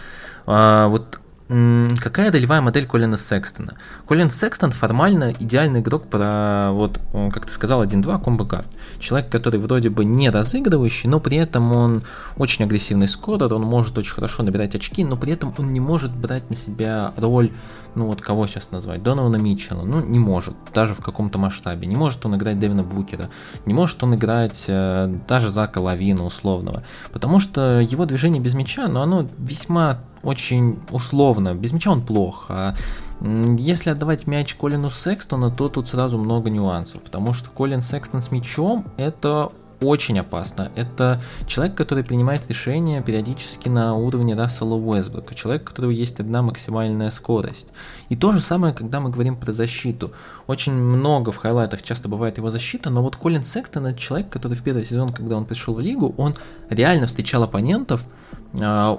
А, 0.47 0.89
вот 0.89 1.21
Какая 1.49 2.33
ролевая 2.33 2.61
модель 2.61 2.87
Колина 2.87 3.17
Секстона? 3.17 3.75
Колин 4.05 4.31
Секстон 4.31 4.73
формально 4.73 5.33
идеальный 5.39 5.79
игрок 5.79 6.09
про, 6.09 6.73
вот, 6.73 7.01
как 7.33 7.47
ты 7.47 7.53
сказал, 7.53 7.85
1-2 7.85 8.23
комбо 8.23 8.45
карт. 8.45 8.67
Человек, 8.99 9.31
который 9.31 9.61
вроде 9.61 9.89
бы 9.89 10.05
не 10.05 10.29
разыгрывающий, 10.29 11.09
но 11.09 11.21
при 11.21 11.37
этом 11.37 11.73
он 11.73 12.03
очень 12.37 12.65
агрессивный 12.65 13.07
скорер, 13.07 13.55
он 13.55 13.63
может 13.63 13.97
очень 13.97 14.15
хорошо 14.15 14.43
набирать 14.43 14.75
очки, 14.75 15.05
но 15.05 15.17
при 15.17 15.33
этом 15.33 15.55
он 15.57 15.73
не 15.73 15.79
может 15.79 16.11
брать 16.11 16.51
на 16.51 16.57
себя 16.57 17.15
роль 17.17 17.53
ну 17.97 18.07
вот 18.07 18.21
кого 18.21 18.47
сейчас 18.47 18.71
назвать, 18.71 19.03
Донована 19.03 19.37
Митчелла, 19.37 19.83
ну 19.85 20.05
не 20.05 20.19
может, 20.19 20.55
даже 20.75 20.95
в 20.95 21.01
каком-то 21.01 21.39
масштабе. 21.39 21.87
Не 21.87 21.97
может 21.97 22.25
он 22.27 22.37
играть 22.37 22.59
Дэвина 22.59 22.83
Букера, 22.85 23.31
не 23.65 23.73
может 23.73 24.03
он 24.05 24.15
играть 24.15 24.67
э, 24.69 25.13
даже 25.27 25.51
Зака 25.51 25.81
Лавина 25.81 26.25
условного, 26.25 26.85
потому 27.13 27.41
что 27.41 27.81
его 27.81 28.05
движение 28.05 28.41
без 28.41 28.55
мяча, 28.55 28.87
но 28.87 29.01
оно 29.01 29.27
весьма 29.39 30.01
очень 30.27 30.79
условно. 30.91 31.55
Без 31.55 31.73
мяча 31.73 31.91
он 31.91 32.03
плох, 32.03 32.47
а 32.49 32.75
если 33.21 33.91
отдавать 33.91 34.27
мяч 34.27 34.55
Колину 34.55 34.91
Секстону, 34.91 35.51
то 35.51 35.69
тут 35.69 35.89
сразу 35.89 36.19
много 36.19 36.51
нюансов, 36.51 37.01
потому 37.03 37.33
что 37.33 37.49
Колин 37.49 37.81
Секстон 37.81 38.21
с 38.21 38.31
мячом 38.31 38.85
это 38.99 39.53
очень 39.81 40.19
опасно. 40.19 40.71
Это 40.75 41.21
человек, 41.47 41.77
который 41.77 42.05
принимает 42.05 42.49
решения 42.49 43.03
периодически 43.03 43.69
на 43.69 43.95
уровне 43.95 44.35
Рассела 44.35 44.75
Уэсброка, 44.75 45.35
человек, 45.35 45.63
у 45.63 45.67
которого 45.67 45.91
есть 45.91 46.19
одна 46.21 46.43
максимальная 46.43 47.11
скорость. 47.11 47.69
И 48.09 48.17
то 48.17 48.33
же 48.33 48.41
самое, 48.41 48.73
когда 48.73 49.01
мы 49.01 49.11
говорим 49.11 49.37
про 49.37 49.53
защиту. 49.53 50.13
Очень 50.47 50.75
много 50.75 51.31
в 51.31 51.37
хайлайтах 51.37 51.83
часто 51.83 52.09
бывает 52.09 52.39
его 52.39 52.51
защита, 52.51 52.91
но 52.91 53.03
вот 53.03 53.17
Колин 53.17 53.45
Секстон 53.45 53.87
это 53.87 53.99
человек, 53.99 54.31
который 54.31 54.57
в 54.57 54.63
первый 54.63 54.85
сезон, 54.85 55.13
когда 55.13 55.37
он 55.37 55.45
пришел 55.45 55.75
в 55.75 55.81
лигу, 55.81 56.15
он 56.17 56.35
реально 56.71 57.07
встречал 57.07 57.43
оппонентов, 57.43 58.07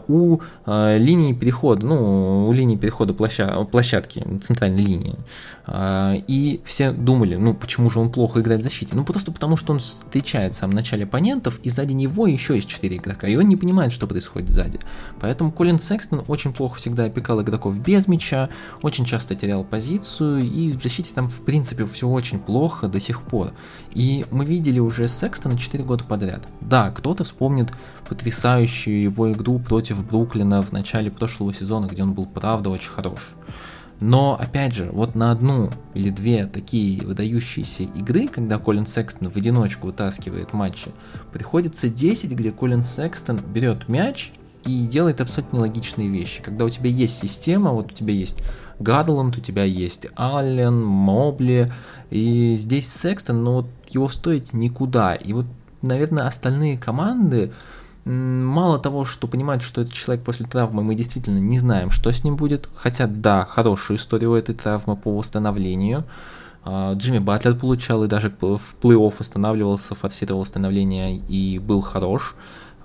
у 0.07 0.39
а, 0.65 0.97
линии 0.97 1.33
перехода, 1.33 1.85
ну, 1.85 2.47
у 2.47 2.53
линии 2.53 2.75
перехода 2.75 3.13
площа, 3.13 3.63
площадки, 3.65 4.25
центральной 4.41 4.83
линии. 4.83 5.15
А, 5.65 6.15
и 6.27 6.61
все 6.65 6.91
думали, 6.91 7.35
ну, 7.35 7.53
почему 7.53 7.89
же 7.89 7.99
он 7.99 8.11
плохо 8.11 8.41
играет 8.41 8.61
в 8.61 8.63
защите? 8.63 8.95
Ну, 8.95 9.03
просто 9.03 9.31
потому, 9.31 9.57
что 9.57 9.73
он 9.73 9.79
встречает 9.79 10.53
в 10.53 10.57
самом 10.57 10.75
начале 10.75 11.03
оппонентов, 11.03 11.59
и 11.63 11.69
сзади 11.69 11.93
него 11.93 12.27
еще 12.27 12.55
есть 12.55 12.69
4 12.69 12.97
игрока, 12.97 13.27
и 13.27 13.35
он 13.35 13.47
не 13.47 13.55
понимает, 13.55 13.91
что 13.91 14.07
происходит 14.07 14.49
сзади. 14.49 14.79
Поэтому 15.19 15.51
Колин 15.51 15.79
Секстон 15.79 16.23
очень 16.27 16.53
плохо 16.53 16.77
всегда 16.77 17.05
опекал 17.05 17.41
игроков 17.41 17.79
без 17.79 18.07
мяча, 18.07 18.49
очень 18.81 19.05
часто 19.05 19.35
терял 19.35 19.63
позицию, 19.63 20.43
и 20.43 20.71
в 20.71 20.81
защите 20.81 21.09
там, 21.13 21.27
в 21.29 21.41
принципе, 21.41 21.85
все 21.85 22.07
очень 22.07 22.39
плохо 22.39 22.87
до 22.87 22.99
сих 22.99 23.21
пор. 23.21 23.51
И 23.91 24.25
мы 24.31 24.45
видели 24.45 24.79
уже 24.79 25.07
Секстона 25.07 25.57
4 25.57 25.83
года 25.83 26.03
подряд. 26.03 26.47
Да, 26.61 26.91
кто-то 26.91 27.23
вспомнит 27.23 27.71
потрясающую 28.07 29.01
его 29.01 29.31
игру 29.31 29.59
против 29.59 30.05
Бруклина 30.05 30.61
в 30.61 30.71
начале 30.71 31.11
прошлого 31.11 31.53
сезона, 31.53 31.87
где 31.87 32.03
он 32.03 32.13
был 32.13 32.25
правда 32.25 32.69
очень 32.69 32.91
хорош. 32.91 33.21
Но, 33.99 34.37
опять 34.39 34.75
же, 34.75 34.89
вот 34.91 35.15
на 35.15 35.31
одну 35.31 35.71
или 35.95 36.09
две 36.09 36.45
такие 36.45 37.01
выдающиеся 37.01 37.83
игры, 37.83 38.27
когда 38.27 38.59
Колин 38.59 38.85
Секстон 38.85 39.29
в 39.29 39.35
одиночку 39.35 39.87
вытаскивает 39.87 40.53
матчи, 40.53 40.91
приходится 41.33 41.89
10, 41.89 42.31
где 42.31 42.51
Колин 42.51 42.83
Секстон 42.83 43.39
берет 43.39 43.89
мяч 43.89 44.33
и 44.65 44.85
делает 44.85 45.19
абсолютно 45.19 45.57
нелогичные 45.57 46.09
вещи. 46.09 46.43
Когда 46.43 46.65
у 46.65 46.69
тебя 46.69 46.89
есть 46.91 47.17
система, 47.17 47.71
вот 47.71 47.91
у 47.91 47.95
тебя 47.95 48.13
есть 48.13 48.43
Гарланд, 48.79 49.37
у 49.37 49.41
тебя 49.41 49.63
есть 49.63 50.05
Аллен, 50.15 50.83
Мобли, 50.83 51.71
и 52.11 52.55
здесь 52.55 52.91
Секстон, 52.91 53.43
но 53.43 53.53
вот 53.53 53.67
его 53.89 54.09
стоит 54.09 54.53
никуда. 54.53 55.15
И 55.15 55.33
вот, 55.33 55.45
наверное, 55.81 56.27
остальные 56.27 56.77
команды, 56.77 57.51
Мало 58.09 58.79
того, 58.79 59.03
что 59.03 59.27
понимают, 59.27 59.63
что 59.63 59.81
этот 59.81 59.93
человек 59.93 60.23
после 60.23 60.45
травмы, 60.45 60.81
мы 60.81 60.95
действительно 60.95 61.39
не 61.39 61.59
знаем, 61.59 61.91
что 61.91 62.09
с 62.09 62.23
ним 62.23 62.37
будет. 62.37 62.69
Хотя, 62.73 63.05
да, 63.05 63.45
хорошая 63.45 63.97
история 63.97 64.27
у 64.27 64.33
этой 64.33 64.55
травмы 64.55 64.95
по 64.95 65.13
восстановлению. 65.17 66.05
А, 66.63 66.93
Джимми 66.93 67.19
Батлер 67.19 67.55
получал 67.55 68.05
и 68.05 68.07
даже 68.07 68.29
в 68.29 68.75
плей-офф 68.81 69.15
восстанавливался, 69.19 69.93
форсировал 69.93 70.41
восстановление 70.41 71.17
и 71.17 71.59
был 71.59 71.81
хорош. 71.81 72.35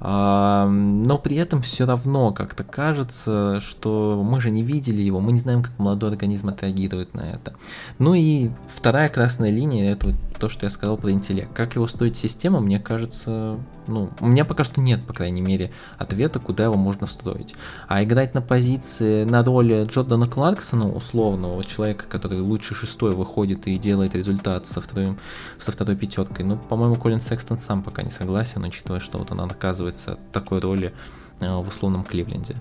Но 0.05 1.21
при 1.23 1.37
этом 1.37 1.63
все 1.63 1.87
равно 1.87 2.33
как-то 2.33 2.65
кажется, 2.65 3.61
что 3.61 4.21
мы 4.27 4.41
же 4.41 4.51
не 4.51 4.65
видели 4.65 5.01
его, 5.01 5.21
мы 5.21 5.31
не 5.31 5.39
знаем, 5.39 5.63
как 5.63 5.79
молодой 5.79 6.11
организм 6.11 6.49
отреагирует 6.49 7.15
на 7.15 7.21
это. 7.21 7.53
Ну 8.01 8.13
и 8.13 8.51
вторая 8.67 9.09
красная 9.09 9.53
линия, 9.53 9.93
это 9.93 10.09
вот 10.09 10.17
то, 10.41 10.49
что 10.49 10.67
я 10.67 10.71
сказал 10.71 10.97
про 10.97 11.13
интеллект. 11.13 11.53
Как 11.55 11.77
его 11.77 11.87
стоит 11.87 12.17
система, 12.17 12.59
мне 12.59 12.81
кажется, 12.81 13.61
ну, 13.87 14.11
у 14.21 14.27
меня 14.27 14.45
пока 14.45 14.65
что 14.65 14.81
нет, 14.81 15.07
по 15.07 15.13
крайней 15.13 15.41
мере, 15.41 15.73
ответа, 15.99 16.39
куда 16.39 16.65
его 16.65 16.77
можно 16.77 17.07
встроить. 17.07 17.55
А 17.89 18.03
играть 18.03 18.35
на 18.35 18.43
позиции, 18.43 19.25
на 19.25 19.45
роли 19.45 19.85
Джордана 19.85 20.29
Кларксона, 20.29 20.91
условного 20.91 21.65
человека, 21.65 22.05
который 22.09 22.41
лучше 22.41 22.75
шестой 22.75 23.15
выходит 23.15 23.67
и 23.67 23.77
делает 23.79 24.15
результат 24.15 24.67
со, 24.67 24.81
вторым, 24.81 25.19
со 25.59 25.73
второй 25.73 25.97
пятеркой, 25.97 26.45
ну, 26.45 26.57
по-моему, 26.57 26.97
Колин 26.97 27.21
Секстон 27.21 27.59
сам 27.59 27.83
пока 27.83 28.03
не 28.03 28.11
согласен, 28.11 28.65
учитывая, 28.65 29.01
что 29.01 29.19
вот 29.19 29.31
он 29.31 29.41
оказывается 29.41 30.19
такой 30.33 30.61
роли 30.61 30.93
э, 31.41 31.55
в 31.55 31.69
условном 31.69 32.05
Кливленде. 32.05 32.57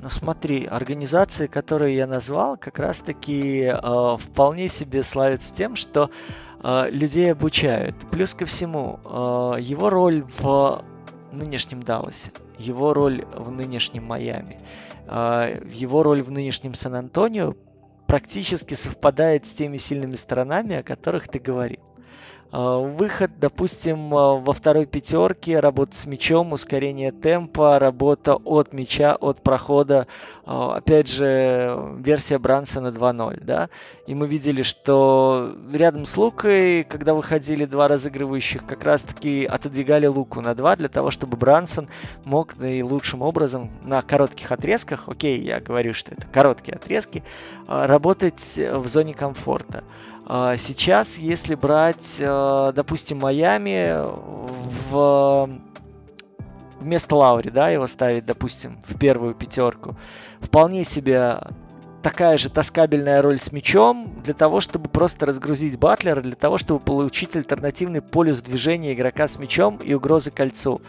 Ну 0.00 0.08
смотри, 0.10 0.64
организации, 0.64 1.48
которые 1.48 1.96
я 1.96 2.06
назвал, 2.06 2.56
как 2.56 2.78
раз-таки 2.78 3.62
э, 3.62 4.16
вполне 4.18 4.68
себе 4.68 5.02
славятся 5.02 5.52
тем, 5.52 5.74
что 5.74 6.10
э, 6.62 6.90
людей 6.90 7.32
обучают. 7.32 7.96
Плюс 8.10 8.34
ко 8.34 8.46
всему, 8.46 9.00
э, 9.04 9.60
его 9.60 9.90
роль 9.90 10.24
в 10.38 10.82
нынешнем 11.32 11.82
Далласе, 11.82 12.32
его 12.58 12.94
роль 12.94 13.24
в 13.34 13.50
нынешнем 13.50 14.04
Майами, 14.04 14.58
э, 15.06 15.62
его 15.72 16.02
роль 16.02 16.22
в 16.22 16.30
нынешнем 16.30 16.74
Сан-Антонио 16.74 17.54
практически 18.06 18.74
совпадает 18.74 19.46
с 19.46 19.52
теми 19.52 19.76
сильными 19.76 20.16
сторонами, 20.16 20.76
о 20.76 20.82
которых 20.82 21.28
ты 21.28 21.38
говорил. 21.38 21.80
А, 22.50 22.78
выход, 22.78 23.32
допустим, 23.38 24.14
а, 24.14 24.34
во 24.34 24.52
второй 24.52 24.86
пятерке, 24.86 25.60
работа 25.60 25.94
с 25.94 26.06
мячом, 26.06 26.52
ускорение 26.52 27.12
темпа, 27.12 27.78
работа 27.78 28.36
от 28.36 28.72
мяча, 28.72 29.14
от 29.16 29.42
прохода. 29.42 30.06
А, 30.46 30.76
опять 30.76 31.10
же, 31.10 31.96
версия 31.98 32.38
Брансона 32.38 32.88
2.0, 32.88 33.44
да. 33.44 33.68
И 34.06 34.14
мы 34.14 34.26
видели, 34.26 34.62
что 34.62 35.54
рядом 35.72 36.06
с 36.06 36.16
Лукой, 36.16 36.84
когда 36.84 37.12
выходили 37.12 37.66
два 37.66 37.86
разыгрывающих, 37.86 38.64
как 38.64 38.82
раз-таки 38.82 39.44
отодвигали 39.44 40.06
Луку 40.06 40.40
на 40.40 40.54
2 40.54 40.76
для 40.76 40.88
того, 40.88 41.10
чтобы 41.10 41.36
Брансон 41.36 41.88
мог 42.24 42.56
наилучшим 42.56 43.20
образом 43.20 43.70
на 43.84 44.00
коротких 44.00 44.50
отрезках, 44.50 45.08
окей, 45.08 45.38
я 45.42 45.60
говорю, 45.60 45.92
что 45.92 46.12
это 46.12 46.26
короткие 46.26 46.76
отрезки, 46.76 47.22
работать 47.66 48.54
в 48.56 48.88
зоне 48.88 49.12
комфорта. 49.12 49.84
А, 50.30 50.58
сейчас, 50.58 51.18
если 51.18 51.54
брать, 51.54 52.16
э, 52.18 52.72
допустим, 52.74 53.20
Майами 53.20 53.96
в 54.90 55.48
вместо 56.80 57.16
Лаури, 57.16 57.48
да, 57.48 57.70
его 57.70 57.86
ставить, 57.86 58.26
допустим, 58.26 58.78
в 58.86 58.98
первую 58.98 59.34
пятерку, 59.34 59.96
вполне 60.40 60.84
себе 60.84 61.40
такая 62.02 62.36
же 62.36 62.50
таскабельная 62.50 63.22
роль 63.22 63.38
с 63.38 63.52
мячом 63.52 64.14
для 64.22 64.34
того, 64.34 64.60
чтобы 64.60 64.90
просто 64.90 65.24
разгрузить 65.24 65.78
Батлера, 65.78 66.20
для 66.20 66.36
того, 66.36 66.58
чтобы 66.58 66.80
получить 66.80 67.34
альтернативный 67.34 68.02
полюс 68.02 68.42
движения 68.42 68.92
игрока 68.92 69.28
с 69.28 69.38
мячом 69.38 69.78
и 69.78 69.94
угрозы 69.94 70.30
кольцу. 70.30 70.82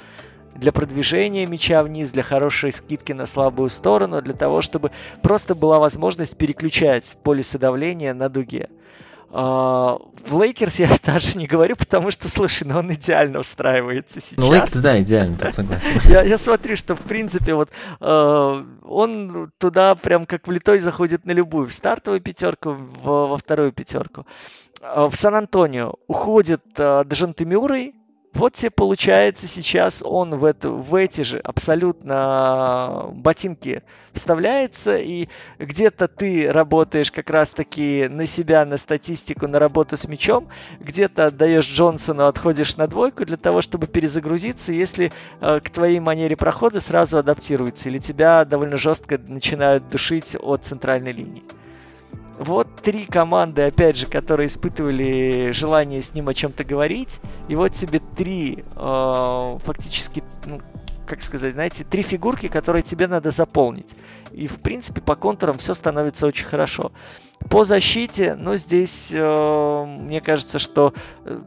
Для 0.54 0.74
продвижения 0.74 1.46
мяча 1.46 1.82
вниз, 1.82 2.12
для 2.12 2.24
хорошей 2.24 2.74
скидки 2.74 3.14
на 3.14 3.26
слабую 3.26 3.70
сторону, 3.70 4.22
для 4.22 4.34
того, 4.34 4.62
чтобы 4.62 4.92
просто 5.24 5.56
была 5.56 5.80
возможность 5.80 6.38
переключать 6.38 7.16
полюсы 7.24 7.58
давления 7.58 8.14
на 8.14 8.28
дуге. 8.28 8.68
А, 9.32 10.00
в 10.26 10.40
Лейкерс 10.40 10.80
я 10.80 10.90
даже 11.06 11.38
не 11.38 11.48
говорю, 11.48 11.76
потому 11.76 12.12
что, 12.12 12.28
слушай, 12.28 12.64
ну 12.68 12.80
он 12.80 12.92
идеально 12.94 13.40
устраивается 13.40 14.22
сейчас. 14.22 14.38
Ну, 14.38 14.52
Лейкерс, 14.52 14.82
да, 14.82 15.02
идеально, 15.02 15.52
согласен. 15.52 16.02
я, 16.10 16.24
я 16.24 16.38
смотрю, 16.38 16.76
что, 16.76 16.96
в 16.96 17.02
принципе, 17.02 17.54
вот 17.54 17.70
э, 18.00 18.64
он 18.84 19.52
туда 19.58 19.96
прям 19.96 20.26
как 20.26 20.48
влитой 20.48 20.80
заходит 20.80 21.26
на 21.26 21.32
любую. 21.32 21.68
В 21.68 21.74
стартовую 21.74 22.22
пятерку, 22.22 22.72
в, 22.72 23.04
во 23.04 23.38
вторую 23.38 23.72
пятерку. 23.72 24.26
А 24.82 25.10
в 25.10 25.16
Сан-Антонио 25.16 25.96
уходит 26.08 26.64
э, 26.78 27.04
Дежонте 27.06 27.46
Мюррей, 27.46 27.94
вот 28.34 28.54
тебе 28.54 28.70
получается 28.70 29.48
сейчас 29.48 30.04
он 30.06 30.36
в, 30.36 30.46
эту, 30.46 30.76
в 30.76 30.94
эти 30.96 31.22
же 31.22 31.40
абсолютно 31.40 33.10
ботинки 33.12 33.82
вставляется, 34.14 34.98
и 34.98 35.30
где-то 35.58 36.08
ты 36.08 36.52
работаешь 36.52 37.12
как 37.12 37.30
раз-таки 37.30 38.08
на 38.08 38.26
себя, 38.26 38.66
на 38.66 38.78
статистику, 38.78 39.48
на 39.48 39.60
работу 39.60 39.98
с 39.98 40.08
мячом, 40.08 40.48
где-то 40.80 41.28
отдаешь 41.28 41.68
Джонсону, 41.68 42.26
отходишь 42.28 42.78
на 42.78 42.88
двойку 42.88 43.26
для 43.26 43.38
того, 43.38 43.62
чтобы 43.62 43.88
перезагрузиться, 43.88 44.74
если 44.74 45.12
э, 45.42 45.60
к 45.60 45.70
твоей 45.70 46.00
манере 46.00 46.36
прохода 46.36 46.82
сразу 46.82 47.18
адаптируется, 47.18 47.90
или 47.90 47.98
тебя 47.98 48.46
довольно 48.46 48.78
жестко 48.78 49.18
начинают 49.18 49.90
душить 49.90 50.36
от 50.40 50.66
центральной 50.66 51.12
линии. 51.12 51.44
Вот 52.40 52.68
три 52.82 53.06
команды, 53.06 53.64
опять 53.64 53.98
же, 53.98 54.08
которые 54.08 54.48
испытывали 54.48 55.52
желание 55.52 56.02
с 56.02 56.14
ним 56.14 56.30
о 56.30 56.34
чем-то 56.34 56.64
говорить. 56.64 57.20
И 57.50 57.56
вот 57.56 57.74
тебе 57.74 58.00
три 58.16 58.64
э, 58.76 59.58
фактически, 59.62 60.24
ну, 60.46 60.62
как 61.06 61.22
сказать, 61.22 61.54
знаете, 61.54 61.84
три 61.84 62.02
фигурки, 62.02 62.48
которые 62.48 62.82
тебе 62.82 63.08
надо 63.08 63.32
заполнить. 63.32 63.94
И, 64.32 64.48
в 64.48 64.62
принципе, 64.62 65.02
по 65.02 65.16
контурам 65.16 65.58
все 65.58 65.74
становится 65.74 66.28
очень 66.28 66.46
хорошо. 66.46 66.94
По 67.50 67.66
защите, 67.66 68.36
ну, 68.36 68.56
здесь, 68.56 69.12
э, 69.14 69.86
мне 69.86 70.22
кажется, 70.22 70.60
что 70.60 70.94
э, 71.26 71.42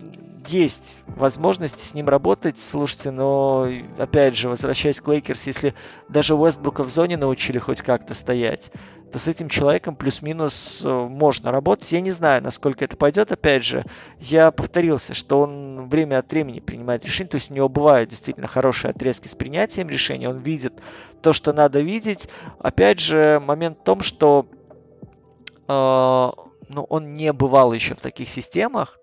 есть 0.46 0.96
возможность 1.06 1.80
с 1.80 1.94
ним 1.94 2.10
работать. 2.10 2.58
Слушайте, 2.58 3.12
но, 3.12 3.66
опять 3.96 4.36
же, 4.36 4.50
возвращаясь 4.50 5.00
к 5.00 5.08
Лейкерс, 5.08 5.46
если 5.46 5.74
даже 6.10 6.34
Уэстбрука 6.34 6.84
в 6.84 6.90
зоне 6.90 7.16
научили 7.16 7.58
хоть 7.58 7.80
как-то 7.80 8.12
стоять, 8.12 8.70
то 9.12 9.18
с 9.18 9.28
этим 9.28 9.48
человеком 9.48 9.94
плюс-минус 9.94 10.82
э, 10.84 10.88
можно 10.88 11.52
работать. 11.52 11.92
Я 11.92 12.00
не 12.00 12.10
знаю, 12.10 12.42
насколько 12.42 12.84
это 12.84 12.96
пойдет. 12.96 13.30
Опять 13.30 13.64
же, 13.64 13.84
я 14.18 14.50
повторился, 14.50 15.12
что 15.12 15.40
он 15.42 15.88
время 15.88 16.18
от 16.18 16.30
времени 16.32 16.60
принимает 16.60 17.04
решения, 17.04 17.28
то 17.28 17.36
есть 17.36 17.50
у 17.50 17.54
него 17.54 17.68
бывают 17.68 18.08
действительно 18.10 18.46
хорошие 18.46 18.90
отрезки 18.90 19.28
с 19.28 19.34
принятием 19.34 19.88
решения, 19.88 20.28
он 20.28 20.38
видит 20.38 20.72
то, 21.20 21.32
что 21.32 21.52
надо 21.52 21.80
видеть. 21.80 22.28
Опять 22.58 23.00
же, 23.00 23.40
момент 23.44 23.78
в 23.80 23.84
том, 23.84 24.00
что 24.00 24.46
э, 25.68 26.30
ну, 26.68 26.82
он 26.88 27.12
не 27.12 27.32
бывал 27.32 27.72
еще 27.72 27.94
в 27.94 28.00
таких 28.00 28.30
системах, 28.30 28.98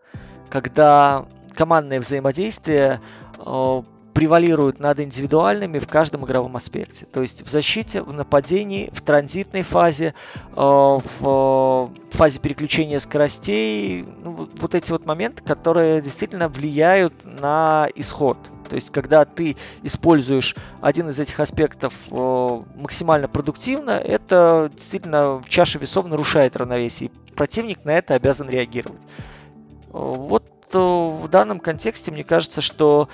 когда 0.49 1.27
командное 1.55 1.99
взаимодействие 1.99 2.99
э, 3.37 3.83
превалируют 4.19 4.81
над 4.81 4.99
индивидуальными 4.99 5.79
в 5.79 5.87
каждом 5.87 6.25
игровом 6.25 6.57
аспекте. 6.57 7.05
То 7.05 7.21
есть 7.21 7.41
в 7.41 7.49
защите, 7.49 8.01
в 8.01 8.11
нападении, 8.11 8.89
в 8.91 9.01
транзитной 9.01 9.61
фазе, 9.61 10.13
э, 10.57 10.59
в 10.59 11.89
фазе 12.11 12.39
переключения 12.41 12.99
скоростей, 12.99 14.03
ну, 14.21 14.49
вот 14.57 14.75
эти 14.75 14.91
вот 14.91 15.05
моменты, 15.05 15.41
которые 15.41 16.01
действительно 16.01 16.49
влияют 16.49 17.13
на 17.23 17.87
исход. 17.95 18.37
То 18.67 18.75
есть, 18.75 18.91
когда 18.91 19.23
ты 19.23 19.55
используешь 19.83 20.53
один 20.81 21.07
из 21.07 21.17
этих 21.17 21.39
аспектов 21.39 21.93
э, 22.11 22.61
максимально 22.75 23.29
продуктивно, 23.29 23.91
это 23.91 24.69
действительно 24.75 25.37
в 25.37 25.47
чаше 25.47 25.79
весов 25.79 26.07
нарушает 26.07 26.57
равновесие. 26.57 27.09
И 27.25 27.31
противник 27.31 27.85
на 27.85 27.91
это 27.91 28.15
обязан 28.15 28.49
реагировать. 28.49 29.01
Э, 29.01 29.91
вот 29.93 30.43
в 30.73 31.27
данном 31.29 31.61
контексте 31.61 32.11
мне 32.11 32.25
кажется, 32.25 32.59
что 32.59 33.07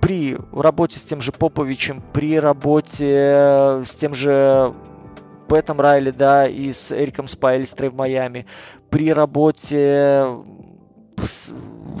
при 0.00 0.36
работе 0.52 0.98
с 0.98 1.04
тем 1.04 1.20
же 1.20 1.32
Поповичем, 1.32 2.02
при 2.12 2.38
работе 2.38 3.82
с 3.84 3.94
тем 3.96 4.14
же 4.14 4.74
Пэтом 5.48 5.80
Райли, 5.80 6.10
да, 6.10 6.46
и 6.46 6.72
с 6.72 6.92
Эриком 6.92 7.26
Спайльстрой 7.26 7.90
в 7.90 7.94
Майами, 7.94 8.46
при 8.90 9.12
работе 9.12 10.26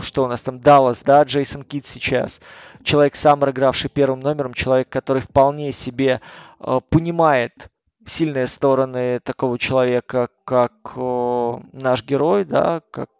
что 0.00 0.24
у 0.24 0.28
нас 0.28 0.42
там, 0.42 0.60
Даллас, 0.60 1.02
да, 1.02 1.22
Джейсон 1.22 1.62
Кит 1.62 1.86
сейчас, 1.86 2.40
человек, 2.82 3.16
сам 3.16 3.44
игравший 3.48 3.90
первым 3.90 4.20
номером, 4.20 4.54
человек, 4.54 4.88
который 4.88 5.22
вполне 5.22 5.72
себе 5.72 6.20
э, 6.60 6.80
понимает 6.88 7.68
сильные 8.06 8.46
стороны 8.46 9.20
такого 9.20 9.58
человека, 9.58 10.28
как 10.44 10.72
э, 10.96 11.60
наш 11.72 12.04
герой, 12.04 12.44
да, 12.44 12.82
как 12.90 13.10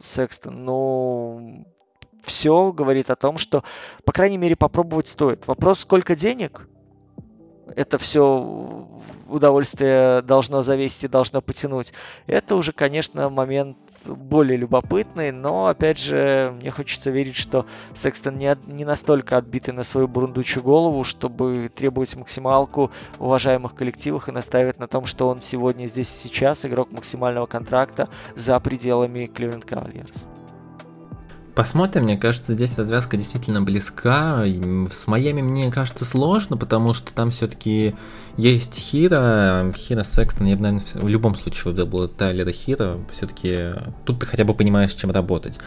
Секстон, 0.00 0.64
ну, 0.64 1.66
все 2.22 2.72
говорит 2.72 3.10
о 3.10 3.16
том, 3.16 3.38
что, 3.38 3.64
по 4.04 4.12
крайней 4.12 4.38
мере, 4.38 4.56
попробовать 4.56 5.08
стоит. 5.08 5.46
Вопрос, 5.46 5.80
сколько 5.80 6.16
денег, 6.16 6.68
это 7.76 7.98
все 7.98 8.88
удовольствие 9.28 10.22
должно 10.22 10.62
зависеть 10.62 11.04
и 11.04 11.08
должно 11.08 11.40
потянуть. 11.40 11.92
Это 12.26 12.56
уже, 12.56 12.72
конечно, 12.72 13.30
момент 13.30 13.76
более 14.04 14.56
любопытный, 14.56 15.30
но, 15.30 15.66
опять 15.66 15.98
же, 15.98 16.54
мне 16.58 16.70
хочется 16.70 17.10
верить, 17.10 17.36
что 17.36 17.66
Секстон 17.94 18.36
не, 18.36 18.56
не 18.66 18.84
настолько 18.84 19.36
отбитый 19.36 19.74
на 19.74 19.82
свою 19.82 20.08
бурундучью 20.08 20.62
голову, 20.62 21.04
чтобы 21.04 21.70
требовать 21.74 22.16
максималку 22.16 22.90
в 23.18 23.24
уважаемых 23.24 23.74
коллективах 23.74 24.28
и 24.28 24.32
настаивать 24.32 24.78
на 24.78 24.88
том, 24.88 25.04
что 25.04 25.28
он 25.28 25.40
сегодня 25.40 25.86
здесь 25.86 26.08
и 26.08 26.28
сейчас 26.28 26.64
игрок 26.64 26.90
максимального 26.92 27.46
контракта 27.46 28.08
за 28.36 28.58
пределами 28.58 29.26
Кливленд 29.26 29.64
Кавальерс. 29.64 30.39
Посмотрим, 31.60 32.04
мне 32.04 32.16
кажется, 32.16 32.54
здесь 32.54 32.78
развязка 32.78 33.18
действительно 33.18 33.60
близка. 33.60 34.46
С 34.90 35.06
Майами, 35.06 35.42
мне 35.42 35.70
кажется, 35.70 36.06
сложно, 36.06 36.56
потому 36.56 36.94
что 36.94 37.12
там 37.12 37.28
все-таки 37.28 37.94
есть 38.38 38.76
Хира, 38.76 39.70
Хира 39.76 40.02
Секстон, 40.02 40.46
я 40.46 40.56
бы, 40.56 40.62
наверное, 40.62 40.86
в 40.94 41.06
любом 41.06 41.34
случае 41.34 41.74
выбрал 41.74 42.04
бы 42.04 42.08
Тайлера 42.08 42.50
Хира, 42.50 42.96
все-таки 43.12 43.74
тут 44.06 44.20
ты 44.20 44.24
хотя 44.24 44.44
бы 44.44 44.54
понимаешь, 44.54 44.94
чем 44.94 45.10
работать. 45.10 45.58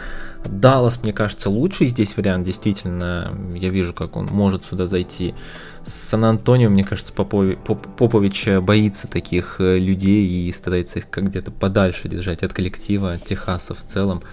Даллас, 0.43 0.99
мне 1.03 1.13
кажется, 1.13 1.51
лучший 1.51 1.85
здесь 1.85 2.17
вариант, 2.17 2.43
действительно, 2.43 3.31
я 3.53 3.69
вижу, 3.69 3.93
как 3.93 4.17
он 4.17 4.25
может 4.25 4.65
сюда 4.65 4.87
зайти. 4.87 5.35
Сан-Антонио, 5.85 6.71
мне 6.71 6.83
кажется, 6.83 7.13
Попович, 7.13 7.59
Попович 7.59 8.47
боится 8.63 9.07
таких 9.07 9.57
э, 9.59 9.77
людей 9.77 10.25
и 10.25 10.51
старается 10.51 10.97
их 10.97 11.09
как 11.11 11.25
где-то 11.25 11.51
подальше 11.51 12.09
держать 12.09 12.41
от 12.41 12.51
коллектива, 12.51 13.13
от 13.13 13.25
Техаса 13.25 13.75
в 13.75 13.83
целом. 13.83 14.23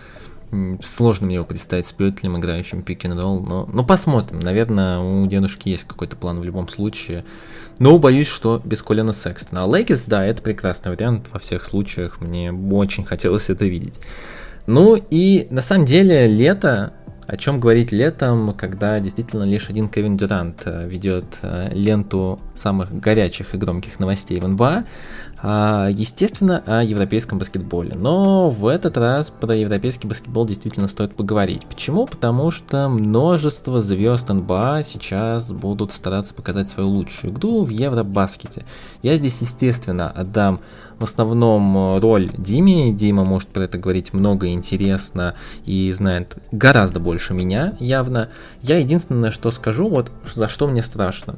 Сложно 0.82 1.26
мне 1.26 1.36
его 1.36 1.44
представить 1.44 1.86
с 1.86 1.92
Петлем, 1.92 2.36
играющим 2.38 2.82
пик 2.82 3.04
н 3.04 3.18
ролл, 3.18 3.40
но, 3.40 3.68
но 3.72 3.84
посмотрим. 3.84 4.40
Наверное, 4.40 4.98
у 4.98 5.26
дедушки 5.26 5.68
есть 5.68 5.84
какой-то 5.84 6.16
план 6.16 6.40
в 6.40 6.44
любом 6.44 6.68
случае. 6.68 7.24
Но 7.78 7.98
боюсь, 7.98 8.26
что 8.26 8.60
без 8.64 8.82
Коллина 8.82 9.12
Секстона. 9.12 9.64
А 9.64 9.66
Лейкерс, 9.66 10.04
да, 10.06 10.24
это 10.24 10.42
прекрасный 10.42 10.90
вариант 10.90 11.26
во 11.32 11.38
всех 11.38 11.64
случаях. 11.64 12.20
Мне 12.20 12.52
очень 12.52 13.04
хотелось 13.04 13.48
это 13.48 13.64
видеть. 13.66 14.00
Ну 14.66 14.96
и 14.96 15.46
на 15.50 15.62
самом 15.62 15.86
деле 15.86 16.26
лето 16.26 16.92
О 17.30 17.36
чем 17.36 17.60
говорить 17.60 17.92
летом, 17.92 18.52
когда 18.54 18.98
действительно 18.98 19.44
лишь 19.44 19.70
один 19.70 19.88
Кевин 19.88 20.16
Дюрант 20.16 20.62
э, 20.64 20.88
ведет 20.88 21.26
э, 21.42 21.68
ленту 21.72 22.40
самых 22.56 22.92
горячих 22.92 23.54
и 23.54 23.56
громких 23.56 24.00
новостей 24.00 24.40
в 24.40 24.48
НБА, 24.48 24.84
естественно, 25.42 26.62
о 26.66 26.82
европейском 26.82 27.38
баскетболе. 27.38 27.94
Но 27.94 28.50
в 28.50 28.66
этот 28.66 28.96
раз 28.98 29.30
про 29.30 29.56
европейский 29.56 30.06
баскетбол 30.06 30.46
действительно 30.46 30.88
стоит 30.88 31.14
поговорить. 31.14 31.66
Почему? 31.66 32.06
Потому 32.06 32.50
что 32.50 32.88
множество 32.88 33.80
звезд 33.80 34.28
НБА 34.28 34.82
сейчас 34.84 35.52
будут 35.52 35.92
стараться 35.92 36.34
показать 36.34 36.68
свою 36.68 36.90
лучшую 36.90 37.32
игру 37.32 37.62
в 37.62 37.70
Евробаскете. 37.70 38.64
Я 39.02 39.16
здесь, 39.16 39.40
естественно, 39.40 40.10
отдам 40.10 40.60
в 40.98 41.04
основном 41.04 41.98
роль 42.00 42.30
Диме. 42.36 42.92
Дима 42.92 43.24
может 43.24 43.48
про 43.48 43.62
это 43.62 43.78
говорить 43.78 44.12
много 44.12 44.48
интересно 44.48 45.34
и 45.64 45.90
знает 45.92 46.36
гораздо 46.52 47.00
больше 47.00 47.32
меня, 47.32 47.74
явно. 47.80 48.28
Я 48.60 48.78
единственное, 48.78 49.30
что 49.30 49.50
скажу, 49.50 49.88
вот 49.88 50.12
за 50.34 50.48
что 50.48 50.68
мне 50.68 50.82
страшно. 50.82 51.36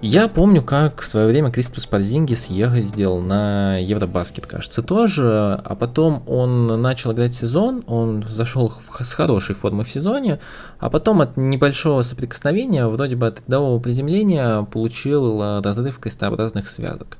Я 0.00 0.28
помню, 0.28 0.62
как 0.62 1.00
в 1.00 1.06
свое 1.08 1.26
время 1.26 1.50
Криспус 1.50 1.84
Парзингис 1.84 2.46
ездил 2.46 3.18
на 3.18 3.78
Евробаскет, 3.78 4.46
кажется, 4.46 4.80
тоже, 4.80 5.60
а 5.64 5.74
потом 5.74 6.22
он 6.28 6.80
начал 6.80 7.12
играть 7.12 7.34
сезон, 7.34 7.82
он 7.88 8.24
зашел 8.28 8.72
с 9.00 9.12
хорошей 9.12 9.56
формой 9.56 9.84
в 9.84 9.90
сезоне, 9.90 10.38
а 10.78 10.88
потом 10.88 11.20
от 11.20 11.36
небольшого 11.36 12.02
соприкосновения, 12.02 12.86
вроде 12.86 13.16
бы 13.16 13.26
от 13.26 13.40
рядового 13.40 13.80
приземления, 13.80 14.62
получил 14.62 15.42
э, 15.42 15.62
разрыв 15.62 15.98
крестообразных 15.98 16.68
связок 16.68 17.18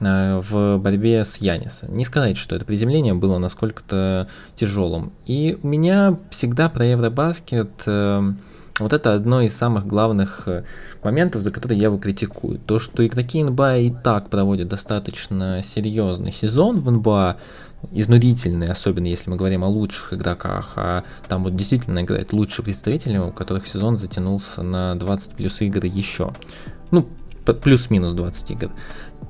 э, 0.00 0.40
в 0.40 0.78
борьбе 0.78 1.24
с 1.24 1.38
Янисом. 1.38 1.96
Не 1.96 2.04
сказать, 2.04 2.36
что 2.36 2.54
это 2.54 2.64
приземление 2.64 3.14
было 3.14 3.38
насколько-то 3.38 4.28
тяжелым. 4.54 5.12
И 5.26 5.58
у 5.64 5.66
меня 5.66 6.16
всегда 6.30 6.68
про 6.68 6.86
Евробаскет 6.86 7.70
э, 7.86 8.22
вот 8.80 8.92
это 8.92 9.14
одно 9.14 9.40
из 9.40 9.56
самых 9.56 9.86
главных 9.86 10.46
э, 10.46 10.64
моментов, 11.02 11.42
за 11.42 11.50
которые 11.50 11.78
я 11.78 11.84
его 11.84 11.98
критикую. 11.98 12.58
То, 12.58 12.78
что 12.78 13.06
игроки 13.06 13.42
НБА 13.42 13.78
и 13.78 13.90
так 13.90 14.30
проводят 14.30 14.68
достаточно 14.68 15.62
серьезный 15.62 16.32
сезон 16.32 16.80
в 16.80 16.90
НБА, 16.90 17.36
изнурительный, 17.92 18.68
особенно 18.68 19.06
если 19.06 19.30
мы 19.30 19.36
говорим 19.36 19.64
о 19.64 19.68
лучших 19.68 20.12
игроках, 20.12 20.72
а 20.76 21.04
там 21.28 21.44
вот 21.44 21.56
действительно 21.56 22.00
играет 22.00 22.32
лучшие 22.32 22.64
представители, 22.64 23.16
у 23.18 23.32
которых 23.32 23.66
сезон 23.66 23.96
затянулся 23.96 24.62
на 24.62 24.94
20 24.96 25.32
плюс 25.32 25.60
игр 25.60 25.84
еще. 25.84 26.32
Ну, 26.90 27.08
плюс-минус 27.44 28.12
20 28.12 28.50
игр. 28.50 28.70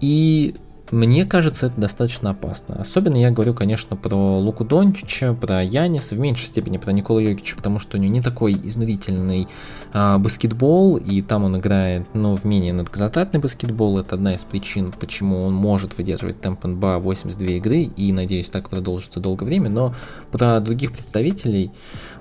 И 0.01 0.57
мне 0.91 1.24
кажется, 1.24 1.66
это 1.66 1.80
достаточно 1.80 2.30
опасно. 2.30 2.80
Особенно 2.80 3.16
я 3.16 3.30
говорю, 3.30 3.55
конечно, 3.55 3.97
про 3.97 4.38
Луку 4.38 4.64
Дончича, 4.64 5.34
про 5.34 5.62
Яниса, 5.62 6.14
в 6.14 6.18
меньшей 6.18 6.47
степени 6.47 6.78
про 6.78 6.93
Никола 6.93 7.20
Йокича, 7.20 7.57
потому 7.57 7.78
что 7.78 7.97
у 7.97 8.01
него 8.01 8.12
не 8.12 8.20
такой 8.20 8.55
изнурительный 8.55 9.47
а, 9.93 10.18
баскетбол, 10.18 10.97
и 10.97 11.22
там 11.22 11.45
он 11.45 11.59
играет, 11.59 12.07
ну, 12.12 12.36
в 12.36 12.45
менее 12.45 12.72
надгазотатный 12.72 13.38
баскетбол. 13.38 13.99
Это 13.99 14.16
одна 14.16 14.34
из 14.34 14.43
причин, 14.43 14.93
почему 14.93 15.45
он 15.45 15.55
может 15.55 15.97
выдерживать 15.97 16.41
темп 16.41 16.64
НБА 16.64 16.99
82 16.99 17.47
игры, 17.49 17.82
и, 17.82 18.12
надеюсь, 18.12 18.51
так 18.51 18.70
продолжится 18.70 19.20
долгое 19.20 19.45
время. 19.45 19.70
Но 19.70 19.95
про 20.32 20.59
других 20.61 20.93
представителей... 20.93 21.70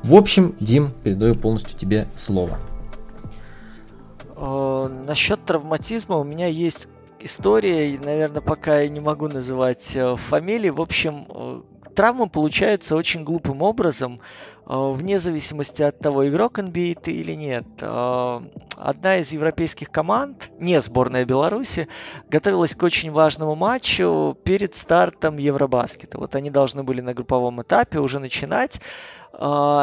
В 0.04 0.16
общем, 0.16 0.56
Дим, 0.60 0.94
передаю 1.04 1.36
полностью 1.36 1.78
тебе 1.78 2.08
слово. 2.16 2.58
Насчет 5.06 5.44
травматизма 5.44 6.16
у 6.18 6.24
меня 6.24 6.48
есть 6.48 6.88
история, 7.22 7.98
наверное, 8.00 8.42
пока 8.42 8.80
я 8.80 8.90
не 8.90 9.00
могу 9.00 9.28
называть 9.28 9.96
э, 9.96 10.16
фамилии. 10.16 10.70
В 10.70 10.82
общем, 10.82 11.26
э, 11.30 11.62
травмы 11.96 12.30
получаются 12.30 12.96
очень 12.96 13.24
глупым 13.24 13.62
образом, 13.62 14.18
э, 14.68 14.92
вне 14.94 15.20
зависимости 15.20 15.82
от 15.82 16.00
того, 16.00 16.28
игрок 16.28 16.60
NBA 16.60 17.00
ты 17.02 17.12
или 17.12 17.34
нет. 17.34 17.66
Одна 17.82 19.18
из 19.18 19.34
европейских 19.34 19.92
команд, 19.92 20.50
не 20.60 20.80
сборная 20.82 21.26
Беларуси, 21.26 21.90
готовилась 22.30 22.76
к 22.76 22.84
очень 22.84 23.12
важному 23.12 23.56
матчу 23.56 24.38
перед 24.44 24.74
стартом 24.76 25.38
Евробаскета. 25.38 26.18
Вот 26.18 26.36
они 26.36 26.50
должны 26.50 26.84
были 26.84 27.02
на 27.02 27.14
групповом 27.14 27.62
этапе 27.62 28.00
уже 28.00 28.20
начинать. 28.20 28.80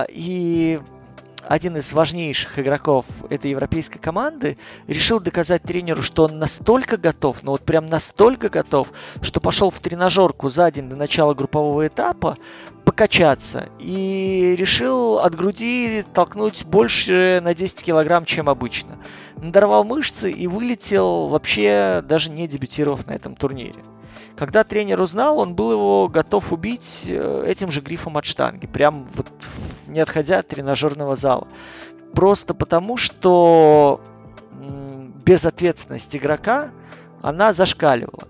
И 0.08 0.80
один 1.48 1.76
из 1.76 1.92
важнейших 1.92 2.58
игроков 2.58 3.06
этой 3.30 3.50
европейской 3.50 3.98
команды 3.98 4.58
решил 4.86 5.20
доказать 5.20 5.62
тренеру, 5.62 6.02
что 6.02 6.24
он 6.24 6.38
настолько 6.38 6.96
готов, 6.96 7.42
ну 7.42 7.52
вот 7.52 7.62
прям 7.62 7.86
настолько 7.86 8.48
готов, 8.48 8.92
что 9.22 9.40
пошел 9.40 9.70
в 9.70 9.78
тренажерку 9.78 10.48
за 10.48 10.70
день 10.70 10.88
до 10.88 10.96
начала 10.96 11.34
группового 11.34 11.86
этапа 11.86 12.36
покачаться 12.84 13.68
и 13.78 14.54
решил 14.56 15.18
от 15.18 15.34
груди 15.34 16.04
толкнуть 16.14 16.64
больше 16.64 17.40
на 17.42 17.54
10 17.54 17.82
килограмм, 17.82 18.24
чем 18.24 18.48
обычно. 18.48 18.98
Надорвал 19.36 19.84
мышцы 19.84 20.30
и 20.30 20.46
вылетел 20.46 21.28
вообще 21.28 22.02
даже 22.06 22.30
не 22.30 22.46
дебютировав 22.46 23.06
на 23.06 23.12
этом 23.12 23.34
турнире. 23.34 23.82
Когда 24.36 24.64
тренер 24.64 25.00
узнал, 25.00 25.38
он 25.38 25.54
был 25.54 25.72
его 25.72 26.08
готов 26.08 26.52
убить 26.52 27.06
э, 27.08 27.44
этим 27.48 27.70
же 27.70 27.80
грифом 27.80 28.18
от 28.18 28.26
штанги, 28.26 28.66
прям 28.66 29.06
вот 29.14 29.26
не 29.86 30.00
отходя 30.00 30.38
от 30.38 30.48
тренажерного 30.48 31.16
зала. 31.16 31.48
Просто 32.14 32.54
потому, 32.54 32.96
что 32.96 34.00
безответственность 35.26 36.16
игрока, 36.16 36.70
она 37.20 37.52
зашкаливала. 37.52 38.28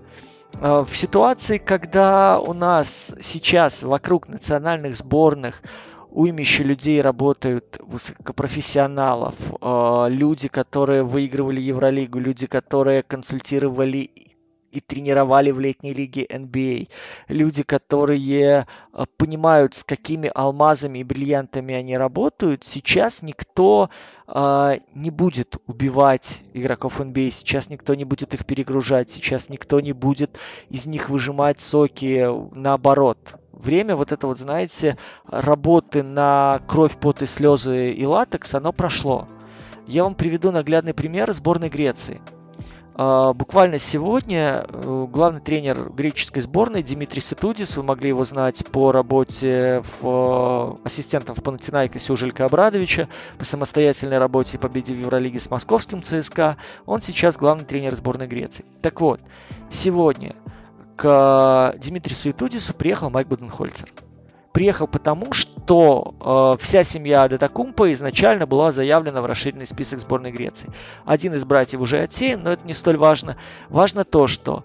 Э, 0.60 0.84
в 0.88 0.96
ситуации, 0.96 1.58
когда 1.58 2.40
у 2.40 2.52
нас 2.54 3.14
сейчас 3.20 3.82
вокруг 3.82 4.28
национальных 4.28 4.96
сборных 4.96 5.62
уймище 6.10 6.62
людей 6.64 7.02
работают, 7.02 7.78
высокопрофессионалов, 7.80 9.34
э, 9.60 10.06
люди, 10.08 10.48
которые 10.48 11.02
выигрывали 11.02 11.60
Евролигу, 11.60 12.18
люди, 12.18 12.46
которые 12.46 13.02
консультировали 13.02 14.10
и 14.76 14.80
тренировали 14.80 15.50
в 15.50 15.58
летней 15.58 15.94
лиге 15.94 16.26
NBA. 16.26 16.88
Люди, 17.28 17.62
которые 17.62 18.66
э, 18.92 19.04
понимают, 19.16 19.74
с 19.74 19.84
какими 19.84 20.30
алмазами 20.34 20.98
и 20.98 21.04
бриллиантами 21.04 21.74
они 21.74 21.96
работают, 21.96 22.62
сейчас 22.62 23.22
никто 23.22 23.88
э, 24.28 24.78
не 24.94 25.10
будет 25.10 25.56
убивать 25.66 26.42
игроков 26.52 27.00
NBA, 27.00 27.30
сейчас 27.30 27.70
никто 27.70 27.94
не 27.94 28.04
будет 28.04 28.34
их 28.34 28.44
перегружать, 28.44 29.10
сейчас 29.10 29.48
никто 29.48 29.80
не 29.80 29.92
будет 29.92 30.38
из 30.68 30.84
них 30.84 31.08
выжимать 31.08 31.62
соки 31.62 32.28
наоборот. 32.54 33.18
Время 33.52 33.96
вот 33.96 34.12
это 34.12 34.26
вот, 34.26 34.38
знаете, 34.38 34.98
работы 35.26 36.02
на 36.02 36.60
кровь, 36.68 36.98
пот 36.98 37.22
и 37.22 37.26
слезы 37.26 37.92
и 37.92 38.04
латекс, 38.04 38.54
оно 38.54 38.74
прошло. 38.74 39.26
Я 39.86 40.04
вам 40.04 40.14
приведу 40.14 40.50
наглядный 40.50 40.92
пример 40.92 41.32
сборной 41.32 41.70
Греции– 41.70 42.20
а, 42.30 42.35
буквально 42.96 43.78
сегодня 43.78 44.64
э, 44.68 45.06
главный 45.10 45.42
тренер 45.42 45.90
греческой 45.90 46.40
сборной 46.40 46.82
Дмитрий 46.82 47.20
Сетудис, 47.20 47.76
вы 47.76 47.82
могли 47.82 48.08
его 48.08 48.24
знать 48.24 48.64
по 48.72 48.90
работе 48.90 49.82
в, 50.00 50.78
э, 50.82 50.86
ассистентом 50.86 51.34
в 51.34 51.42
Панатинайкосе 51.42 52.14
у 52.14 52.16
Абрадовича, 52.42 53.08
по 53.36 53.44
самостоятельной 53.44 54.16
работе 54.16 54.56
и 54.56 54.60
победе 54.60 54.94
в 54.94 54.98
Евролиге 54.98 55.38
с 55.38 55.50
московским 55.50 56.02
ЦСКА. 56.02 56.56
Он 56.86 57.02
сейчас 57.02 57.36
главный 57.36 57.66
тренер 57.66 57.94
сборной 57.94 58.28
Греции. 58.28 58.64
Так 58.80 59.02
вот, 59.02 59.20
сегодня 59.68 60.34
к 60.96 61.74
Дмитрию 61.76 62.16
Светудису 62.16 62.72
приехал 62.72 63.10
Майк 63.10 63.28
Буденхольцер 63.28 63.92
приехал 64.56 64.86
потому, 64.86 65.34
что 65.34 66.56
э, 66.58 66.62
вся 66.62 66.82
семья 66.82 67.24
Адетакумпа 67.24 67.92
изначально 67.92 68.46
была 68.46 68.72
заявлена 68.72 69.20
в 69.20 69.26
расширенный 69.26 69.66
список 69.66 69.98
сборной 69.98 70.32
Греции. 70.32 70.70
Один 71.04 71.34
из 71.34 71.44
братьев 71.44 71.82
уже 71.82 71.98
отсеян, 71.98 72.42
но 72.42 72.52
это 72.52 72.66
не 72.66 72.72
столь 72.72 72.96
важно. 72.96 73.36
Важно 73.68 74.04
то, 74.04 74.26
что 74.26 74.64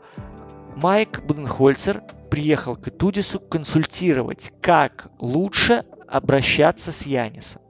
Майк 0.78 1.22
Буденхольцер 1.26 2.04
приехал 2.30 2.78
к 2.78 2.88
Этудису 2.88 3.42
консультировать, 3.42 4.54
как 4.62 5.10
лучше 5.20 5.84
обращаться 6.08 6.94
с 6.94 7.06
Янисом. 7.06 7.62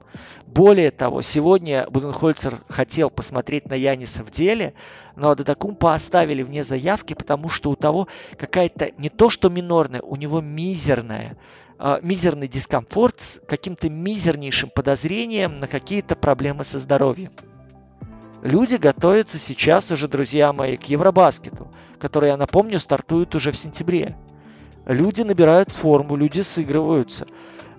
Более 0.46 0.92
того, 0.92 1.22
сегодня 1.22 1.88
Буденхольцер 1.90 2.60
хотел 2.68 3.10
посмотреть 3.10 3.68
на 3.68 3.74
Яниса 3.74 4.22
в 4.22 4.30
деле, 4.30 4.74
но 5.16 5.30
Адатакумпа 5.30 5.92
оставили 5.92 6.44
вне 6.44 6.62
заявки, 6.62 7.14
потому 7.14 7.48
что 7.48 7.70
у 7.70 7.74
того 7.74 8.06
какая-то 8.38 8.92
не 8.96 9.08
то 9.08 9.28
что 9.28 9.50
минорная, 9.50 10.02
у 10.02 10.14
него 10.14 10.40
мизерная 10.40 11.36
мизерный 12.02 12.48
дискомфорт 12.48 13.20
с 13.20 13.40
каким-то 13.48 13.90
мизернейшим 13.90 14.70
подозрением 14.70 15.58
на 15.58 15.66
какие-то 15.66 16.14
проблемы 16.14 16.64
со 16.64 16.78
здоровьем. 16.78 17.32
Люди 18.42 18.74
готовятся 18.74 19.38
сейчас 19.38 19.90
уже, 19.90 20.08
друзья 20.08 20.52
мои, 20.52 20.76
к 20.76 20.84
Евробаскету, 20.84 21.68
который, 21.98 22.30
я 22.30 22.36
напомню, 22.36 22.78
стартует 22.78 23.34
уже 23.34 23.52
в 23.52 23.56
сентябре. 23.56 24.16
Люди 24.86 25.22
набирают 25.22 25.70
форму, 25.70 26.16
люди 26.16 26.40
сыгрываются. 26.40 27.26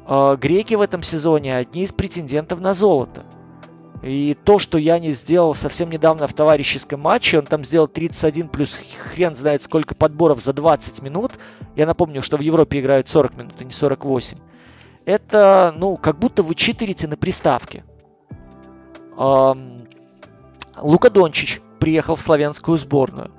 Э, 0.07 0.37
греки 0.39 0.73
в 0.75 0.81
этом 0.81 1.03
сезоне 1.03 1.57
одни 1.57 1.83
из 1.83 1.91
претендентов 1.91 2.61
на 2.61 2.73
золото. 2.73 3.25
И 4.03 4.35
то, 4.43 4.59
что 4.59 4.77
я 4.77 4.99
не 4.99 5.13
сделал 5.13 5.55
совсем 5.55 5.89
недавно 5.89 6.27
в 6.27 6.33
товарищеском 6.33 6.99
матче, 6.99 7.39
он 7.39 7.45
там 7.45 7.63
сделал 7.63 7.87
31 7.87 8.49
плюс 8.49 8.81
хрен 9.13 9.33
знает 9.33 9.61
сколько 9.61 9.95
подборов 9.95 10.41
за 10.41 10.51
20 10.51 11.01
минут. 11.01 11.31
Я 11.77 11.85
напомню, 11.85 12.21
что 12.21 12.35
в 12.35 12.41
Европе 12.41 12.81
играют 12.81 13.07
40 13.07 13.37
минут, 13.37 13.53
а 13.59 13.63
не 13.63 13.71
48. 13.71 14.37
это, 15.05 15.73
ну, 15.77 15.95
как 15.95 16.19
будто 16.19 16.43
вы 16.43 16.53
читерите 16.55 17.07
на 17.07 17.15
приставке. 17.15 17.85
Лука 19.15 21.09
Дончич 21.09 21.61
приехал 21.79 22.15
в 22.17 22.21
славянскую 22.21 22.77
сборную. 22.77 23.31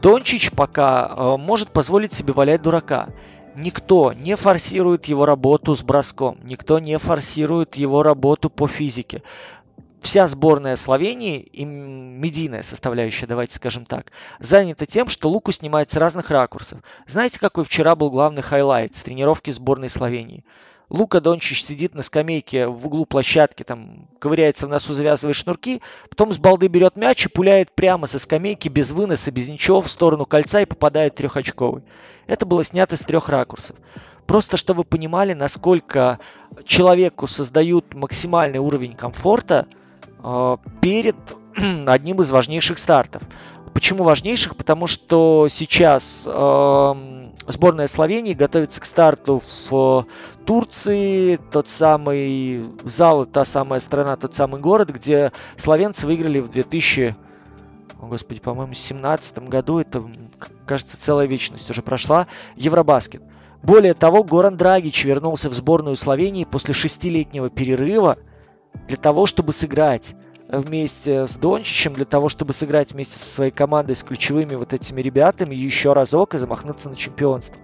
Дончич 0.00 0.50
пока 0.52 1.10
э, 1.10 1.36
может 1.36 1.70
позволить 1.70 2.12
себе 2.12 2.32
валять 2.32 2.62
дурака. 2.62 3.08
Никто 3.56 4.12
не 4.12 4.36
форсирует 4.36 5.06
его 5.06 5.26
работу 5.26 5.74
с 5.74 5.82
броском, 5.82 6.38
никто 6.44 6.78
не 6.78 6.96
форсирует 6.96 7.74
его 7.74 8.04
работу 8.04 8.50
по 8.50 8.68
физике. 8.68 9.22
Вся 10.00 10.26
сборная 10.28 10.76
Словении, 10.76 11.40
и 11.40 11.64
медийная 11.64 12.62
составляющая, 12.62 13.26
давайте 13.26 13.56
скажем 13.56 13.84
так, 13.84 14.12
занята 14.38 14.86
тем, 14.86 15.08
что 15.08 15.28
Луку 15.28 15.50
снимает 15.50 15.90
с 15.90 15.96
разных 15.96 16.30
ракурсов. 16.30 16.80
Знаете, 17.06 17.40
какой 17.40 17.64
вчера 17.64 17.96
был 17.96 18.10
главный 18.10 18.42
highlight 18.42 18.94
с 18.94 19.02
тренировки 19.02 19.50
сборной 19.50 19.90
Словении? 19.90 20.44
Лука 20.88 21.20
Дончич 21.20 21.64
сидит 21.64 21.94
на 21.94 22.02
скамейке 22.02 22.66
в 22.66 22.86
углу 22.86 23.04
площадки, 23.04 23.62
там 23.62 24.08
ковыряется 24.18 24.66
в 24.66 24.70
носу, 24.70 24.94
завязывает 24.94 25.36
шнурки, 25.36 25.82
потом 26.08 26.32
с 26.32 26.38
балды 26.38 26.68
берет 26.68 26.96
мяч 26.96 27.26
и 27.26 27.28
пуляет 27.28 27.72
прямо 27.72 28.06
со 28.06 28.18
скамейки 28.18 28.68
без 28.68 28.90
выноса, 28.92 29.30
без 29.30 29.48
ничего 29.48 29.82
в 29.82 29.88
сторону 29.88 30.24
кольца 30.24 30.62
и 30.62 30.66
попадает 30.66 31.14
трехочковый. 31.14 31.82
Это 32.26 32.46
было 32.46 32.64
снято 32.64 32.96
с 32.96 33.00
трех 33.00 33.28
ракурсов. 33.28 33.76
Просто 34.26 34.56
чтобы 34.56 34.78
вы 34.78 34.84
понимали, 34.84 35.34
насколько 35.34 36.20
человеку 36.64 37.26
создают 37.26 37.94
максимальный 37.94 38.58
уровень 38.58 38.94
комфорта 38.94 39.66
перед 40.80 41.16
одним 41.86 42.20
из 42.20 42.30
важнейших 42.30 42.78
стартов. 42.78 43.22
Почему 43.74 44.02
важнейших? 44.02 44.56
Потому 44.56 44.86
что 44.86 45.46
сейчас 45.50 46.24
э, 46.26 47.28
Сборная 47.48 47.86
Словении 47.86 48.34
готовится 48.34 48.80
к 48.80 48.84
старту 48.84 49.42
в 49.68 50.06
Турции, 50.44 51.36
тот 51.50 51.66
самый 51.68 52.62
зал, 52.84 53.24
та 53.24 53.44
самая 53.44 53.80
страна, 53.80 54.16
тот 54.16 54.34
самый 54.34 54.60
город, 54.60 54.90
где 54.90 55.32
словенцы 55.56 56.06
выиграли 56.06 56.40
в 56.40 56.50
2000, 56.50 57.16
о, 58.00 58.06
господи, 58.06 58.40
по-моему, 58.40 58.74
17 58.74 59.38
году, 59.48 59.78
это, 59.78 60.04
кажется, 60.66 61.00
целая 61.00 61.26
вечность 61.26 61.70
уже 61.70 61.80
прошла, 61.80 62.26
Евробаскет. 62.54 63.22
Более 63.62 63.94
того, 63.94 64.22
Горан 64.24 64.56
Драгич 64.56 65.04
вернулся 65.04 65.48
в 65.48 65.54
сборную 65.54 65.96
Словении 65.96 66.44
после 66.44 66.74
шестилетнего 66.74 67.48
перерыва 67.48 68.18
для 68.86 68.96
того, 68.96 69.26
чтобы 69.26 69.52
сыграть 69.52 70.14
вместе 70.48 71.26
с 71.26 71.36
Дончичем 71.36 71.94
для 71.94 72.04
того, 72.04 72.28
чтобы 72.28 72.52
сыграть 72.52 72.92
вместе 72.92 73.18
со 73.18 73.26
своей 73.26 73.50
командой, 73.50 73.94
с 73.94 74.02
ключевыми 74.02 74.54
вот 74.54 74.72
этими 74.72 75.00
ребятами 75.00 75.54
еще 75.54 75.92
разок 75.92 76.34
и 76.34 76.38
замахнуться 76.38 76.88
на 76.88 76.96
чемпионство. 76.96 77.60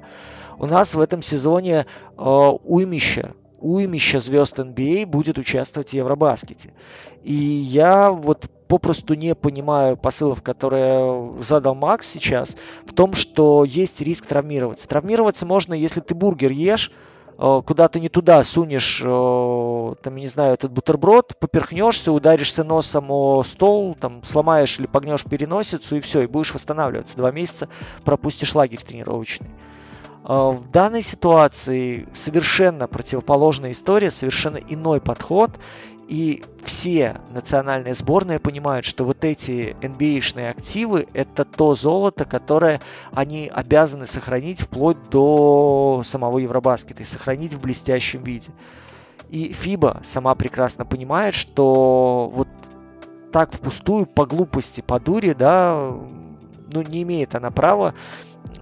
У 0.59 0.67
нас 0.67 0.95
в 0.95 1.01
этом 1.01 1.23
сезоне 1.23 1.87
э, 2.17 2.23
уймища, 2.23 3.35
уймища 3.59 4.21
звезд 4.21 4.59
NBA 4.59 5.05
а 5.05 5.07
будет 5.07 5.39
участвовать 5.39 5.91
в 5.91 5.95
Евробаскете. 5.95 6.75
И 7.23 7.35
я 7.35 8.11
вот 8.11 8.51
попросту 8.69 9.15
не 9.15 9.35
понимаю 9.35 9.97
посылов, 9.97 10.43
которые 10.43 11.33
задал 11.43 11.75
Макс 11.75 12.07
сейчас, 12.07 12.57
в 12.87 12.93
том, 12.93 13.15
что 13.15 13.65
есть 13.65 14.01
риск 14.01 14.27
травмироваться. 14.27 14.87
Травмироваться 14.87 15.47
можно, 15.47 15.75
если 15.75 16.01
ты 16.01 16.15
бургер 16.15 16.53
ешь, 16.53 16.93
Э, 16.93 17.05
куда 17.37 17.89
то 17.89 17.99
не 17.99 18.09
туда 18.09 18.43
сунешь, 18.43 19.03
э, 19.05 19.95
там, 20.03 20.17
не 20.17 20.27
знаю, 20.27 20.55
этот 20.55 20.71
бутерброд, 20.71 21.37
поперхнешься, 21.39 22.13
ударишься 22.13 22.63
носом 22.63 23.11
о 23.11 23.43
стол, 23.43 23.97
там, 24.01 24.23
сломаешь 24.23 24.79
или 24.79 24.87
погнешь 24.87 25.25
переносицу, 25.25 25.97
и 25.97 26.01
все, 26.01 26.23
и 26.23 26.27
будешь 26.27 26.55
восстанавливаться. 26.55 27.17
Два 27.17 27.33
месяца 27.33 27.69
пропустишь 28.05 28.55
лагерь 28.55 28.81
тренировочный. 28.81 29.51
Э, 30.25 30.53
в 30.53 30.71
данной 30.71 31.03
ситуации 31.03 32.07
совершенно 32.13 32.87
противоположная 32.87 33.73
история, 33.73 34.11
совершенно 34.11 34.57
иной 34.57 35.01
подход. 35.01 35.51
И 36.09 36.45
все 36.63 37.21
национальные 37.31 37.95
сборные 37.95 38.39
понимают, 38.39 38.85
что 38.85 39.05
вот 39.05 39.25
эти 39.25 39.75
NBA-шные 39.81 40.51
активы– 40.51 41.07
это 41.15 41.45
то 41.45 41.75
золото, 41.75 42.27
которое 42.27 42.81
они 43.13 43.51
обязаны 43.53 44.07
сохранить 44.07 44.61
вплоть 44.61 44.99
до 45.11 46.03
самого 46.05 46.39
Евробаскета 46.39 47.03
и 47.03 47.07
сохранить 47.07 47.55
в 47.55 47.61
блестящем 47.61 48.23
виде. 48.23 48.51
И 49.31 49.53
ФИБА 49.53 50.03
сама 50.05 50.35
прекрасно 50.35 50.85
понимает, 50.85 51.35
что 51.35 52.31
вот 52.33 52.49
так 53.33 53.53
впустую, 53.53 54.07
по 54.07 54.27
глупости, 54.27 54.83
по 54.83 55.01
дуре, 55.01 55.35
да, 55.35 55.91
ну 56.73 56.83
не 56.83 57.03
имеет 57.03 57.35
она 57.35 57.51
права 57.51 57.95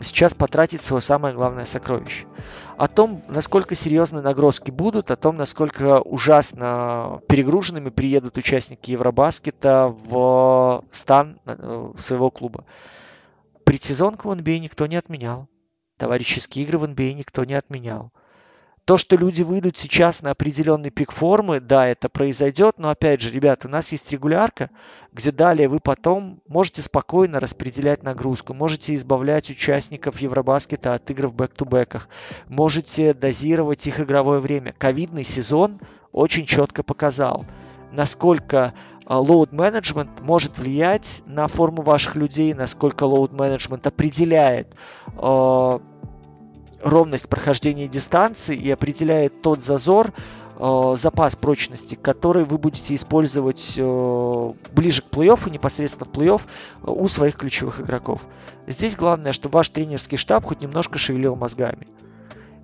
сейчас 0.01 0.35
потратить 0.35 0.83
свое 0.83 1.01
самое 1.01 1.35
главное 1.35 1.65
сокровище. 1.65 2.27
О 2.77 2.89
том, 2.89 3.23
насколько 3.29 3.75
серьезные 3.75 4.23
нагрузки 4.23 4.71
будут, 4.71 5.11
о 5.11 5.17
том, 5.17 5.37
насколько 5.37 6.01
ужасно 6.01 7.21
перегруженными 7.29 7.91
приедут 7.91 8.37
участники 8.37 8.91
Евробаскета 8.91 9.95
в 10.05 10.85
стан 10.91 11.41
э, 11.47 11.93
своего 11.99 12.31
клуба. 12.31 12.65
Предсезонку 13.65 14.29
в 14.29 14.33
NBA 14.33 14.59
никто 14.59 14.87
не 14.87 14.97
отменял. 14.97 15.49
Товарищеские 15.97 16.65
игры 16.65 16.79
в 16.79 16.85
NBA 16.85 17.13
никто 17.13 17.45
не 17.45 17.55
отменял. 17.55 18.13
То, 18.85 18.99
что 18.99 19.15
люди 19.15 19.43
выйдут 19.43 19.79
сейчас 19.79 20.23
на 20.23 20.33
определенный 20.33 20.91
пик 20.91 21.13
формы, 21.13 21.61
да, 21.61 21.87
это 21.87 22.09
произойдет, 22.09 22.79
но 22.79 22.91
опять 22.91 23.21
же, 23.21 23.31
ребята, 23.31 23.69
у 23.69 23.71
нас 23.71 23.93
есть 23.93 24.11
регулярка, 24.11 24.71
где 25.13 25.31
далее 25.31 25.69
вы 25.69 25.79
потом 25.79 26.43
можете 26.49 26.83
спокойно 26.83 27.39
распределять 27.39 28.03
нагрузку, 28.03 28.55
можете 28.55 28.97
избавлять 28.97 29.51
участников 29.51 30.21
Евробаскета 30.21 30.95
от 30.95 31.09
игр 31.11 31.29
в 31.29 31.35
бэк-то-бэках, 31.35 32.09
можете 32.49 33.15
дозировать 33.15 33.87
их 33.87 34.01
игровое 34.01 34.41
время. 34.41 34.75
Ковидный 34.77 35.25
сезон 35.25 35.79
очень 36.11 36.45
четко 36.45 36.83
показал, 36.83 37.47
насколько 37.93 38.75
load 39.07 39.51
а, 39.53 39.55
management 39.55 40.23
может 40.23 40.59
влиять 40.59 41.23
на 41.27 41.47
форму 41.47 41.83
ваших 41.83 42.17
людей, 42.17 42.53
насколько 42.53 43.05
load 43.05 43.31
management 43.31 43.87
определяет 43.87 44.75
э, 45.17 45.79
ровность 46.83 47.29
прохождения 47.29 47.89
дистанции 47.89 48.57
и 48.57 48.71
определяет 48.71 49.43
тот 49.43 49.63
зазор, 49.63 50.13
э, 50.59 50.95
запас 50.97 51.37
прочности, 51.37 51.95
который 51.95 52.45
вы 52.45 52.59
будете 52.59 52.95
использовать 52.95 53.75
э, 53.77 54.53
ближе 54.73 55.03
к 55.03 55.07
плей-оффу, 55.07 55.51
непосредственно 55.51 56.11
в 56.11 56.17
плей-офф 56.17 56.41
э, 56.41 56.91
у 56.91 57.09
своих 57.09 57.37
ключевых 57.37 57.81
игроков. 57.81 58.27
Здесь 58.67 58.97
главное, 58.97 59.33
чтобы 59.33 59.59
ваш 59.59 59.69
тренерский 59.69 60.19
штаб 60.19 60.45
хоть 60.45 60.63
немножко 60.63 60.99
шевелил 60.99 61.37
мозгами. 61.37 61.89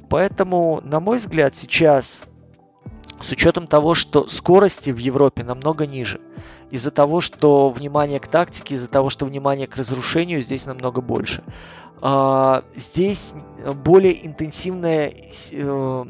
Поэтому, 0.09 0.81
на 0.85 1.01
мой 1.01 1.19
взгляд, 1.19 1.55
сейчас, 1.57 2.23
с 3.21 3.31
учетом 3.33 3.67
того, 3.67 3.95
что 3.95 4.29
скорости 4.29 4.91
в 4.91 4.99
Европе 4.99 5.45
намного 5.45 5.87
ниже, 5.87 6.21
из-за 6.71 6.91
того, 6.91 7.21
что 7.21 7.71
внимание 7.71 8.21
к 8.21 8.27
тактике, 8.27 8.75
из-за 8.75 8.89
того, 8.89 9.11
что 9.11 9.27
внимание 9.27 9.67
к 9.67 9.77
разрушению 9.77 10.41
здесь 10.41 10.67
намного 10.67 11.01
больше. 11.01 11.43
А, 12.01 12.65
здесь 12.77 13.35
более 13.85 14.25
интенсивная 14.27 15.13
э, 15.53 16.05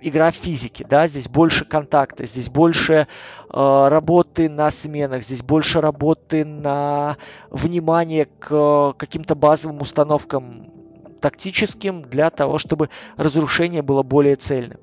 игра 0.00 0.30
в 0.30 0.34
физике, 0.34 0.86
да, 0.88 1.06
здесь 1.06 1.28
больше 1.28 1.64
контакта, 1.64 2.26
здесь 2.26 2.48
больше 2.48 3.06
э, 3.52 3.88
работы 3.88 4.48
на 4.48 4.70
сменах, 4.70 5.22
здесь 5.22 5.42
больше 5.42 5.80
работы 5.80 6.44
на 6.44 7.16
внимание 7.50 8.26
к 8.38 8.94
каким-то 8.96 9.34
базовым 9.34 9.80
установкам 9.80 10.72
тактическим 11.20 12.02
для 12.02 12.30
того, 12.30 12.58
чтобы 12.58 12.90
разрушение 13.16 13.82
было 13.82 14.02
более 14.02 14.36
цельным. 14.36 14.78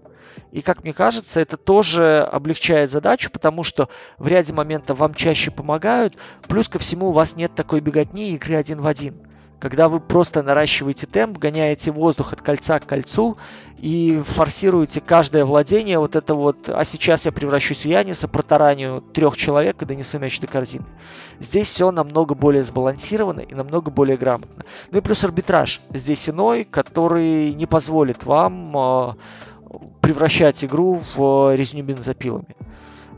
И, 0.52 0.62
как 0.62 0.84
мне 0.84 0.94
кажется, 0.94 1.40
это 1.40 1.58
тоже 1.58 2.22
облегчает 2.22 2.92
задачу, 2.92 3.30
потому 3.32 3.64
что 3.64 3.90
в 4.18 4.28
ряде 4.28 4.54
моментов 4.54 5.00
вам 5.00 5.14
чаще 5.14 5.52
помогают, 5.52 6.18
плюс 6.48 6.70
ко 6.70 6.80
всему 6.80 7.10
у 7.10 7.12
вас 7.12 7.36
нет 7.36 7.54
такой 7.56 7.80
беготни 7.82 8.32
игры 8.32 8.56
один 8.56 8.82
в 8.82 8.88
один 8.88 9.16
когда 9.60 9.90
вы 9.90 10.00
просто 10.00 10.44
наращиваете 10.44 11.08
темп, 11.08 11.38
гоняете 11.38 11.92
воздух 11.92 12.34
от 12.34 12.42
кольца 12.42 12.80
к 12.80 12.86
кольцу 12.86 13.38
и 13.78 14.22
форсируете 14.24 15.02
каждое 15.02 15.46
владение, 15.46 15.98
вот 15.98 16.16
это 16.16 16.36
вот, 16.36 16.70
а 16.70 16.84
сейчас 16.84 17.26
я 17.26 17.32
превращусь 17.32 17.82
в 17.82 17.86
Яниса, 17.86 18.28
протараню 18.28 19.02
трех 19.02 19.38
человек 19.38 19.82
и 19.82 19.86
донесу 19.86 20.20
мяч 20.20 20.40
до 20.40 20.48
корзины. 20.48 20.86
Здесь 21.40 21.68
все 21.68 21.92
намного 21.92 22.36
более 22.36 22.64
сбалансировано 22.64 23.42
и 23.42 23.54
намного 23.56 23.92
более 23.92 24.18
грамотно. 24.18 24.66
Ну 24.92 25.00
и 25.00 25.02
плюс 25.02 25.24
арбитраж 25.24 25.82
здесь 25.92 26.30
иной, 26.30 26.64
который 26.64 27.54
не 27.54 27.66
позволит 27.66 28.24
вам 28.24 28.78
э, 28.78 29.14
превращать 30.02 30.64
игру 30.64 31.02
в 31.16 31.56
резню 31.56 31.84
бензопилами. 31.84 32.56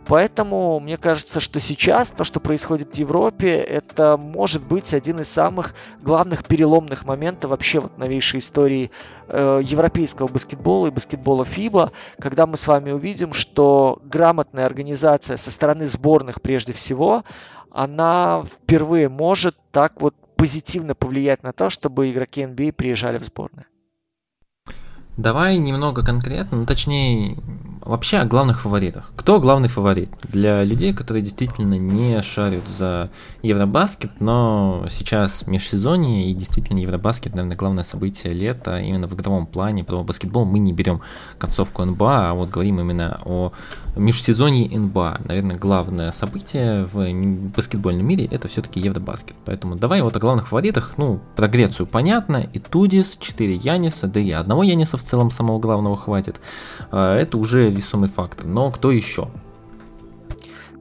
Поэтому 0.07 0.79
мне 0.79 0.97
кажется, 0.97 1.41
что 1.41 1.59
сейчас 1.59 2.11
то, 2.11 2.23
что 2.23 2.39
происходит 2.39 2.95
в 2.95 2.97
Европе, 2.97 3.57
это 3.57 4.15
может 4.15 4.63
быть 4.63 4.93
один 4.93 5.19
из 5.19 5.27
самых 5.27 5.75
главных 6.01 6.45
переломных 6.45 7.05
моментов 7.05 7.51
вообще 7.51 7.81
вот 7.81 7.97
новейшей 7.97 8.39
истории 8.39 8.89
э, 9.27 9.61
европейского 9.61 10.29
баскетбола 10.29 10.87
и 10.87 10.91
баскетбола 10.91 11.43
ФИБА, 11.43 11.91
когда 12.21 12.47
мы 12.47 12.55
с 12.55 12.67
вами 12.67 12.91
увидим, 12.91 13.33
что 13.33 14.01
грамотная 14.05 14.65
организация 14.65 15.35
со 15.35 15.51
стороны 15.51 15.87
сборных 15.87 16.41
прежде 16.41 16.71
всего, 16.71 17.25
она 17.69 18.43
впервые 18.45 19.09
может 19.09 19.57
так 19.71 20.01
вот 20.01 20.15
позитивно 20.37 20.95
повлиять 20.95 21.43
на 21.43 21.51
то, 21.51 21.69
чтобы 21.69 22.09
игроки 22.09 22.43
NBA 22.43 22.71
приезжали 22.71 23.17
в 23.17 23.25
сборную. 23.25 23.65
Давай 25.17 25.57
немного 25.57 26.03
конкретно, 26.03 26.59
ну 26.59 26.65
точнее 26.65 27.37
Вообще 27.87 28.17
о 28.17 28.25
главных 28.25 28.59
фаворитах. 28.59 29.13
Кто 29.15 29.39
главный 29.39 29.69
фаворит? 29.69 30.09
Для 30.23 30.65
людей, 30.65 30.93
которые 30.93 31.23
действительно 31.23 31.75
не 31.75 32.21
шарят 32.21 32.67
за 32.67 33.09
Евробаскет, 33.41 34.11
но 34.19 34.85
сейчас 34.89 35.47
межсезонье 35.47 36.29
и 36.29 36.33
действительно 36.33 36.79
Евробаскет, 36.79 37.33
наверное, 37.33 37.55
главное 37.55 37.85
событие 37.85 38.33
лета 38.33 38.79
именно 38.79 39.07
в 39.07 39.13
игровом 39.13 39.47
плане. 39.47 39.85
Про 39.85 40.03
баскетбол 40.03 40.43
мы 40.43 40.59
не 40.59 40.73
берем 40.73 40.99
концовку 41.37 41.85
НБА, 41.85 42.31
а 42.31 42.33
вот 42.33 42.49
говорим 42.49 42.81
именно 42.81 43.21
о 43.23 43.53
межсезонье 43.97 44.77
НБА. 44.77 45.21
Наверное, 45.25 45.57
главное 45.57 46.11
событие 46.11 46.85
в 46.85 47.11
баскетбольном 47.55 48.05
мире 48.05 48.25
это 48.25 48.47
все-таки 48.47 48.79
Евробаскет. 48.79 49.35
Поэтому 49.45 49.75
давай 49.75 50.01
вот 50.01 50.15
о 50.15 50.19
главных 50.19 50.47
фаворитах. 50.47 50.93
Ну, 50.97 51.19
про 51.35 51.47
Грецию 51.47 51.87
понятно. 51.87 52.47
И 52.53 52.59
Тудис, 52.59 53.17
4 53.19 53.55
Яниса, 53.55 54.07
да 54.07 54.19
и 54.19 54.31
одного 54.31 54.63
Яниса 54.63 54.97
в 54.97 55.03
целом 55.03 55.31
самого 55.31 55.59
главного 55.59 55.97
хватит. 55.97 56.39
А, 56.91 57.15
это 57.15 57.37
уже 57.37 57.69
весомый 57.69 58.09
фактор. 58.09 58.45
Но 58.45 58.71
кто 58.71 58.91
еще? 58.91 59.27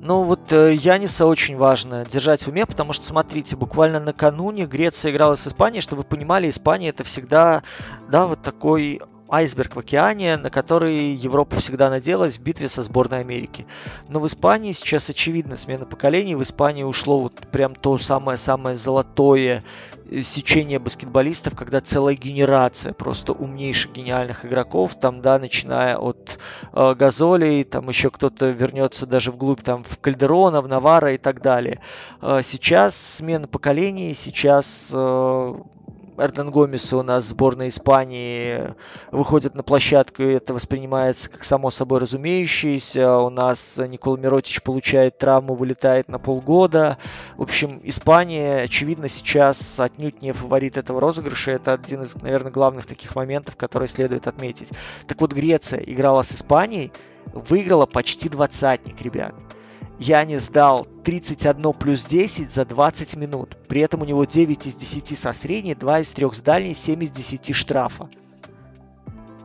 Ну 0.07 0.23
вот 0.23 0.53
э, 0.53 0.75
Яниса 0.75 1.27
очень 1.27 1.57
важно 1.57 2.05
держать 2.05 2.43
в 2.45 2.49
уме, 2.49 2.64
потому 2.64 2.93
что, 2.93 3.05
смотрите, 3.05 3.57
буквально 3.57 3.99
накануне 3.99 4.64
Греция 4.64 5.11
играла 5.11 5.35
с 5.35 5.49
Испанией, 5.49 5.81
чтобы 5.81 6.03
вы 6.03 6.09
понимали, 6.09 6.49
Испания 6.49 6.91
это 6.91 7.03
всегда, 7.03 7.64
да, 8.09 8.29
вот 8.29 8.41
такой 8.41 9.01
айсберг 9.29 9.77
в 9.77 9.79
океане, 9.79 10.37
на 10.37 10.51
который 10.51 11.14
Европа 11.14 11.57
всегда 11.57 11.91
надеялась 11.91 12.39
в 12.39 12.43
битве 12.43 12.68
со 12.68 12.83
сборной 12.83 13.20
Америки. 13.20 13.66
Но 14.09 14.20
в 14.20 14.27
Испании 14.27 14.72
сейчас 14.72 15.11
очевидно 15.11 15.57
смена 15.57 15.85
поколений. 15.85 16.35
В 16.35 16.43
Испании 16.43 16.83
ушло 16.83 17.20
вот 17.20 17.35
прям 17.51 17.74
то 17.74 17.99
самое-самое 17.99 18.77
золотое 18.77 19.64
э, 20.11 20.22
сечение 20.22 20.79
баскетболистов, 20.79 21.57
когда 21.57 21.81
целая 21.81 22.14
генерация 22.14 22.93
просто 22.93 23.33
умнейших 23.33 23.93
гениальных 23.93 24.45
игроков, 24.45 24.95
там, 24.95 25.20
да, 25.20 25.39
начиная 25.39 25.97
от 25.97 26.39
э, 26.72 26.95
Газолей, 26.95 27.64
там 27.64 27.89
еще 27.89 28.11
кто-то 28.11 28.51
вернется 28.51 29.07
даже 29.07 29.33
вглубь, 29.33 29.62
там, 29.62 29.85
в 29.85 29.99
Кальдерона, 29.99 30.62
в 30.62 30.68
Навара 30.68 31.14
и 31.14 31.18
так 31.18 31.43
далее. 31.43 31.81
Э, 32.22 32.41
сейчас 32.43 32.97
смена 32.97 33.49
поколений, 33.49 34.14
сейчас 34.14 34.91
э, 34.95 35.55
Эрден 36.19 36.51
Гомес 36.51 36.93
у 36.93 37.03
нас 37.03 37.25
сборная 37.25 37.69
Испании 37.69 38.75
выходит 39.12 39.55
на 39.55 39.62
площадку, 39.62 40.23
и 40.23 40.33
это 40.33 40.55
воспринимается 40.55 41.31
как 41.31 41.45
само 41.45 41.71
собой 41.71 42.01
разумеющееся. 42.01 43.19
У 43.19 43.31
нас 43.31 43.79
Никола 43.79 44.17
Миротич 44.17 44.62
получает 44.62 45.19
травму, 45.19 45.55
вылетает 45.55 46.09
на 46.09 46.19
полгода. 46.19 46.99
В 47.37 47.43
общем, 47.43 47.81
Испания, 47.85 48.62
очевидно, 48.62 49.09
сейчас 49.09 49.79
отнюдь 49.79 50.23
не 50.23 50.33
фаворит 50.33 50.77
этого 50.77 51.01
розыгрыша. 51.01 51.53
Это 51.53 51.75
один 51.75 52.03
из, 52.03 52.14
наверное, 52.17 52.53
главных 52.53 52.87
таких 52.87 53.14
моментов, 53.14 53.57
которые 53.57 53.89
следует 53.89 54.27
отметить. 54.27 54.71
Так 55.07 55.21
вот, 55.21 55.33
Греция 55.33 55.81
играла 55.81 56.23
с 56.23 56.33
Испанией, 56.33 56.93
выиграла 57.33 57.87
почти 57.87 58.29
двадцатник, 58.29 59.01
ребят. 59.03 59.35
Янис 59.99 60.49
дал 60.49 60.87
31 61.05 61.73
плюс 61.73 62.05
10 62.05 62.51
за 62.51 62.65
20 62.65 63.17
минут. 63.17 63.57
При 63.69 63.81
этом 63.81 64.03
у 64.03 64.05
него 64.05 64.25
9 64.25 64.67
из 64.67 64.75
10 64.75 65.19
со 65.19 65.33
средней, 65.33 65.75
2 65.75 66.01
из 66.01 66.11
3 66.11 66.33
с 66.33 66.41
дальней, 66.41 66.75
7 66.75 67.03
из 67.05 67.11
10 67.11 67.55
штрафа. 67.55 68.09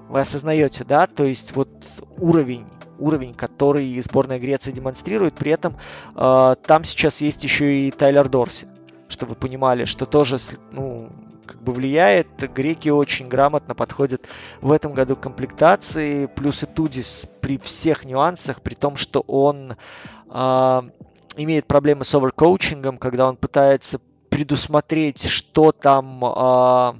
Вы 0.10 0.20
осознаете, 0.20 0.84
да? 0.84 1.08
То 1.08 1.24
есть 1.24 1.56
вот 1.56 1.70
уровень 2.18 2.66
уровень, 3.00 3.34
который 3.34 4.00
сборная 4.02 4.40
Греции 4.40 4.72
демонстрирует. 4.72 5.34
При 5.34 5.52
этом 5.52 5.76
э, 6.16 6.56
там 6.68 6.84
сейчас 6.84 7.20
есть 7.20 7.44
еще 7.44 7.88
и 7.88 7.92
Тайлер 7.92 8.30
Дорси, 8.30 8.68
чтобы 9.10 9.32
вы 9.32 9.36
понимали, 9.38 9.86
что 9.86 10.06
тоже 10.06 10.38
ну, 10.72 11.10
как 11.46 11.62
бы 11.62 11.74
влияет. 11.74 12.28
Греки 12.54 12.90
очень 12.90 13.28
грамотно 13.28 13.76
подходят 13.76 14.28
в 14.62 14.72
этом 14.72 14.94
году 14.94 15.16
к 15.16 15.22
комплектации. 15.22 16.28
Плюс 16.28 16.64
и 16.64 16.68
Тудис 16.68 17.28
при 17.42 17.58
всех 17.58 18.06
нюансах, 18.06 18.62
при 18.62 18.76
том, 18.76 18.96
что 18.96 19.22
он 19.22 19.74
имеет 20.32 21.68
проблемы 21.68 22.04
с 22.04 22.16
оверкоучингом, 22.16 22.98
когда 22.98 23.28
он 23.28 23.38
пытается 23.38 24.00
предусмотреть, 24.32 25.26
что 25.26 25.74
там, 25.74 26.24
э, 26.24 26.94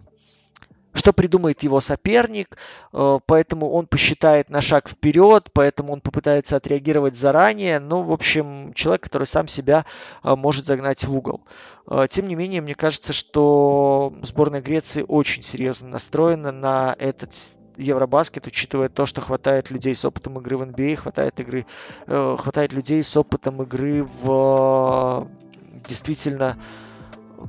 что 0.94 1.14
придумает 1.14 1.64
его 1.64 1.80
соперник, 1.80 2.58
э, 2.92 3.20
поэтому 3.26 3.72
он 3.72 3.88
посчитает 3.88 4.50
на 4.50 4.60
шаг 4.62 4.90
вперед, 4.90 5.50
поэтому 5.54 5.94
он 5.94 6.02
попытается 6.02 6.58
отреагировать 6.58 7.16
заранее. 7.16 7.80
Ну, 7.80 8.04
в 8.04 8.12
общем, 8.12 8.74
человек, 8.74 9.04
который 9.04 9.28
сам 9.28 9.48
себя 9.48 9.86
э, 10.24 10.36
может 10.36 10.66
загнать 10.66 11.06
в 11.06 11.16
угол. 11.16 11.42
Э, 11.88 12.08
тем 12.10 12.28
не 12.28 12.36
менее, 12.36 12.62
мне 12.62 12.76
кажется, 12.76 13.14
что 13.14 14.14
сборная 14.24 14.62
Греции 14.62 15.06
очень 15.08 15.42
серьезно 15.42 15.88
настроена 15.88 16.52
на 16.52 16.96
этот 17.00 17.34
Евробаскет, 17.82 18.48
учитывая 18.48 18.90
то, 18.90 19.06
что 19.06 19.22
хватает 19.22 19.72
людей 19.72 19.96
с 19.96 20.06
опытом 20.06 20.40
игры 20.40 20.58
в 20.58 20.62
NBA, 20.64 20.94
а, 20.94 20.98
хватает 20.98 21.40
игры, 21.40 21.66
э, 22.08 22.38
хватает 22.40 22.74
людей 22.74 23.02
с 23.02 23.18
опытом 23.18 23.62
игры 23.64 24.08
в 24.24 25.28
э, 25.28 25.82
действительно 25.88 26.58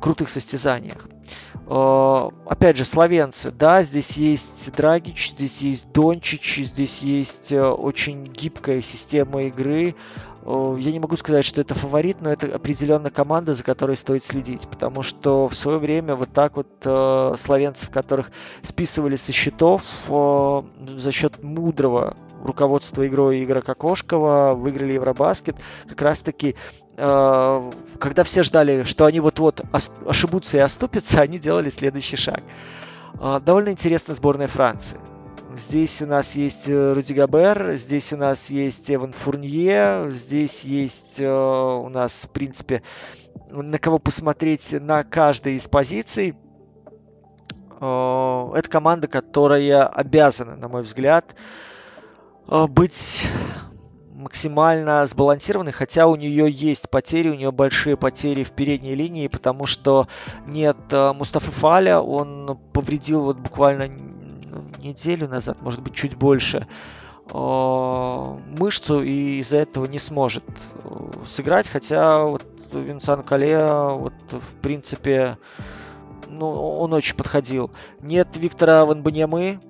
крутых 0.01 0.29
состязаниях. 0.31 1.07
Э, 1.67 2.31
опять 2.47 2.77
же, 2.77 2.85
словенцы, 2.85 3.51
да, 3.51 3.83
здесь 3.83 4.17
есть 4.17 4.73
Драгич, 4.75 5.33
здесь 5.33 5.61
есть 5.63 5.93
Дончич, 5.93 6.65
здесь 6.65 7.03
есть 7.03 7.53
э, 7.53 7.63
очень 7.63 8.27
гибкая 8.27 8.81
система 8.81 9.45
игры, 9.45 9.95
я 10.45 10.93
не 10.93 10.99
могу 10.99 11.17
сказать, 11.17 11.45
что 11.45 11.61
это 11.61 11.75
фаворит, 11.75 12.19
но 12.21 12.33
это 12.33 12.55
определенно 12.55 13.11
команда, 13.11 13.55
за 13.55 13.63
которой 13.63 13.97
стоит 13.97 14.25
следить, 14.25 14.69
потому 14.69 15.03
что 15.03 15.47
в 15.49 15.55
свое 15.55 15.79
время 15.79 16.17
вот 16.17 16.33
так 16.33 16.57
вот 16.57 16.69
э, 16.85 17.35
словенцев, 17.39 17.91
которых 17.91 18.33
списывали 18.63 19.17
со 19.17 19.33
счетов 19.33 19.85
э, 20.09 20.63
за 20.97 21.13
счет 21.13 21.43
мудрого 21.43 22.17
руководства 22.43 23.07
игрой 23.07 23.45
игрока 23.45 23.75
Кошкова, 23.75 24.55
выиграли 24.55 24.95
Евробаскет, 24.95 25.57
как 25.89 26.03
раз-таки 26.03 26.57
э, 26.97 27.71
когда 28.01 28.25
все 28.25 28.43
ждали, 28.43 28.83
что 28.83 29.05
они 29.05 29.21
вот-вот 29.21 29.63
ошибутся 30.05 30.57
и 30.59 30.61
оступятся, 30.61 31.21
они 31.23 31.39
делали 31.39 31.71
следующий 31.71 32.17
шаг. 32.17 32.43
Э, 33.21 33.41
довольно 33.45 33.69
интересная 33.69 34.17
сборная 34.17 34.49
Франции. 34.49 34.99
Здесь 35.57 36.01
у 36.01 36.07
нас 36.07 36.35
есть 36.35 36.67
э, 36.69 36.93
Руди 36.95 37.13
Габер, 37.13 37.73
здесь 37.73 38.13
у 38.15 38.17
нас 38.17 38.49
есть 38.49 38.91
Эван 38.91 39.13
Фурнье, 39.13 40.09
здесь 40.11 40.65
есть 40.65 41.21
э, 41.21 41.29
у 41.29 41.91
нас, 41.91 42.25
в 42.25 42.31
принципе, 42.31 42.83
на 43.51 43.79
кого 43.79 43.99
посмотреть 43.99 44.73
на 44.81 45.05
каждой 45.05 45.57
из 45.57 45.69
позиций. 45.69 46.35
Э, 47.81 48.53
это 48.55 48.69
команда, 48.71 49.09
которая 49.09 49.87
обязана, 49.89 50.57
на 50.57 50.69
мой 50.69 50.83
взгляд, 50.83 51.35
быть 52.47 53.27
максимально 54.11 55.05
сбалансированной, 55.05 55.73
хотя 55.73 56.07
у 56.07 56.17
нее 56.17 56.51
есть 56.51 56.89
потери, 56.89 57.29
у 57.29 57.35
нее 57.35 57.53
большие 57.53 57.99
потери 57.99 58.43
в 58.43 58.53
передней 58.53 58.95
линии, 58.95 59.29
потому 59.29 59.67
что 59.67 60.09
нет 60.47 60.77
Мустафы 60.91 61.51
Фаля, 61.51 62.01
он 62.01 62.59
повредил 62.73 63.23
вот 63.25 63.39
буквально 63.39 63.91
неделю 64.83 65.29
назад, 65.29 65.61
может 65.63 65.81
быть, 65.81 65.95
чуть 65.95 66.17
больше, 66.17 66.67
э, 67.31 68.39
мышцу 68.59 69.03
и 69.03 69.39
из-за 69.41 69.59
этого 69.59 69.87
не 69.87 69.99
сможет 69.99 70.45
э, 70.85 71.11
сыграть, 71.25 71.69
хотя 71.69 72.25
вот 72.25 72.45
Винсан 72.73 73.23
Кале, 73.23 73.59
вот 73.59 74.15
в 74.31 74.55
принципе, 74.61 75.37
ну, 76.29 76.49
он 76.51 76.93
очень 76.95 77.17
подходил. 77.17 77.71
Нет 78.01 78.37
Виктора 78.37 78.85
Ванбаньямы, 78.85 79.61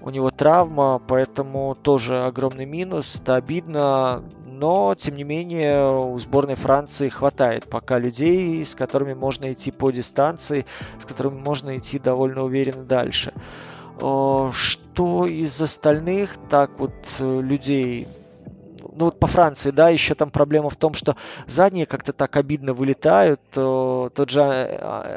у 0.00 0.10
него 0.10 0.30
травма, 0.30 1.00
поэтому 1.06 1.76
тоже 1.80 2.24
огромный 2.24 2.64
минус, 2.66 3.16
это 3.16 3.36
обидно, 3.36 4.24
но, 4.46 4.94
тем 4.96 5.16
не 5.16 5.24
менее, 5.24 5.90
у 5.90 6.18
сборной 6.18 6.54
Франции 6.54 7.08
хватает 7.08 7.68
пока 7.68 7.98
людей, 7.98 8.64
с 8.64 8.74
которыми 8.74 9.14
можно 9.14 9.52
идти 9.52 9.70
по 9.70 9.90
дистанции, 9.90 10.66
с 11.00 11.04
которыми 11.04 11.38
можно 11.38 11.76
идти 11.76 11.98
довольно 11.98 12.44
уверенно 12.44 12.84
дальше. 12.84 13.32
Э, 14.02 14.50
что 14.52 15.26
из 15.26 15.62
остальных, 15.62 16.36
так 16.50 16.72
вот, 16.78 16.92
э, 17.20 17.40
людей, 17.40 18.08
ну 18.96 19.06
вот 19.06 19.20
по 19.20 19.28
Франции, 19.28 19.70
да, 19.70 19.90
еще 19.90 20.16
там 20.16 20.30
проблема 20.30 20.70
в 20.70 20.76
том, 20.76 20.94
что 20.94 21.16
задние 21.46 21.86
как-то 21.86 22.12
так 22.12 22.36
обидно 22.36 22.74
вылетают. 22.74 23.40
Э, 23.54 24.10
тот 24.12 24.30
же 24.30 24.42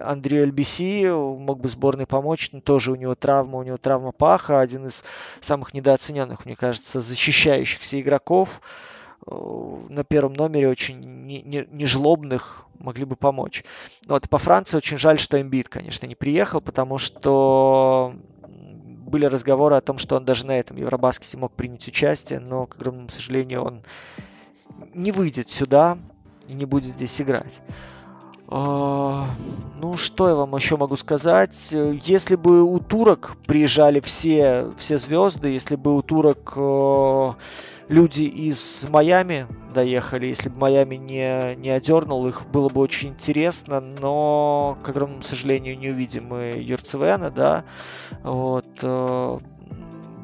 Андрей 0.06 0.44
Альбиси 0.44 1.10
мог 1.10 1.62
бы 1.62 1.68
сборной 1.68 2.06
помочь, 2.06 2.52
но 2.52 2.62
тоже 2.62 2.92
у 2.92 2.96
него 2.96 3.16
травма, 3.16 3.58
у 3.58 3.64
него 3.64 3.78
травма 3.78 4.12
паха, 4.12 4.60
один 4.60 4.86
из 4.86 5.04
самых 5.42 5.74
недооцененных, 5.74 6.46
мне 6.46 6.56
кажется, 6.56 7.00
защищающихся 7.00 8.00
игроков 8.00 8.62
на 9.26 10.04
первом 10.04 10.34
номере 10.34 10.70
очень 10.70 11.00
нежлобных 11.26 12.66
могли 12.78 13.06
бы 13.06 13.16
помочь. 13.16 13.64
Вот 14.08 14.30
по 14.30 14.38
Франции 14.38 14.78
очень 14.78 15.00
жаль, 15.00 15.20
что 15.20 15.42
Эмбит, 15.42 15.68
конечно, 15.68 16.06
не 16.06 16.14
приехал, 16.14 16.62
потому 16.62 17.00
что 17.00 18.14
были 19.06 19.26
разговоры 19.26 19.76
о 19.76 19.82
том, 19.82 19.98
что 19.98 20.16
он 20.16 20.26
даже 20.26 20.46
на 20.46 20.60
этом 20.60 20.78
Евробаскете 20.78 21.38
мог 21.38 21.52
принять 21.52 21.88
участие, 21.88 22.40
но, 22.40 22.66
к 22.66 22.76
огромному 22.76 23.10
сожалению, 23.10 23.64
он 23.64 23.84
не 24.94 25.12
выйдет 25.12 25.50
сюда 25.50 25.98
и 26.48 26.54
не 26.54 26.66
будет 26.66 26.96
здесь 26.96 27.22
играть. 27.22 27.62
А, 28.48 29.28
ну, 29.82 29.98
что 29.98 30.30
я 30.30 30.36
вам 30.36 30.56
еще 30.56 30.78
могу 30.78 30.96
сказать? 30.96 31.72
Если 31.72 32.36
бы 32.36 32.64
у 32.64 32.80
турок 32.80 33.38
приезжали 33.48 34.00
все, 34.00 34.72
все 34.78 34.98
звезды, 34.98 35.50
если 35.50 35.76
бы 35.76 35.96
у 35.96 36.02
турок 36.02 36.54
э, 36.56 37.34
люди 37.88 38.24
из 38.24 38.86
Майами 38.90 39.48
доехали, 39.74 40.28
если 40.28 40.50
бы 40.50 40.60
Майами 40.60 40.96
не, 40.96 41.56
не 41.56 41.70
одернул 41.70 42.28
их, 42.28 42.46
было 42.48 42.70
бы 42.70 42.82
очень 42.82 43.10
интересно, 43.10 43.82
но, 43.82 44.78
к 44.84 44.90
огромному 44.90 45.22
сожалению, 45.22 45.78
не 45.78 45.90
увидим 45.90 46.28
мы 46.28 46.56
Юрцевена, 46.58 47.30
да, 47.30 47.66
вот, 48.24 48.66
э, 48.82 49.40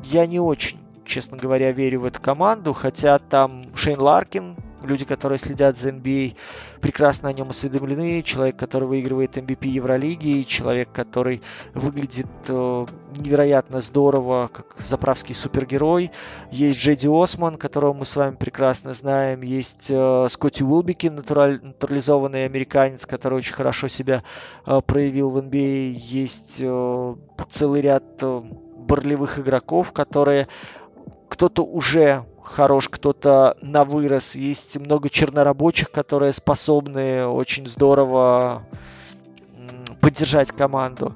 я 0.05 0.25
не 0.25 0.39
очень, 0.39 0.79
честно 1.05 1.37
говоря, 1.37 1.71
верю 1.71 2.01
в 2.01 2.05
эту 2.05 2.21
команду, 2.21 2.73
хотя 2.73 3.19
там 3.19 3.75
Шейн 3.75 3.99
Ларкин, 3.99 4.55
люди, 4.83 5.05
которые 5.05 5.37
следят 5.37 5.77
за 5.77 5.89
NBA, 5.89 6.35
прекрасно 6.81 7.29
о 7.29 7.33
нем 7.33 7.49
осведомлены. 7.49 8.21
Человек, 8.23 8.57
который 8.57 8.87
выигрывает 8.87 9.37
MVP 9.37 9.67
Евролиги, 9.67 10.43
человек, 10.43 10.89
который 10.91 11.41
выглядит 11.73 12.27
э, 12.47 12.85
невероятно 13.17 13.81
здорово, 13.81 14.49
как 14.53 14.75
заправский 14.79 15.35
супергерой. 15.35 16.11
Есть 16.51 16.79
Джеди 16.79 17.07
Осман, 17.07 17.57
которого 17.57 17.93
мы 17.93 18.05
с 18.05 18.15
вами 18.15 18.35
прекрасно 18.35 18.93
знаем. 18.93 19.41
Есть 19.41 19.87
э, 19.89 20.27
Скотти 20.29 20.63
Уилбикин, 20.63 21.15
натураль, 21.15 21.59
натурализованный 21.61 22.45
американец, 22.45 23.05
который 23.05 23.37
очень 23.37 23.53
хорошо 23.53 23.87
себя 23.87 24.23
э, 24.65 24.81
проявил 24.85 25.29
в 25.29 25.37
NBA. 25.37 25.91
Есть 25.91 26.57
э, 26.59 27.15
целый 27.49 27.81
ряд 27.81 28.03
э, 28.21 28.41
борлевых 28.81 29.39
игроков, 29.39 29.93
которые 29.93 30.47
кто-то 31.31 31.63
уже 31.63 32.25
хорош, 32.43 32.89
кто-то 32.89 33.57
на 33.61 33.85
вырос. 33.85 34.35
Есть 34.35 34.77
много 34.77 35.09
чернорабочих, 35.09 35.89
которые 35.89 36.33
способны 36.33 37.25
очень 37.25 37.67
здорово 37.67 38.63
поддержать 40.01 40.51
команду. 40.51 41.15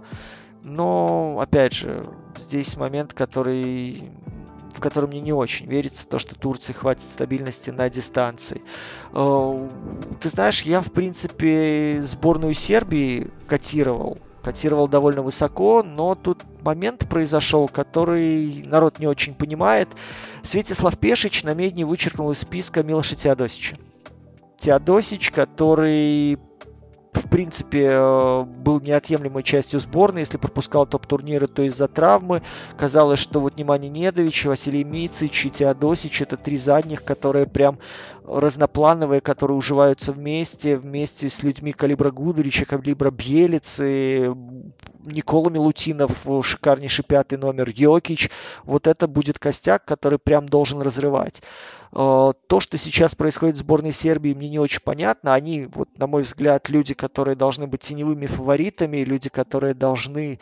Но, 0.64 1.38
опять 1.42 1.74
же, 1.74 2.10
здесь 2.40 2.78
момент, 2.78 3.14
который 3.14 4.10
в 4.74 4.82
котором 4.82 5.10
мне 5.10 5.22
не 5.22 5.32
очень 5.32 5.68
верится, 5.68 6.06
то, 6.06 6.20
что 6.20 6.36
Турции 6.36 6.74
хватит 6.74 7.04
стабильности 7.04 7.70
на 7.70 7.90
дистанции. 7.90 8.62
Э, 9.14 9.70
ты 10.20 10.28
знаешь, 10.28 10.64
я, 10.64 10.82
в 10.82 10.92
принципе, 10.92 12.02
сборную 12.02 12.54
Сербии 12.54 13.32
котировал 13.48 14.18
котировал 14.46 14.88
довольно 14.88 15.24
высоко, 15.24 15.82
но 15.82 16.14
тут 16.14 16.44
момент 16.62 17.10
произошел, 17.10 17.68
который 17.68 18.64
народ 18.68 19.00
не 19.00 19.08
очень 19.08 19.34
понимает. 19.34 19.90
Светислав 20.44 21.00
Пешич 21.00 21.44
на 21.44 21.56
медне 21.56 21.84
вычеркнул 21.84 22.30
из 22.30 22.40
списка 22.42 22.84
Милоша 22.84 23.16
Теодосича. 23.16 23.78
Теодосич, 24.58 25.32
который 25.32 26.38
в 27.16 27.30
принципе, 27.30 27.88
э, 27.92 28.44
был 28.44 28.80
неотъемлемой 28.80 29.44
частью 29.44 29.80
сборной. 29.80 30.22
Если 30.22 30.38
пропускал 30.38 30.86
топ-турниры, 30.86 31.48
то 31.48 31.62
из-за 31.64 31.88
травмы. 31.88 32.42
Казалось, 32.78 33.20
что 33.20 33.40
вот 33.40 33.58
Немани 33.58 33.88
Недович, 33.88 34.46
Василий 34.46 34.84
Мицич 34.84 35.46
и 35.46 35.50
Теодосич 35.50 36.22
это 36.22 36.38
три 36.38 36.58
задних, 36.58 37.04
которые 37.04 37.46
прям 37.46 37.80
разноплановые, 38.28 39.22
которые 39.22 39.58
уживаются 39.58 40.12
вместе, 40.12 40.78
вместе 40.78 41.30
с 41.30 41.44
людьми 41.44 41.74
калибра 41.74 42.12
Гудурича, 42.12 42.66
калибра 42.66 43.12
Бьелицы, 43.12 44.36
Никола 45.06 45.50
Милутинов, 45.50 46.26
шикарнейший 46.44 47.06
пятый 47.06 47.38
номер, 47.38 47.72
Йокич. 47.74 48.32
Вот 48.64 48.88
это 48.88 49.08
будет 49.08 49.40
костяк, 49.40 49.86
который 49.86 50.20
прям 50.20 50.48
должен 50.48 50.82
разрывать. 50.82 51.42
Э, 51.96 52.34
то, 52.48 52.60
что 52.60 52.78
сейчас 52.78 53.16
происходит 53.16 53.56
в 53.56 53.60
сборной 53.60 53.94
Сербии, 53.94 54.34
мне 54.34 54.50
не 54.50 54.60
очень 54.60 54.82
понятно. 54.84 55.34
Они, 55.34 55.70
вот, 55.74 55.88
на 55.98 56.08
мой 56.08 56.24
взгляд, 56.24 56.70
люди, 56.70 56.94
которые 56.94 57.36
должны 57.36 57.68
быть 57.68 57.82
теневыми 57.82 58.26
фаворитами, 58.26 58.98
люди, 58.98 59.30
которые 59.30 59.74
должны, 59.74 60.40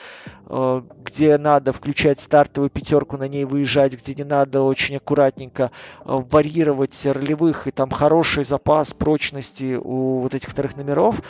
э, 0.48 0.82
где 1.06 1.38
надо 1.38 1.72
включать 1.72 2.20
стартовую 2.20 2.72
пятерку, 2.72 3.18
на 3.18 3.28
ней 3.28 3.46
выезжать, 3.46 3.94
где 3.94 4.16
не 4.16 4.24
надо 4.24 4.62
очень 4.62 4.98
аккуратненько 4.98 5.70
э, 6.04 6.18
варьировать 6.32 7.06
ролевых, 7.06 7.68
и 7.68 7.72
там 7.72 7.92
хороший 7.92 8.44
запас 8.44 8.94
прочности 8.96 9.80
у 9.80 10.20
вот 10.22 10.34
этих 10.34 10.50
вторых 10.50 10.76
номеров. 10.76 11.22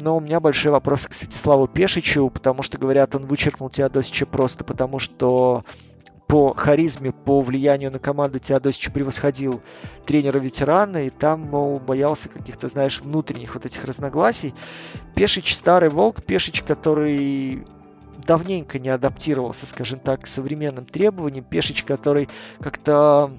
Но 0.00 0.16
у 0.16 0.20
меня 0.20 0.40
большой 0.40 0.72
вопрос 0.72 1.06
к 1.06 1.14
Святославу 1.14 1.66
Пешичу, 1.66 2.28
потому 2.28 2.62
что, 2.62 2.78
говорят, 2.78 3.14
он 3.14 3.24
вычеркнул 3.24 3.70
Теодосича 3.70 4.26
просто 4.26 4.64
потому, 4.64 4.98
что 4.98 5.64
по 6.26 6.54
харизме, 6.54 7.12
по 7.12 7.40
влиянию 7.42 7.90
на 7.90 7.98
команду 7.98 8.38
Теодосич 8.38 8.90
превосходил 8.90 9.60
тренера-ветерана, 10.06 11.06
и 11.06 11.10
там, 11.10 11.42
мол, 11.42 11.78
боялся 11.78 12.28
каких-то, 12.28 12.68
знаешь, 12.68 13.00
внутренних 13.00 13.54
вот 13.54 13.66
этих 13.66 13.84
разногласий. 13.84 14.54
Пешич 15.14 15.54
старый 15.54 15.90
волк, 15.90 16.22
Пешич, 16.22 16.62
который 16.62 17.66
давненько 18.26 18.78
не 18.78 18.88
адаптировался, 18.88 19.66
скажем 19.66 19.98
так, 19.98 20.22
к 20.22 20.26
современным 20.26 20.84
требованиям, 20.84 21.44
Пешич, 21.44 21.82
который 21.84 22.28
как-то 22.60 23.30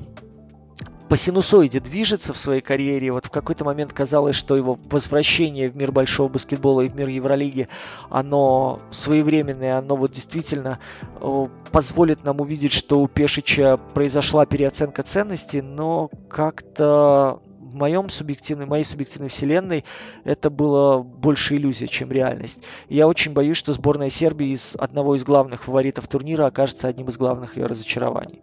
по 1.14 1.18
синусоиде 1.18 1.80
движется 1.80 2.34
в 2.34 2.39
своей 2.39 2.61
карьере. 2.61 3.11
Вот 3.11 3.28
в 3.28 3.30
какой-то 3.30 3.64
момент 3.64 3.93
казалось, 3.93 4.36
что 4.36 4.55
его 4.55 4.80
возвращение 4.89 5.70
в 5.70 5.76
мир 5.76 5.91
большого 5.91 6.28
баскетбола 6.28 6.82
и 6.82 6.89
в 6.89 6.95
мир 6.95 7.07
Евролиги, 7.07 7.70
оно 8.09 8.80
своевременное, 8.89 9.78
оно 9.78 9.95
вот 9.95 10.11
действительно 10.11 10.80
э, 11.22 11.47
позволит 11.72 12.24
нам 12.24 12.41
увидеть, 12.41 12.74
что 12.74 12.99
у 12.99 13.07
Пешича 13.07 13.78
произошла 13.93 14.47
переоценка 14.47 15.03
ценностей, 15.03 15.61
но 15.61 16.09
как-то 16.30 17.43
в 17.74 17.76
моем 17.76 18.08
субъективной, 18.10 18.68
моей 18.68 18.84
субъективной 18.84 19.30
вселенной 19.30 19.84
это 20.24 20.50
было 20.50 21.00
больше 21.00 21.56
иллюзия, 21.56 21.88
чем 21.88 22.12
реальность. 22.12 22.64
И 22.88 22.96
я 22.96 23.08
очень 23.08 23.34
боюсь, 23.34 23.58
что 23.58 23.74
сборная 23.74 24.12
Сербии 24.12 24.48
из 24.48 24.76
одного 24.78 25.16
из 25.16 25.24
главных 25.24 25.64
фаворитов 25.64 26.08
турнира 26.08 26.46
окажется 26.46 26.88
одним 26.88 27.10
из 27.10 27.18
главных 27.18 27.58
ее 27.58 27.66
разочарований. 27.66 28.42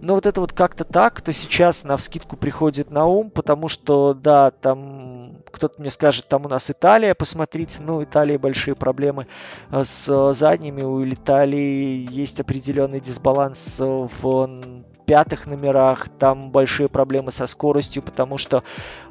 Но 0.00 0.14
вот 0.14 0.26
это 0.26 0.40
вот 0.40 0.52
как-то 0.52 0.84
так, 0.84 1.20
то 1.22 1.32
сейчас 1.32 1.82
на 1.82 1.96
вскидку 1.96 2.36
приходит 2.36 2.90
на 2.90 3.06
ум, 3.06 3.30
потому 3.30 3.68
что, 3.68 4.14
да, 4.14 4.50
там 4.50 5.38
кто-то 5.50 5.80
мне 5.80 5.90
скажет, 5.90 6.28
там 6.28 6.44
у 6.44 6.48
нас 6.48 6.70
Италия, 6.70 7.14
посмотрите, 7.14 7.82
ну, 7.82 8.04
Италии 8.04 8.36
большие 8.36 8.76
проблемы 8.76 9.26
э, 9.70 9.82
с 9.82 10.32
задними, 10.34 10.82
у 10.82 11.02
Италии 11.08 12.06
есть 12.10 12.38
определенный 12.38 13.00
дисбаланс 13.00 13.76
в 13.80 14.77
пятых 15.08 15.46
номерах, 15.46 16.10
там 16.18 16.50
большие 16.50 16.90
проблемы 16.90 17.30
со 17.30 17.46
скоростью, 17.46 18.02
потому 18.02 18.36
что 18.36 18.62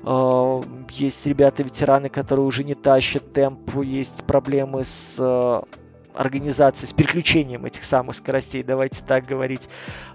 э, 0.03 0.61
есть 0.91 1.25
ребята-ветераны, 1.25 2.09
которые 2.09 2.45
уже 2.45 2.63
не 2.63 2.75
тащат 2.75 3.33
темп, 3.33 3.83
есть 3.83 4.23
проблемы 4.25 4.83
с 4.83 5.15
э, 5.17 5.61
организацией, 6.13 6.87
с 6.87 6.93
переключением 6.93 7.65
этих 7.65 7.83
самых 7.83 8.15
скоростей, 8.15 8.61
давайте 8.61 9.03
так 9.03 9.25
говорить. 9.25 9.69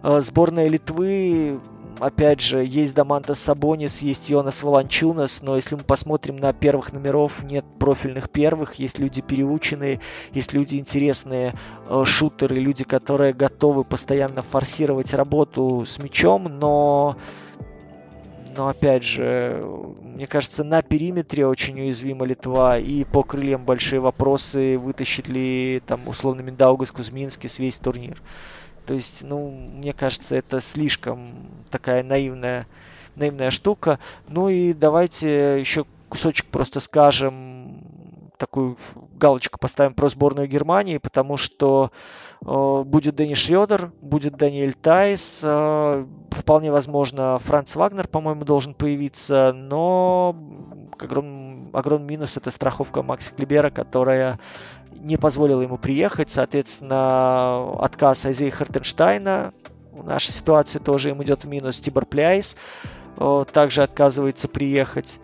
Э, 0.05 0.21
сборная 0.21 0.69
Литвы 0.69 1.61
опять 2.03 2.41
же, 2.41 2.65
есть 2.65 2.95
Дамантас 2.95 3.39
Сабонис, 3.39 4.03
есть 4.03 4.29
Йонас 4.29 4.63
Воланчунас, 4.63 5.43
но 5.43 5.57
если 5.57 5.77
мы 5.77 5.85
посмотрим 5.85 6.37
на 6.37 6.53
первых 6.53 6.93
номеров, 6.93 7.45
нет 7.45 7.65
профильных 7.79 8.29
первых, 8.29 8.75
есть 8.75 8.99
люди 8.99 9.23
переученные, 9.23 10.01
есть 10.33 10.53
люди 10.53 10.77
интересные, 10.77 11.55
э, 11.89 12.03
шутеры, 12.05 12.57
люди, 12.57 12.85
которые 12.85 13.33
готовы 13.33 13.85
постоянно 13.85 14.43
форсировать 14.43 15.15
работу 15.15 15.85
с 15.87 15.99
мячом, 15.99 16.45
но 16.45 17.17
но 18.55 18.69
опять 18.69 19.03
же, 19.03 19.65
мне 20.03 20.27
кажется, 20.27 20.63
на 20.63 20.83
периметре 20.83 21.47
очень 21.47 21.81
уязвима 21.81 22.27
Литва, 22.27 22.79
и 22.79 23.05
по 23.05 23.23
крыльям 23.23 23.65
большие 23.65 24.01
вопросы, 24.01 24.77
вытащит 24.77 25.29
ли 25.29 25.81
там 25.87 26.07
условно 26.07 26.43
Миндаугас 26.43 26.93
Кузьминский 26.93 27.49
весь 27.59 27.79
турнир. 27.79 28.21
То 28.87 28.95
есть, 28.95 29.23
ну, 29.23 29.51
мне 29.51 29.93
кажется, 29.93 30.37
это 30.37 30.61
слишком 30.61 31.29
такая 31.71 32.03
наивная, 32.03 32.67
наивная 33.17 33.51
штука. 33.51 33.99
Ну 34.29 34.49
и 34.49 34.73
давайте 34.73 35.61
еще 35.61 35.87
кусочек 36.09 36.47
просто 36.47 36.81
скажем, 36.81 37.81
такую 38.43 38.77
галочку 39.15 39.59
поставим 39.59 39.95
про 39.95 40.09
сборную 40.09 40.49
Германии, 40.49 40.99
потому 40.99 41.37
что 41.37 41.93
э, 42.45 42.83
будет 42.85 43.15
Дэнни 43.15 43.35
Шредер, 43.35 43.93
будет 44.01 44.37
Даниэль 44.37 44.75
Тайс, 44.75 45.41
э, 45.45 46.07
вполне 46.31 46.73
возможно 46.73 47.39
Франц 47.39 47.77
Вагнер, 47.77 48.09
по-моему, 48.09 48.45
должен 48.45 48.75
появиться, 48.75 49.53
но 49.55 50.37
огромный, 50.99 51.71
огромный 51.73 52.09
минус 52.09 52.37
это 52.37 52.51
страховка 52.51 53.03
Макса 53.03 53.33
Клибера, 53.33 53.71
которая 53.71 54.41
не 55.03 55.17
позволила 55.17 55.61
ему 55.61 55.79
приехать. 55.79 56.31
Соответственно, 56.31 57.75
отказ 57.81 58.25
Айзея 58.27 58.51
Хартенштайна. 58.51 59.53
Наша 59.93 60.33
ситуация 60.33 60.81
тоже 60.81 61.11
им 61.11 61.23
идет 61.23 61.45
в 61.45 61.49
минус. 61.49 61.79
Тибор 61.81 62.07
Пляйс 62.07 62.57
также 63.53 63.83
отказывается 63.83 64.49
приехать. 64.49 65.21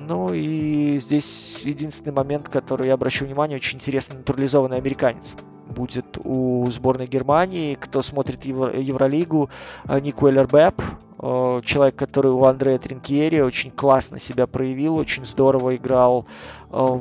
Ну 0.00 0.32
и 0.32 0.98
здесь 0.98 1.60
единственный 1.62 2.12
момент, 2.12 2.48
который 2.48 2.88
я 2.88 2.94
обращу 2.94 3.26
внимание, 3.26 3.56
очень 3.56 3.76
интересный 3.76 4.16
натурализованный 4.16 4.78
американец 4.78 5.36
будет 5.68 6.18
у 6.24 6.66
сборной 6.70 7.06
Германии. 7.06 7.74
Кто 7.74 8.00
смотрит 8.00 8.44
Евро- 8.44 8.78
Евролигу, 8.78 9.50
Ник 9.88 10.22
Уэллер 10.22 10.46
Бэп, 10.46 10.80
Э, 11.18 11.60
человек, 11.64 11.96
который 11.96 12.30
у 12.30 12.44
Андрея 12.44 12.78
Тринкьери 12.78 13.40
очень 13.40 13.70
классно 13.70 14.18
себя 14.18 14.46
проявил, 14.46 14.96
очень 14.96 15.24
здорово 15.24 15.76
играл 15.76 16.26
э, 16.70 17.00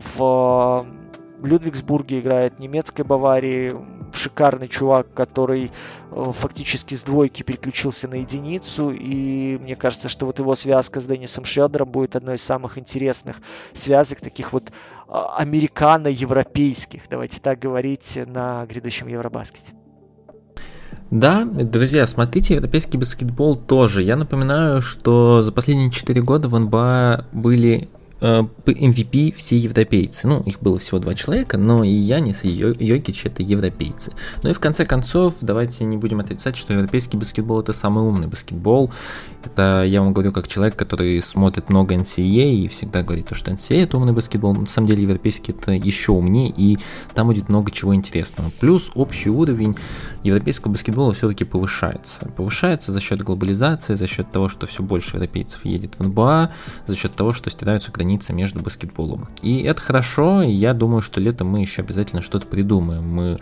в 1.39 1.45
Людвигсбурге 1.45 2.19
играет, 2.19 2.59
немецкой 2.59 3.03
Баварии, 3.03 3.75
шикарный 4.13 4.67
чувак, 4.67 5.13
который 5.13 5.71
э, 6.11 6.31
фактически 6.33 6.95
с 6.95 7.03
двойки 7.03 7.43
переключился 7.43 8.07
на 8.07 8.15
единицу, 8.15 8.91
и 8.91 9.57
мне 9.57 9.75
кажется, 9.75 10.09
что 10.09 10.25
вот 10.25 10.39
его 10.39 10.55
связка 10.55 11.01
с 11.01 11.05
Деннисом 11.05 11.45
Шредером 11.45 11.89
будет 11.89 12.15
одной 12.15 12.35
из 12.35 12.41
самых 12.41 12.77
интересных 12.77 13.37
связок, 13.73 14.21
таких 14.21 14.53
вот 14.53 14.71
а, 15.07 15.35
американо-европейских, 15.37 17.03
давайте 17.09 17.39
так 17.39 17.59
говорить, 17.59 18.17
на 18.25 18.65
грядущем 18.65 19.07
Евробаскете. 19.07 19.73
Да, 21.11 21.45
друзья, 21.45 22.05
смотрите 22.07 22.55
европейский 22.55 22.97
баскетбол 22.97 23.55
тоже. 23.55 24.01
Я 24.01 24.15
напоминаю, 24.15 24.81
что 24.81 25.43
за 25.43 25.51
последние 25.51 25.91
4 25.91 26.21
года 26.21 26.47
в 26.49 26.59
НБА 26.59 27.25
были 27.31 27.89
MVP 28.25 29.29
э, 29.29 29.33
все 29.35 29.57
европейцы. 29.57 30.27
Ну, 30.27 30.41
их 30.41 30.59
было 30.59 30.79
всего 30.79 30.99
два 30.99 31.13
человека, 31.13 31.57
но 31.57 31.83
и 31.83 31.91
Янис, 31.91 32.43
и 32.43 32.49
Йокич 32.49 33.25
это 33.25 33.43
европейцы. 33.43 34.13
Ну 34.43 34.49
и 34.49 34.53
в 34.53 34.59
конце 34.59 34.85
концов, 34.85 35.35
давайте 35.41 35.85
не 35.85 35.97
будем 35.97 36.19
отрицать, 36.19 36.55
что 36.55 36.73
европейский 36.73 37.17
баскетбол 37.17 37.61
это 37.61 37.73
самый 37.73 38.03
умный 38.03 38.27
баскетбол. 38.27 38.91
Это 39.45 39.83
я 39.85 40.01
вам 40.01 40.13
говорю 40.13 40.31
как 40.31 40.47
человек, 40.47 40.75
который 40.75 41.21
смотрит 41.21 41.69
много 41.69 41.95
NCAA 41.95 42.55
и 42.55 42.67
всегда 42.67 43.03
говорит, 43.03 43.27
что 43.31 43.51
NCAA 43.51 43.83
это 43.83 43.97
умный 43.97 44.13
баскетбол. 44.13 44.53
На 44.55 44.65
самом 44.65 44.87
деле 44.87 45.03
европейский 45.03 45.51
это 45.51 45.71
еще 45.71 46.13
умнее, 46.13 46.51
и 46.55 46.79
там 47.13 47.27
будет 47.27 47.49
много 47.49 47.71
чего 47.71 47.93
интересного. 47.93 48.51
Плюс 48.59 48.91
общий 48.95 49.29
уровень 49.29 49.75
европейского 50.23 50.71
баскетбола 50.71 51.13
все-таки 51.13 51.43
повышается. 51.43 52.27
Повышается 52.35 52.91
за 52.91 52.99
счет 52.99 53.21
глобализации, 53.21 53.93
за 53.93 54.07
счет 54.07 54.31
того, 54.31 54.49
что 54.49 54.65
все 54.65 54.81
больше 54.81 55.17
европейцев 55.17 55.63
едет 55.65 55.95
в 55.97 56.03
НБА, 56.03 56.51
за 56.87 56.95
счет 56.95 57.13
того, 57.13 57.33
что 57.33 57.49
стираются 57.49 57.91
границы 57.91 58.33
между 58.33 58.61
баскетболом. 58.61 59.27
И 59.41 59.61
это 59.61 59.81
хорошо, 59.81 60.41
и 60.41 60.51
я 60.51 60.73
думаю, 60.73 61.01
что 61.01 61.21
летом 61.21 61.49
мы 61.49 61.61
еще 61.61 61.83
обязательно 61.83 62.21
что-то 62.21 62.47
придумаем. 62.47 63.07
Мы 63.07 63.39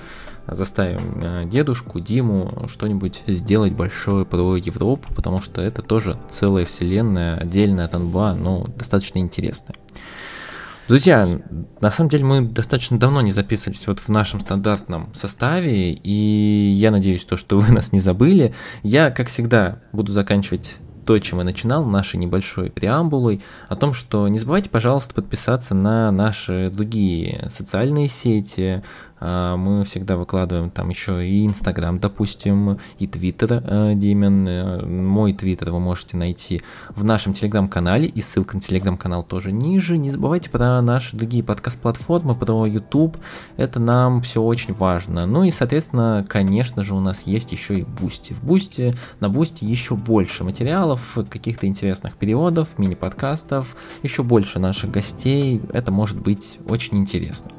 заставим 0.48 1.22
э, 1.22 1.46
дедушку, 1.46 2.00
Диму 2.00 2.68
что-нибудь 2.68 3.22
сделать 3.28 3.74
большое 3.74 4.26
про 4.26 4.56
Европу, 4.58 5.14
потому 5.14 5.42
что 5.42 5.62
это 5.62 5.82
тоже 5.82 6.18
целая 6.30 6.66
вселенная, 6.66 7.38
отдельная 7.38 7.86
от 7.86 7.94
НБА, 7.94 8.36
но 8.36 8.66
достаточно 8.78 9.20
интересная. 9.20 9.76
Друзья, 10.88 11.26
на 11.80 11.92
самом 11.92 12.10
деле 12.10 12.26
мы 12.26 12.42
достаточно 12.42 13.00
давно 13.00 13.22
не 13.22 13.32
записывались 13.32 13.88
вот 13.88 14.00
в 14.00 14.10
нашем 14.10 14.42
стандартном 14.42 15.14
составе, 15.14 15.94
и 15.94 16.72
я 16.72 16.92
надеюсь, 16.92 17.24
то, 17.24 17.38
что 17.38 17.58
вы 17.58 17.72
нас 17.74 17.94
не 17.94 18.02
забыли. 18.02 18.54
Я, 18.84 19.10
как 19.10 19.30
всегда, 19.30 19.80
буду 19.94 20.12
заканчивать 20.12 20.76
то, 21.06 21.18
чем 21.20 21.40
я 21.40 21.46
начинал, 21.46 21.86
нашей 21.86 22.18
небольшой 22.18 22.70
преамбулой, 22.70 23.42
о 23.70 23.76
том, 23.76 23.94
что 23.94 24.28
не 24.28 24.40
забывайте, 24.40 24.70
пожалуйста, 24.70 25.14
подписаться 25.14 25.76
на 25.76 26.12
наши 26.12 26.70
другие 26.72 27.48
социальные 27.50 28.08
сети, 28.08 28.84
мы 29.24 29.86
всегда 29.86 30.18
выкладываем 30.18 30.70
там 30.70 30.90
еще 30.90 31.26
и 31.26 31.46
Инстаграм, 31.46 31.98
допустим, 32.00 32.78
и 33.00 33.08
Твиттер, 33.08 33.64
э, 33.66 33.94
Димен. 33.96 34.48
Э, 34.48 34.86
мой 34.86 35.34
Твиттер 35.34 35.72
вы 35.72 35.80
можете 35.80 36.18
найти 36.18 36.62
в 36.90 37.04
нашем 37.04 37.34
Телеграм-канале, 37.34 38.08
и 38.08 38.22
ссылка 38.22 38.56
на 38.56 38.62
Телеграм-канал 38.62 39.24
тоже 39.24 39.52
ниже. 39.52 39.98
Не 39.98 40.12
забывайте 40.12 40.50
про 40.50 40.82
наши 40.82 41.16
другие 41.16 41.44
подкаст-платформы, 41.44 42.36
про 42.36 42.66
YouTube. 42.66 43.18
Это 43.56 43.80
нам 43.80 44.22
все 44.22 44.42
очень 44.42 44.74
важно. 44.74 45.26
Ну 45.26 45.44
и, 45.44 45.52
соответственно, 45.52 46.26
конечно 46.28 46.84
же, 46.84 46.94
у 46.94 47.00
нас 47.00 47.24
есть 47.24 47.52
еще 47.52 47.80
и 47.80 47.84
Бусти. 47.84 48.34
В 48.34 48.44
Бусти, 48.44 48.96
на 49.20 49.30
Бусти 49.30 49.64
еще 49.64 49.96
больше 49.96 50.44
материалов, 50.44 51.18
каких-то 51.30 51.66
интересных 51.66 52.16
переводов, 52.16 52.78
мини-подкастов, 52.78 53.76
еще 54.02 54.24
больше 54.24 54.60
наших 54.60 54.92
гостей. 54.92 55.62
Это 55.72 55.92
может 55.92 56.20
быть 56.20 56.60
очень 56.68 56.98
интересно. 56.98 57.52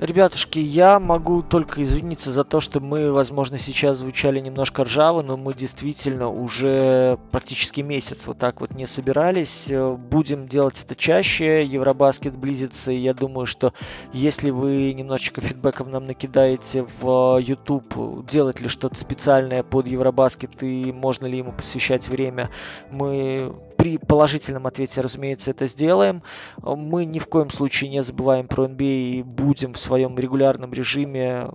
Ребятушки, 0.00 0.58
я 0.58 0.98
могу 0.98 1.42
только 1.42 1.82
извиниться 1.82 2.30
за 2.30 2.42
то, 2.42 2.60
что 2.60 2.80
мы, 2.80 3.12
возможно, 3.12 3.58
сейчас 3.58 3.98
звучали 3.98 4.40
немножко 4.40 4.84
ржаво, 4.84 5.20
но 5.20 5.36
мы 5.36 5.52
действительно 5.52 6.30
уже 6.30 7.18
практически 7.30 7.82
месяц 7.82 8.26
вот 8.26 8.38
так 8.38 8.62
вот 8.62 8.70
не 8.70 8.86
собирались. 8.86 9.70
Будем 9.70 10.48
делать 10.48 10.82
это 10.82 10.96
чаще. 10.96 11.66
Евробаскет 11.66 12.34
близится, 12.34 12.92
и 12.92 12.96
я 12.96 13.12
думаю, 13.12 13.44
что 13.44 13.74
если 14.14 14.48
вы 14.48 14.94
немножечко 14.94 15.42
фидбэков 15.42 15.88
нам 15.88 16.06
накидаете 16.06 16.86
в 17.02 17.36
YouTube, 17.36 18.26
делать 18.26 18.58
ли 18.62 18.68
что-то 18.68 18.94
специальное 18.96 19.62
под 19.62 19.86
Евробаскет 19.86 20.62
и 20.62 20.92
можно 20.92 21.26
ли 21.26 21.36
ему 21.36 21.52
посвящать 21.52 22.08
время, 22.08 22.48
мы 22.90 23.52
при 23.80 23.96
положительном 23.96 24.66
ответе, 24.66 25.00
разумеется, 25.00 25.50
это 25.50 25.66
сделаем. 25.66 26.22
Мы 26.62 27.06
ни 27.06 27.18
в 27.18 27.26
коем 27.26 27.48
случае 27.48 27.88
не 27.88 28.02
забываем 28.02 28.46
про 28.46 28.66
NBA 28.66 29.10
и 29.10 29.22
будем 29.22 29.72
в 29.72 29.78
своем 29.78 30.18
регулярном 30.18 30.74
режиме 30.74 31.48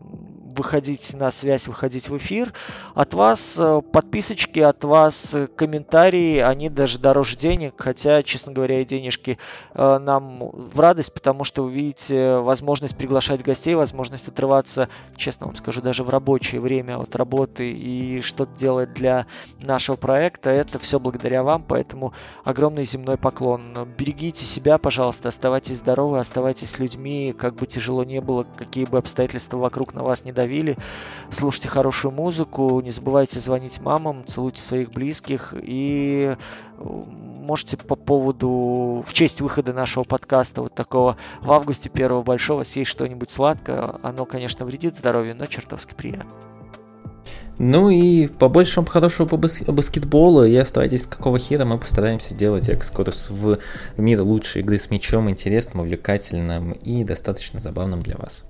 выходить 0.56 1.14
на 1.14 1.32
связь, 1.32 1.68
выходить 1.68 2.10
в 2.10 2.18
эфир. 2.18 2.54
От 2.94 3.14
вас 3.14 3.58
э, 3.60 3.82
подписочки, 3.92 4.60
от 4.60 4.84
вас 4.84 5.34
э, 5.34 5.48
комментарии, 5.48 6.40
они 6.40 6.70
даже 6.70 7.00
дороже 7.00 7.36
денег, 7.36 7.74
хотя, 7.78 8.24
честно 8.24 8.54
говоря, 8.54 8.82
и 8.82 8.86
денежки 8.86 9.38
э, 9.74 10.00
нам 10.00 10.50
в 10.52 10.80
радость, 10.80 11.14
потому 11.14 11.44
что 11.44 11.64
вы 11.64 11.74
видите 11.74 12.38
возможность 12.38 12.96
приглашать 12.96 13.44
гостей, 13.44 13.76
возможность 13.76 14.28
отрываться, 14.28 14.90
честно 15.16 15.48
вам 15.48 15.56
скажу, 15.56 15.82
даже 15.82 16.04
в 16.04 16.10
рабочее 16.10 16.62
время 16.62 16.98
от 17.00 17.16
работы 17.16 17.72
и 17.72 18.22
что-то 18.22 18.58
делать 18.58 18.94
для 18.94 19.28
нашего 19.60 19.96
проекта. 19.96 20.50
Это 20.50 20.80
все 20.80 21.00
благодаря 21.00 21.44
вам, 21.44 21.64
поэтому 21.64 22.14
огромный 22.44 22.86
земной 22.86 23.18
поклон. 23.18 23.88
Берегите 23.98 24.46
себя, 24.46 24.78
пожалуйста, 24.78 25.30
оставайтесь 25.30 25.78
здоровы, 25.78 26.20
оставайтесь 26.20 26.80
людьми, 26.80 27.36
как 27.38 27.56
бы 27.56 27.66
тяжело 27.66 28.04
не 28.04 28.22
было, 28.22 28.46
какие 28.58 28.86
бы 28.86 28.98
обстоятельства 28.98 29.58
вокруг 29.58 29.94
на 29.94 30.04
вас 30.04 30.24
не 30.24 30.32
давили 30.32 30.45
давили. 30.46 30.78
Слушайте 31.32 31.70
хорошую 31.70 32.12
музыку, 32.12 32.80
не 32.82 32.92
забывайте 32.92 33.40
звонить 33.40 33.82
мамам, 33.82 34.24
целуйте 34.28 34.62
своих 34.62 34.92
близких 34.92 35.54
и 35.60 36.36
э, 36.78 36.84
можете 36.84 37.78
по 37.78 37.96
поводу, 37.96 39.04
в 39.06 39.14
честь 39.14 39.42
выхода 39.42 39.74
нашего 39.74 40.04
подкаста 40.04 40.62
вот 40.62 40.76
такого 40.76 41.18
в 41.42 41.52
августе 41.52 41.90
первого 41.90 42.22
большого 42.22 42.64
съесть 42.64 42.92
что-нибудь 42.92 43.32
сладкое. 43.32 43.96
Оно, 44.04 44.26
конечно, 44.26 44.66
вредит 44.66 44.96
здоровью, 44.96 45.36
но 45.36 45.48
чертовски 45.48 45.96
приятно. 45.96 46.32
Ну 47.58 47.90
и 47.90 48.28
побольше 48.28 48.82
вам 48.82 48.86
хорошего 48.86 49.28
по 49.28 49.38
бас- 49.38 49.64
баскетболу 49.64 50.44
и 50.44 50.56
оставайтесь 50.56 51.06
какого 51.06 51.40
хера, 51.40 51.64
мы 51.66 51.80
постараемся 51.80 52.34
сделать 52.34 52.68
экскурс 52.68 53.30
в 53.30 53.60
мир 53.98 54.22
лучшей 54.22 54.62
игры 54.62 54.78
с 54.78 54.92
мячом 54.92 55.30
интересным, 55.30 55.82
увлекательным 55.82 56.74
и 56.74 57.04
достаточно 57.04 57.60
забавным 57.60 58.02
для 58.02 58.18
вас. 58.18 58.44